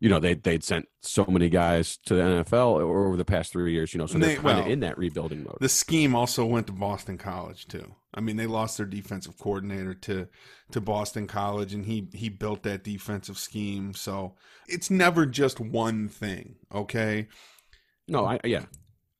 you 0.03 0.09
know 0.09 0.19
they 0.19 0.33
they'd 0.33 0.65
sent 0.65 0.85
so 1.01 1.25
many 1.25 1.47
guys 1.47 1.95
to 2.05 2.13
the 2.15 2.21
NFL 2.21 2.81
over 2.81 3.15
the 3.15 3.23
past 3.23 3.53
three 3.53 3.71
years. 3.71 3.93
You 3.93 3.99
know, 3.99 4.05
so 4.05 4.17
they're 4.19 4.31
They- 4.31 4.35
kind 4.35 4.59
of 4.59 4.65
well, 4.65 4.71
in 4.73 4.81
that 4.81 4.97
rebuilding 4.97 5.45
mode. 5.45 5.59
The 5.61 5.69
scheme 5.69 6.13
also 6.13 6.43
went 6.45 6.67
to 6.67 6.73
Boston 6.73 7.17
College 7.17 7.67
too. 7.67 7.95
I 8.13 8.19
mean, 8.19 8.35
they 8.35 8.45
lost 8.45 8.75
their 8.75 8.85
defensive 8.85 9.37
coordinator 9.39 9.93
to 9.93 10.27
to 10.71 10.81
Boston 10.81 11.25
College, 11.25 11.73
and 11.73 11.85
he 11.85 12.09
he 12.13 12.27
built 12.27 12.63
that 12.63 12.83
defensive 12.83 13.37
scheme. 13.37 13.93
So 13.93 14.35
it's 14.67 14.91
never 14.91 15.25
just 15.25 15.61
one 15.61 16.09
thing, 16.09 16.57
okay? 16.73 17.29
no, 18.09 18.25
I 18.25 18.41
yeah, 18.43 18.65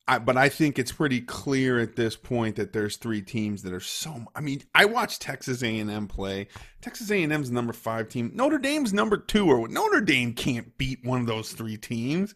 I, 0.08 0.20
but 0.20 0.36
I 0.36 0.50
think 0.50 0.78
it's 0.78 0.92
pretty 0.92 1.22
clear 1.22 1.80
at 1.80 1.96
this 1.96 2.18
point 2.18 2.58
that 2.58 2.74
there's 2.74 2.98
three 2.98 3.22
teams 3.22 3.64
that 3.64 3.72
are 3.72 3.80
so. 3.80 4.26
I 4.36 4.42
mean, 4.42 4.62
I 4.76 4.84
watched 4.86 5.22
Texas 5.22 5.64
A&M 5.64 6.08
play. 6.08 6.48
Texas 6.82 7.10
A&M's 7.10 7.50
number 7.50 7.72
five 7.72 8.10
team. 8.10 8.32
Notre 8.34 8.58
Dame's 8.58 8.92
number 8.92 9.16
two. 9.16 9.50
Or 9.50 9.68
Notre 9.70 10.02
Dame 10.02 10.34
can't 10.34 10.78
beat 10.78 11.06
one 11.06 11.22
of 11.22 11.28
those 11.28 11.54
three 11.54 11.78
teams. 11.78 12.36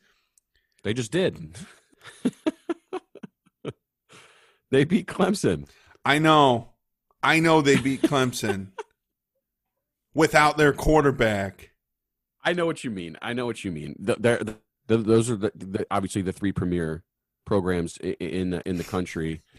they 0.84 0.94
just 0.94 1.12
did. 1.12 1.58
they 4.72 4.86
beat 4.86 5.08
Clemson. 5.08 5.68
I 6.06 6.20
know, 6.20 6.70
I 7.22 7.42
know 7.42 7.62
they 7.62 7.76
beat 7.76 8.02
Clemson 8.02 8.68
without 10.14 10.56
their 10.58 10.72
quarterback. 10.72 11.72
I 12.46 12.54
know 12.54 12.66
what 12.66 12.86
you 12.86 12.92
mean. 12.92 13.18
I 13.22 13.34
know 13.34 13.46
what 13.46 13.66
you 13.66 13.74
mean. 13.74 13.98
The, 14.00 14.16
the, 14.16 14.58
the, 14.88 14.98
those 14.98 15.30
are 15.30 15.36
the, 15.36 15.52
the, 15.54 15.86
obviously 15.92 16.22
the 16.22 16.32
three 16.32 16.54
premier 16.54 17.04
programs 17.48 17.98
in, 17.98 18.14
in 18.14 18.50
the 18.52 18.70
in 18.70 18.78
the 18.78 18.84
country. 18.84 19.42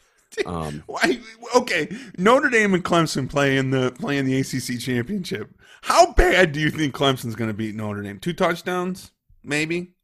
Um, 0.44 0.82
Why? 0.86 1.20
Okay, 1.56 1.88
Notre 2.18 2.50
Dame 2.50 2.74
and 2.74 2.84
Clemson 2.84 3.30
play 3.30 3.56
in 3.56 3.70
the 3.70 3.92
play 3.92 4.18
in 4.18 4.26
the 4.26 4.38
ACC 4.38 4.78
championship. 4.78 5.50
How 5.80 6.12
bad 6.12 6.52
do 6.52 6.60
you 6.60 6.68
think 6.70 6.94
Clemson's 6.94 7.34
going 7.34 7.48
to 7.48 7.54
beat 7.54 7.74
Notre 7.74 8.02
Dame? 8.02 8.18
Two 8.20 8.34
touchdowns, 8.34 9.10
maybe. 9.42 9.94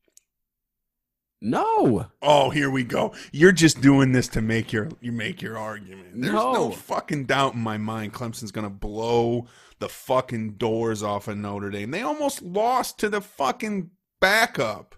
no, 1.42 2.06
Oh, 2.22 2.48
here 2.48 2.70
we 2.70 2.84
go. 2.84 3.12
You're 3.32 3.52
just 3.52 3.82
doing 3.82 4.12
this 4.12 4.26
to 4.28 4.40
make 4.40 4.72
your 4.72 4.88
you 5.02 5.12
make 5.12 5.42
your 5.42 5.58
argument. 5.58 6.08
There's 6.14 6.32
no, 6.32 6.52
No. 6.54 6.70
fucking 6.70 7.26
doubt 7.26 7.52
in 7.52 7.60
my 7.60 7.76
mind 7.76 8.14
Clemson's 8.14 8.50
going 8.50 8.64
to 8.66 8.70
blow 8.70 9.46
the 9.78 9.90
fucking 9.90 10.52
doors 10.54 11.02
off 11.02 11.28
of 11.28 11.36
Notre 11.36 11.68
Dame. 11.70 11.90
They 11.90 12.00
almost 12.02 12.40
lost 12.40 12.98
to 13.00 13.10
the 13.10 13.20
fucking 13.20 13.90
backup. 14.22 14.94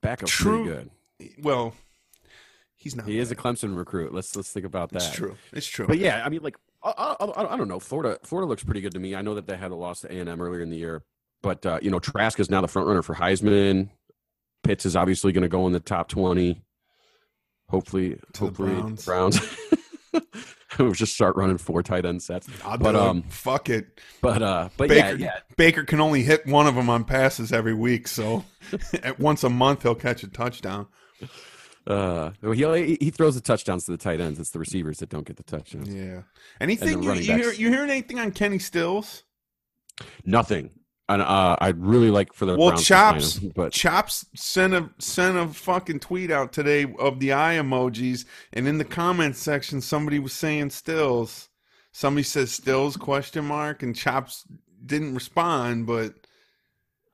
Backup 0.00 0.30
True. 0.30 0.64
pretty 0.64 0.78
good. 0.80 0.90
Well, 1.42 1.74
he's 2.76 2.94
not. 2.96 3.06
He 3.06 3.18
is 3.18 3.30
a. 3.30 3.36
Clemson 3.36 3.76
recruit. 3.76 4.14
Let's 4.14 4.34
let's 4.36 4.50
think 4.50 4.66
about 4.66 4.90
that. 4.92 5.02
It's 5.02 5.10
true. 5.10 5.36
It's 5.52 5.66
true. 5.66 5.86
But 5.86 5.98
yeah, 5.98 6.22
I 6.24 6.28
mean, 6.28 6.42
like 6.42 6.56
I, 6.82 7.16
I, 7.20 7.54
I- 7.54 7.56
don't 7.56 7.68
know. 7.68 7.80
Florida 7.80 8.18
Florida 8.22 8.48
looks 8.48 8.64
pretty 8.64 8.80
good 8.80 8.92
to 8.92 8.98
me. 8.98 9.14
I 9.14 9.22
know 9.22 9.34
that 9.34 9.46
they 9.46 9.56
had 9.56 9.70
a 9.70 9.74
loss 9.76 10.00
to 10.02 10.12
A 10.12 10.18
and 10.20 10.28
M 10.28 10.40
earlier 10.40 10.62
in 10.62 10.70
the 10.70 10.76
year, 10.76 11.02
but 11.42 11.64
uh, 11.66 11.78
you 11.82 11.90
know 11.90 11.98
Trask 11.98 12.38
is 12.40 12.50
now 12.50 12.60
the 12.60 12.68
front 12.68 12.88
runner 12.88 13.02
for 13.02 13.14
Heisman. 13.14 13.90
Pitts 14.62 14.86
is 14.86 14.96
obviously 14.96 15.32
going 15.32 15.42
to 15.42 15.48
go 15.48 15.66
in 15.66 15.72
the 15.72 15.80
top 15.80 16.08
twenty. 16.08 16.62
Hopefully, 17.68 18.14
To 18.14 18.20
the 18.32 18.46
hopefully 18.46 18.74
Browns. 18.74 19.04
Browns. 19.04 19.40
we'll 20.78 20.92
just 20.92 21.14
start 21.14 21.36
running 21.36 21.58
four 21.58 21.82
tight 21.82 22.06
end 22.06 22.22
sets. 22.22 22.48
I'll 22.64 22.78
but, 22.78 22.94
um, 22.96 23.22
fuck 23.22 23.68
it. 23.68 24.00
But 24.20 24.42
uh, 24.42 24.68
but 24.76 24.88
Baker, 24.88 25.08
yeah, 25.08 25.12
yeah, 25.26 25.38
Baker 25.56 25.84
can 25.84 26.00
only 26.00 26.22
hit 26.22 26.46
one 26.46 26.66
of 26.66 26.74
them 26.76 26.88
on 26.88 27.04
passes 27.04 27.52
every 27.52 27.74
week, 27.74 28.08
so 28.08 28.44
at 29.02 29.18
once 29.18 29.44
a 29.44 29.50
month 29.50 29.82
he'll 29.82 29.94
catch 29.94 30.22
a 30.22 30.28
touchdown. 30.28 30.86
uh, 31.86 32.30
he 32.42 32.96
he 33.00 33.10
throws 33.10 33.34
the 33.34 33.40
touchdowns 33.40 33.84
to 33.84 33.92
the 33.92 33.98
tight 33.98 34.20
ends. 34.20 34.38
It's 34.38 34.50
the 34.50 34.58
receivers 34.58 34.98
that 34.98 35.08
don't 35.08 35.26
get 35.26 35.36
the 35.36 35.42
touchdowns. 35.42 35.92
Yeah. 35.92 36.22
Anything 36.60 37.02
you, 37.02 37.14
you 37.14 37.34
hear? 37.34 37.52
You 37.52 37.70
hearing 37.70 37.90
anything 37.90 38.18
on 38.18 38.32
Kenny 38.32 38.58
Stills? 38.58 39.24
Nothing. 40.24 40.70
And 41.10 41.22
uh, 41.22 41.56
I'd 41.60 41.82
really 41.82 42.10
like 42.10 42.34
for 42.34 42.44
the 42.44 42.54
Well, 42.56 42.68
Browns 42.68 42.82
to 42.82 42.86
Chops, 42.86 43.36
him, 43.38 43.52
but 43.54 43.72
Chops 43.72 44.26
sent 44.34 44.74
a 44.74 44.90
sent 44.98 45.38
a 45.38 45.48
fucking 45.48 46.00
tweet 46.00 46.30
out 46.30 46.52
today 46.52 46.86
of 46.98 47.18
the 47.18 47.32
eye 47.32 47.54
emojis, 47.54 48.26
and 48.52 48.68
in 48.68 48.76
the 48.76 48.84
comments 48.84 49.38
section, 49.38 49.80
somebody 49.80 50.18
was 50.18 50.34
saying 50.34 50.70
Stills. 50.70 51.48
Somebody 51.92 52.24
says 52.24 52.52
Stills 52.52 52.98
question 52.98 53.46
mark, 53.46 53.82
and 53.82 53.96
Chops 53.96 54.44
didn't 54.84 55.14
respond, 55.14 55.86
but 55.86 56.14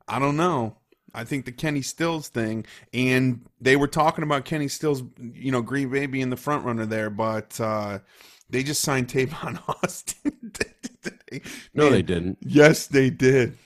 I 0.09 0.19
don't 0.19 0.37
know. 0.37 0.77
I 1.15 1.25
think 1.25 1.45
the 1.45 1.53
Kenny 1.53 1.81
Stills 1.83 2.29
thing, 2.29 2.67
and 2.93 3.47
they 3.61 3.77
were 3.77 3.87
talking 3.89 4.25
about 4.25 4.45
Kenny 4.45 4.69
Stills, 4.69 5.03
you 5.19 5.53
know, 5.53 5.63
Green 5.63 5.89
Bay 5.91 6.07
being 6.07 6.31
the 6.31 6.37
front 6.37 6.65
runner 6.65 6.87
there, 6.87 7.09
but 7.11 7.59
uh, 7.61 8.01
they 8.51 8.63
just 8.63 8.83
signed 8.83 9.09
Tavon 9.09 9.61
Austin. 9.85 10.53
no, 11.73 11.85
Man, 11.85 11.93
they 11.93 12.03
didn't. 12.03 12.39
Yes, 12.43 12.87
they 12.87 13.11
did. 13.11 13.57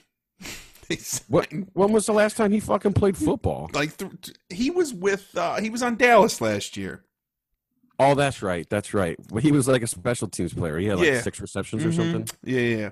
They 0.87 0.97
What? 1.27 1.47
When 1.73 1.91
was 1.91 2.07
the 2.07 2.13
last 2.13 2.35
time 2.35 2.51
he 2.51 2.59
fucking 2.59 2.93
played 2.93 3.15
football? 3.15 3.69
like 3.75 3.95
th- 3.95 4.11
he 4.49 4.71
was 4.71 4.91
with 4.91 5.29
uh 5.37 5.59
he 5.61 5.69
was 5.69 5.83
on 5.83 5.97
Dallas 5.97 6.41
last 6.41 6.75
year. 6.77 7.03
Oh, 8.01 8.15
that's 8.15 8.41
right. 8.41 8.65
That's 8.69 8.93
right. 8.93 9.17
He 9.41 9.51
was 9.51 9.67
like 9.67 9.83
a 9.83 9.87
special 9.87 10.29
teams 10.29 10.53
player. 10.53 10.77
He 10.77 10.85
had 10.87 10.99
like 10.99 11.07
Yeah. 11.07 11.21
six 11.21 11.41
receptions 11.41 11.83
or 11.83 11.89
Mhm. 11.89 11.95
something. 11.95 12.27
Yeah, 12.45 12.59
yeah. 12.61 12.77
yeah. 12.77 12.89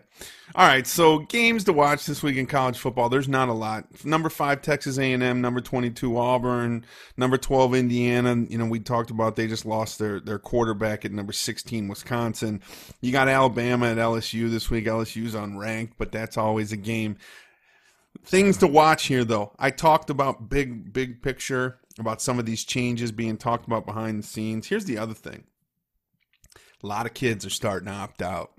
All 0.54 0.68
right, 0.68 0.86
so 0.86 1.20
games 1.20 1.64
to 1.66 1.74
watch 1.74 2.06
this 2.06 2.22
week 2.22 2.36
in 2.36 2.46
college 2.46 2.78
football. 2.78 3.08
There's 3.08 3.30
not 3.30 3.48
a 3.48 3.54
lot. 3.54 3.86
Number 4.04 4.30
five, 4.30 4.62
Texas 4.62 4.98
A&M. 4.98 5.40
Number 5.40 5.62
twenty-two, 5.62 6.18
Auburn. 6.18 6.84
Number 7.16 7.38
twelve, 7.38 7.74
Indiana. 7.74 8.36
You 8.50 8.58
know, 8.58 8.66
we 8.66 8.80
talked 8.82 9.10
about 9.10 9.38
they 9.38 9.48
just 9.48 9.66
lost 9.66 9.98
their 9.98 10.20
their 10.20 10.40
quarterback 10.40 11.06
at 11.06 11.14
number 11.14 11.32
sixteen, 11.32 11.88
Wisconsin. 11.88 12.62
You 13.00 13.14
got 13.14 13.30
Alabama 13.30 13.88
at 13.88 13.98
LSU 13.98 14.50
this 14.50 14.70
week. 14.70 14.88
LSU's 14.88 15.36
unranked, 15.36 15.92
but 15.98 16.12
that's 16.12 16.38
always 16.38 16.74
a 16.74 16.78
game. 16.78 17.16
Things 18.26 18.58
to 18.58 18.68
watch 18.68 19.06
here, 19.06 19.24
though. 19.24 19.54
I 19.58 19.70
talked 19.70 20.10
about 20.10 20.50
big 20.50 20.92
big 20.92 21.22
picture 21.22 21.78
about 22.00 22.22
some 22.22 22.40
of 22.40 22.46
these 22.46 22.64
changes 22.64 23.12
being 23.12 23.38
talked 23.38 23.68
about 23.68 23.86
behind 23.86 24.20
the 24.20 24.28
scenes. 24.28 24.68
Here's 24.68 24.86
the 24.86 24.98
other 24.98 25.14
thing. 25.14 25.46
A 26.84 26.88
lot 26.88 27.06
of 27.06 27.14
kids 27.14 27.46
are 27.46 27.52
starting 27.52 27.88
to 27.88 27.94
opt 27.94 28.22
out. 28.22 28.52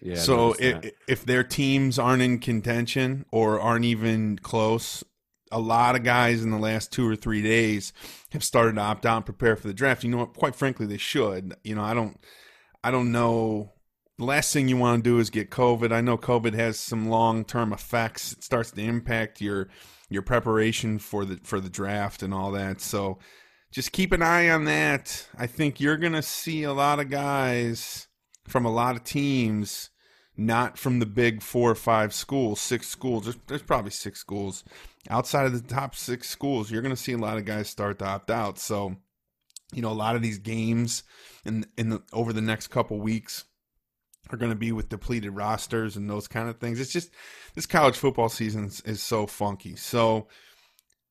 Yeah. 0.00 0.16
So 0.16 0.54
if, 0.58 0.92
if 1.08 1.24
their 1.24 1.42
teams 1.42 1.98
aren't 1.98 2.22
in 2.22 2.38
contention 2.38 3.24
or 3.32 3.60
aren't 3.60 3.84
even 3.84 4.38
close, 4.38 5.02
a 5.50 5.58
lot 5.58 5.96
of 5.96 6.04
guys 6.04 6.42
in 6.42 6.50
the 6.50 6.58
last 6.58 6.92
two 6.92 7.08
or 7.08 7.16
three 7.16 7.42
days 7.42 7.92
have 8.32 8.44
started 8.44 8.74
to 8.74 8.80
opt 8.80 9.06
out 9.06 9.16
and 9.16 9.24
prepare 9.24 9.56
for 9.56 9.66
the 9.66 9.74
draft. 9.74 10.04
You 10.04 10.10
know 10.10 10.18
what? 10.18 10.34
Quite 10.34 10.54
frankly, 10.54 10.86
they 10.86 10.96
should. 10.96 11.54
You 11.64 11.74
know, 11.74 11.82
I 11.82 11.94
don't, 11.94 12.20
I 12.84 12.90
don't 12.90 13.10
know. 13.10 13.72
The 14.18 14.24
last 14.24 14.52
thing 14.52 14.68
you 14.68 14.76
want 14.76 15.02
to 15.02 15.10
do 15.10 15.18
is 15.18 15.30
get 15.30 15.50
COVID. 15.50 15.92
I 15.92 16.00
know 16.00 16.16
COVID 16.16 16.54
has 16.54 16.78
some 16.78 17.08
long 17.08 17.44
term 17.44 17.72
effects. 17.72 18.32
It 18.32 18.44
starts 18.44 18.70
to 18.72 18.82
impact 18.82 19.40
your 19.40 19.68
your 20.08 20.22
preparation 20.22 20.98
for 20.98 21.24
the 21.24 21.40
for 21.42 21.60
the 21.60 21.70
draft 21.70 22.22
and 22.22 22.32
all 22.32 22.50
that. 22.52 22.80
So 22.80 23.18
just 23.70 23.92
keep 23.92 24.12
an 24.12 24.22
eye 24.22 24.48
on 24.48 24.64
that. 24.64 25.28
I 25.36 25.46
think 25.46 25.80
you're 25.80 25.96
gonna 25.96 26.22
see 26.22 26.62
a 26.62 26.72
lot 26.72 27.00
of 27.00 27.10
guys 27.10 28.06
from 28.46 28.64
a 28.64 28.72
lot 28.72 28.96
of 28.96 29.04
teams, 29.04 29.90
not 30.36 30.78
from 30.78 30.98
the 30.98 31.06
big 31.06 31.42
four 31.42 31.70
or 31.70 31.76
five 31.76 32.14
schools, 32.14 32.60
six 32.60 32.88
schools. 32.88 33.24
There's, 33.24 33.38
there's 33.46 33.62
probably 33.62 33.90
six 33.90 34.20
schools 34.20 34.64
outside 35.10 35.46
of 35.46 35.52
the 35.52 35.74
top 35.74 35.94
six 35.94 36.28
schools. 36.28 36.70
You're 36.70 36.82
going 36.82 36.94
to 36.94 37.00
see 37.00 37.12
a 37.12 37.18
lot 37.18 37.38
of 37.38 37.44
guys 37.44 37.68
start 37.68 37.98
to 38.00 38.06
opt 38.06 38.30
out. 38.30 38.58
So, 38.58 38.96
you 39.72 39.82
know, 39.82 39.90
a 39.90 39.94
lot 39.94 40.16
of 40.16 40.22
these 40.22 40.38
games 40.38 41.02
in 41.44 41.66
in 41.76 41.88
the 41.88 42.02
over 42.12 42.32
the 42.32 42.40
next 42.40 42.68
couple 42.68 43.00
weeks 43.00 43.44
are 44.30 44.36
going 44.36 44.50
to 44.50 44.56
be 44.56 44.72
with 44.72 44.88
depleted 44.88 45.34
rosters 45.34 45.96
and 45.96 46.08
those 46.08 46.28
kind 46.28 46.48
of 46.48 46.58
things. 46.58 46.80
It's 46.80 46.92
just 46.92 47.10
this 47.54 47.66
college 47.66 47.96
football 47.96 48.28
season 48.28 48.64
is, 48.64 48.80
is 48.82 49.02
so 49.02 49.26
funky. 49.26 49.76
So, 49.76 50.28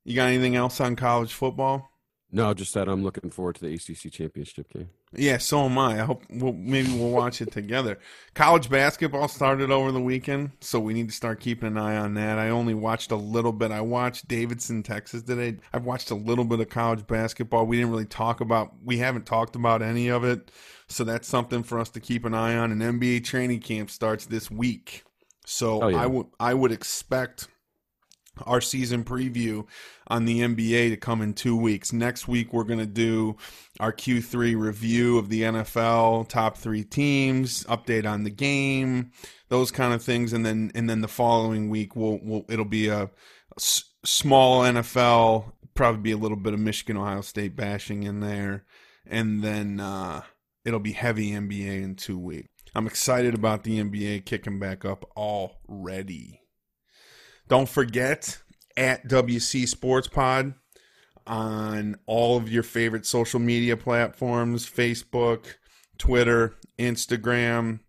you 0.03 0.16
got 0.16 0.28
anything 0.28 0.55
else 0.55 0.80
on 0.80 0.95
college 0.95 1.34
football? 1.34 1.89
no, 2.32 2.53
just 2.53 2.74
that 2.74 2.89
I'm 2.89 3.01
looking 3.01 3.30
forward 3.30 3.55
to 3.55 3.61
the 3.61 3.74
ACC 3.74 4.11
championship 4.11 4.72
game. 4.74 4.89
Yeah, 5.18 5.38
so 5.38 5.66
am 5.66 5.78
I. 5.78 6.01
I 6.01 6.03
hope 6.03 6.24
we'll, 6.30 6.53
maybe 6.53 6.91
we'll 6.91 7.09
watch 7.09 7.41
it 7.41 7.51
together. 7.51 7.99
College 8.34 8.70
basketball 8.70 9.28
started 9.28 9.72
over 9.72 9.91
the 9.91 10.01
weekend, 10.01 10.51
so 10.61 10.80
we 10.80 10.93
need 10.93 11.09
to 11.09 11.16
start 11.16 11.39
keeping 11.39 11.68
an 11.68 11.78
eye 11.78 11.97
on 11.97 12.13
that. 12.16 12.38
I 12.38 12.49
only 12.49 12.74
watched 12.74 13.11
a 13.11 13.16
little 13.16 13.51
bit. 13.51 13.72
I 13.72 13.82
watched 13.82 14.28
Davidson, 14.28 14.84
Texas 14.84 15.24
today. 15.24 15.57
I've 15.74 15.86
watched 15.86 16.11
a 16.11 16.16
little 16.16 16.45
bit 16.45 16.59
of 16.59 16.70
college 16.70 17.05
basketball. 17.07 17.66
We 17.66 17.78
didn't 17.78 17.91
really 17.91 18.05
talk 18.05 18.41
about. 18.41 18.74
We 18.84 18.97
haven't 18.97 19.26
talked 19.26 19.55
about 19.55 19.82
any 19.82 20.09
of 20.09 20.24
it, 20.24 20.51
so 20.88 21.03
that's 21.03 21.28
something 21.28 21.63
for 21.63 21.80
us 21.80 21.89
to 21.91 21.99
keep 21.99 22.26
an 22.26 22.34
eye 22.34 22.55
on. 22.57 22.72
And 22.72 22.82
NBA 22.82 23.24
training 23.24 23.61
camp 23.61 23.89
starts 23.89 24.26
this 24.26 24.51
week, 24.51 25.03
so 25.45 25.84
Oh, 25.84 25.88
yeah. 25.88 26.01
I 26.01 26.05
would 26.07 26.28
I 26.39 26.53
would 26.53 26.72
expect 26.72 27.47
our 28.44 28.62
season 28.62 29.04
preview 29.04 29.66
on 30.08 30.26
the 30.26 30.42
NBA 30.42 30.90
to 30.90 30.98
come 30.98 31.22
in 31.22 31.34
two 31.34 31.56
weeks. 31.56 31.94
Next 31.94 32.28
week, 32.28 32.54
we're 32.54 32.64
going 32.64 32.80
to 32.80 32.86
do 32.86 33.38
our 33.80 33.94
Q3 33.94 34.60
review 34.60 35.18
of 35.18 35.30
the 35.30 35.44
NFL, 35.44 36.28
top 36.28 36.58
three 36.58 36.84
teams, 36.84 37.64
update 37.66 38.06
on 38.06 38.24
the 38.24 38.30
game, 38.30 39.12
those 39.50 39.72
kind 39.72 39.94
of 39.94 40.04
things, 40.04 40.34
and 40.34 40.46
then 40.46 40.72
and 40.76 40.90
then 40.90 41.02
the 41.02 41.08
following 41.08 41.70
week, 41.70 41.96
we'll, 41.96 42.20
we'll 42.22 42.46
it'll 42.50 42.66
be 42.66 42.88
a 42.88 43.10
small 43.58 44.62
NFL, 44.62 45.52
probably 45.74 46.02
be 46.02 46.12
a 46.12 46.18
little 46.18 46.38
bit 46.38 46.54
of 46.54 46.60
Michigan, 46.60 46.98
Ohio 46.98 47.22
State 47.22 47.56
bashing 47.56 48.04
in 48.04 48.20
there, 48.20 48.66
and 49.06 49.44
then 49.44 49.80
uh, 49.80 50.22
it'll 50.64 50.80
be 50.80 50.94
heavy 50.94 51.32
NBA 51.32 51.84
in 51.84 51.96
two 51.96 52.20
weeks. 52.20 52.50
I'm 52.74 52.88
excited 52.88 53.34
about 53.34 53.64
the 53.64 53.82
NBA 53.82 54.26
kicking 54.26 54.60
back 54.60 54.84
up 54.84 55.10
already. 55.16 56.42
Don't 57.48 57.70
forget 57.70 58.39
at 58.76 59.08
WC 59.08 59.68
Sports 59.68 60.08
Pod 60.08 60.56
on 61.28 61.96
all 62.06 62.38
of 62.38 62.52
your 62.52 62.64
favorite 62.64 63.06
social 63.06 63.39
media 63.39 63.78
platforms 63.78 64.70
Facebook, 64.70 65.56
Twitter, 65.98 66.56
Instagram. 66.80 67.80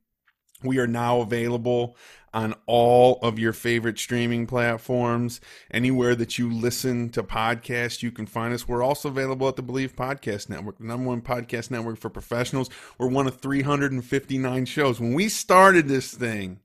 We 0.63 0.79
are 0.79 0.87
now 0.87 1.21
available 1.21 1.97
on 2.35 2.55
all 2.67 3.19
of 3.23 3.39
your 3.39 3.55
favorite 3.55 3.99
streaming 3.99 4.47
platforms. 4.47 5.41
Anywhere 5.71 6.15
that 6.15 6.39
you 6.39 6.53
listen 6.53 7.09
to 7.11 7.23
podcasts, 7.23 8.03
you 8.03 8.11
can 8.11 8.27
find 8.27 8.53
us. 8.53 8.69
We're 8.69 8.83
also 8.83 9.09
available 9.09 9.49
at 9.49 9.57
the 9.57 9.63
Bleav 9.63 9.95
Podcast 9.95 10.51
Network, 10.51 10.79
the 10.79 10.85
number 10.85 11.09
one 11.09 11.23
podcast 11.23 11.71
network 11.71 11.99
for 11.99 12.11
professionals. 12.11 12.69
We're 12.99 13.09
one 13.09 13.27
of 13.27 13.41
359 13.41 14.67
shows. 14.67 15.01
When 15.01 15.15
we 15.15 15.31
started 15.31 15.89
this 15.89 16.13
thing, 16.13 16.61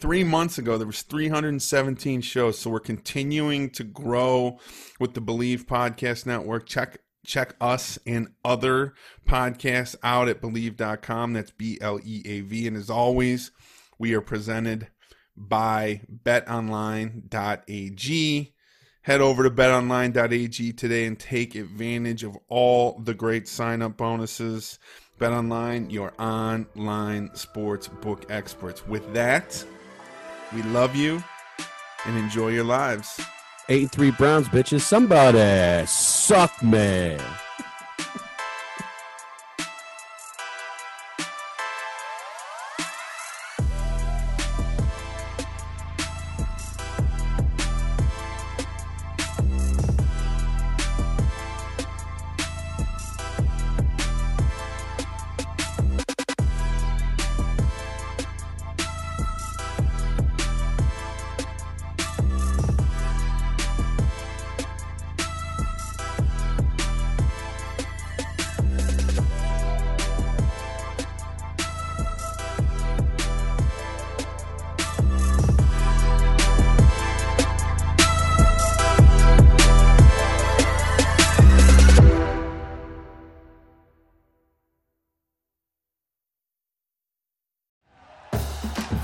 three 0.00 0.24
months 0.24 0.58
ago 0.58 0.78
there 0.78 0.86
was 0.86 1.02
317 1.02 2.20
shows 2.20 2.58
so 2.58 2.70
we're 2.70 2.80
continuing 2.80 3.70
to 3.70 3.84
grow 3.84 4.58
with 4.98 5.14
the 5.14 5.20
Bleav 5.20 5.64
podcast 5.64 6.26
network 6.26 6.66
check 6.66 6.98
check 7.26 7.54
us 7.60 7.98
and 8.06 8.28
other 8.44 8.94
podcasts 9.28 9.94
out 10.02 10.28
at 10.28 10.40
Bleav.com 10.40 11.34
that's 11.34 11.50
b-l-e-a-v 11.50 12.66
and 12.66 12.76
as 12.76 12.90
always 12.90 13.50
we 13.98 14.14
are 14.14 14.22
presented 14.22 14.88
by 15.36 16.02
betonline.ag. 16.24 17.24
Head 19.02 19.20
over 19.20 19.42
to 19.44 19.50
betonline.ag 19.50 20.72
today 20.72 21.06
and 21.06 21.18
take 21.18 21.54
advantage 21.54 22.22
of 22.22 22.36
all 22.48 22.98
the 23.00 23.14
great 23.14 23.48
sign 23.48 23.80
up 23.82 23.96
bonuses. 23.96 24.78
BetOnline, 25.18 25.90
your 25.90 26.12
online 26.18 27.34
sports 27.34 27.88
book 27.88 28.24
experts. 28.30 28.86
With 28.86 29.12
that, 29.14 29.64
we 30.54 30.62
love 30.62 30.94
you 30.96 31.22
and 32.06 32.16
enjoy 32.16 32.48
your 32.48 32.64
lives. 32.64 33.20
8 33.68 33.82
and 33.82 33.92
3 33.92 34.10
Browns, 34.12 34.48
bitches. 34.48 34.80
Somebody 34.80 35.86
suck 35.86 36.62
me. 36.62 37.16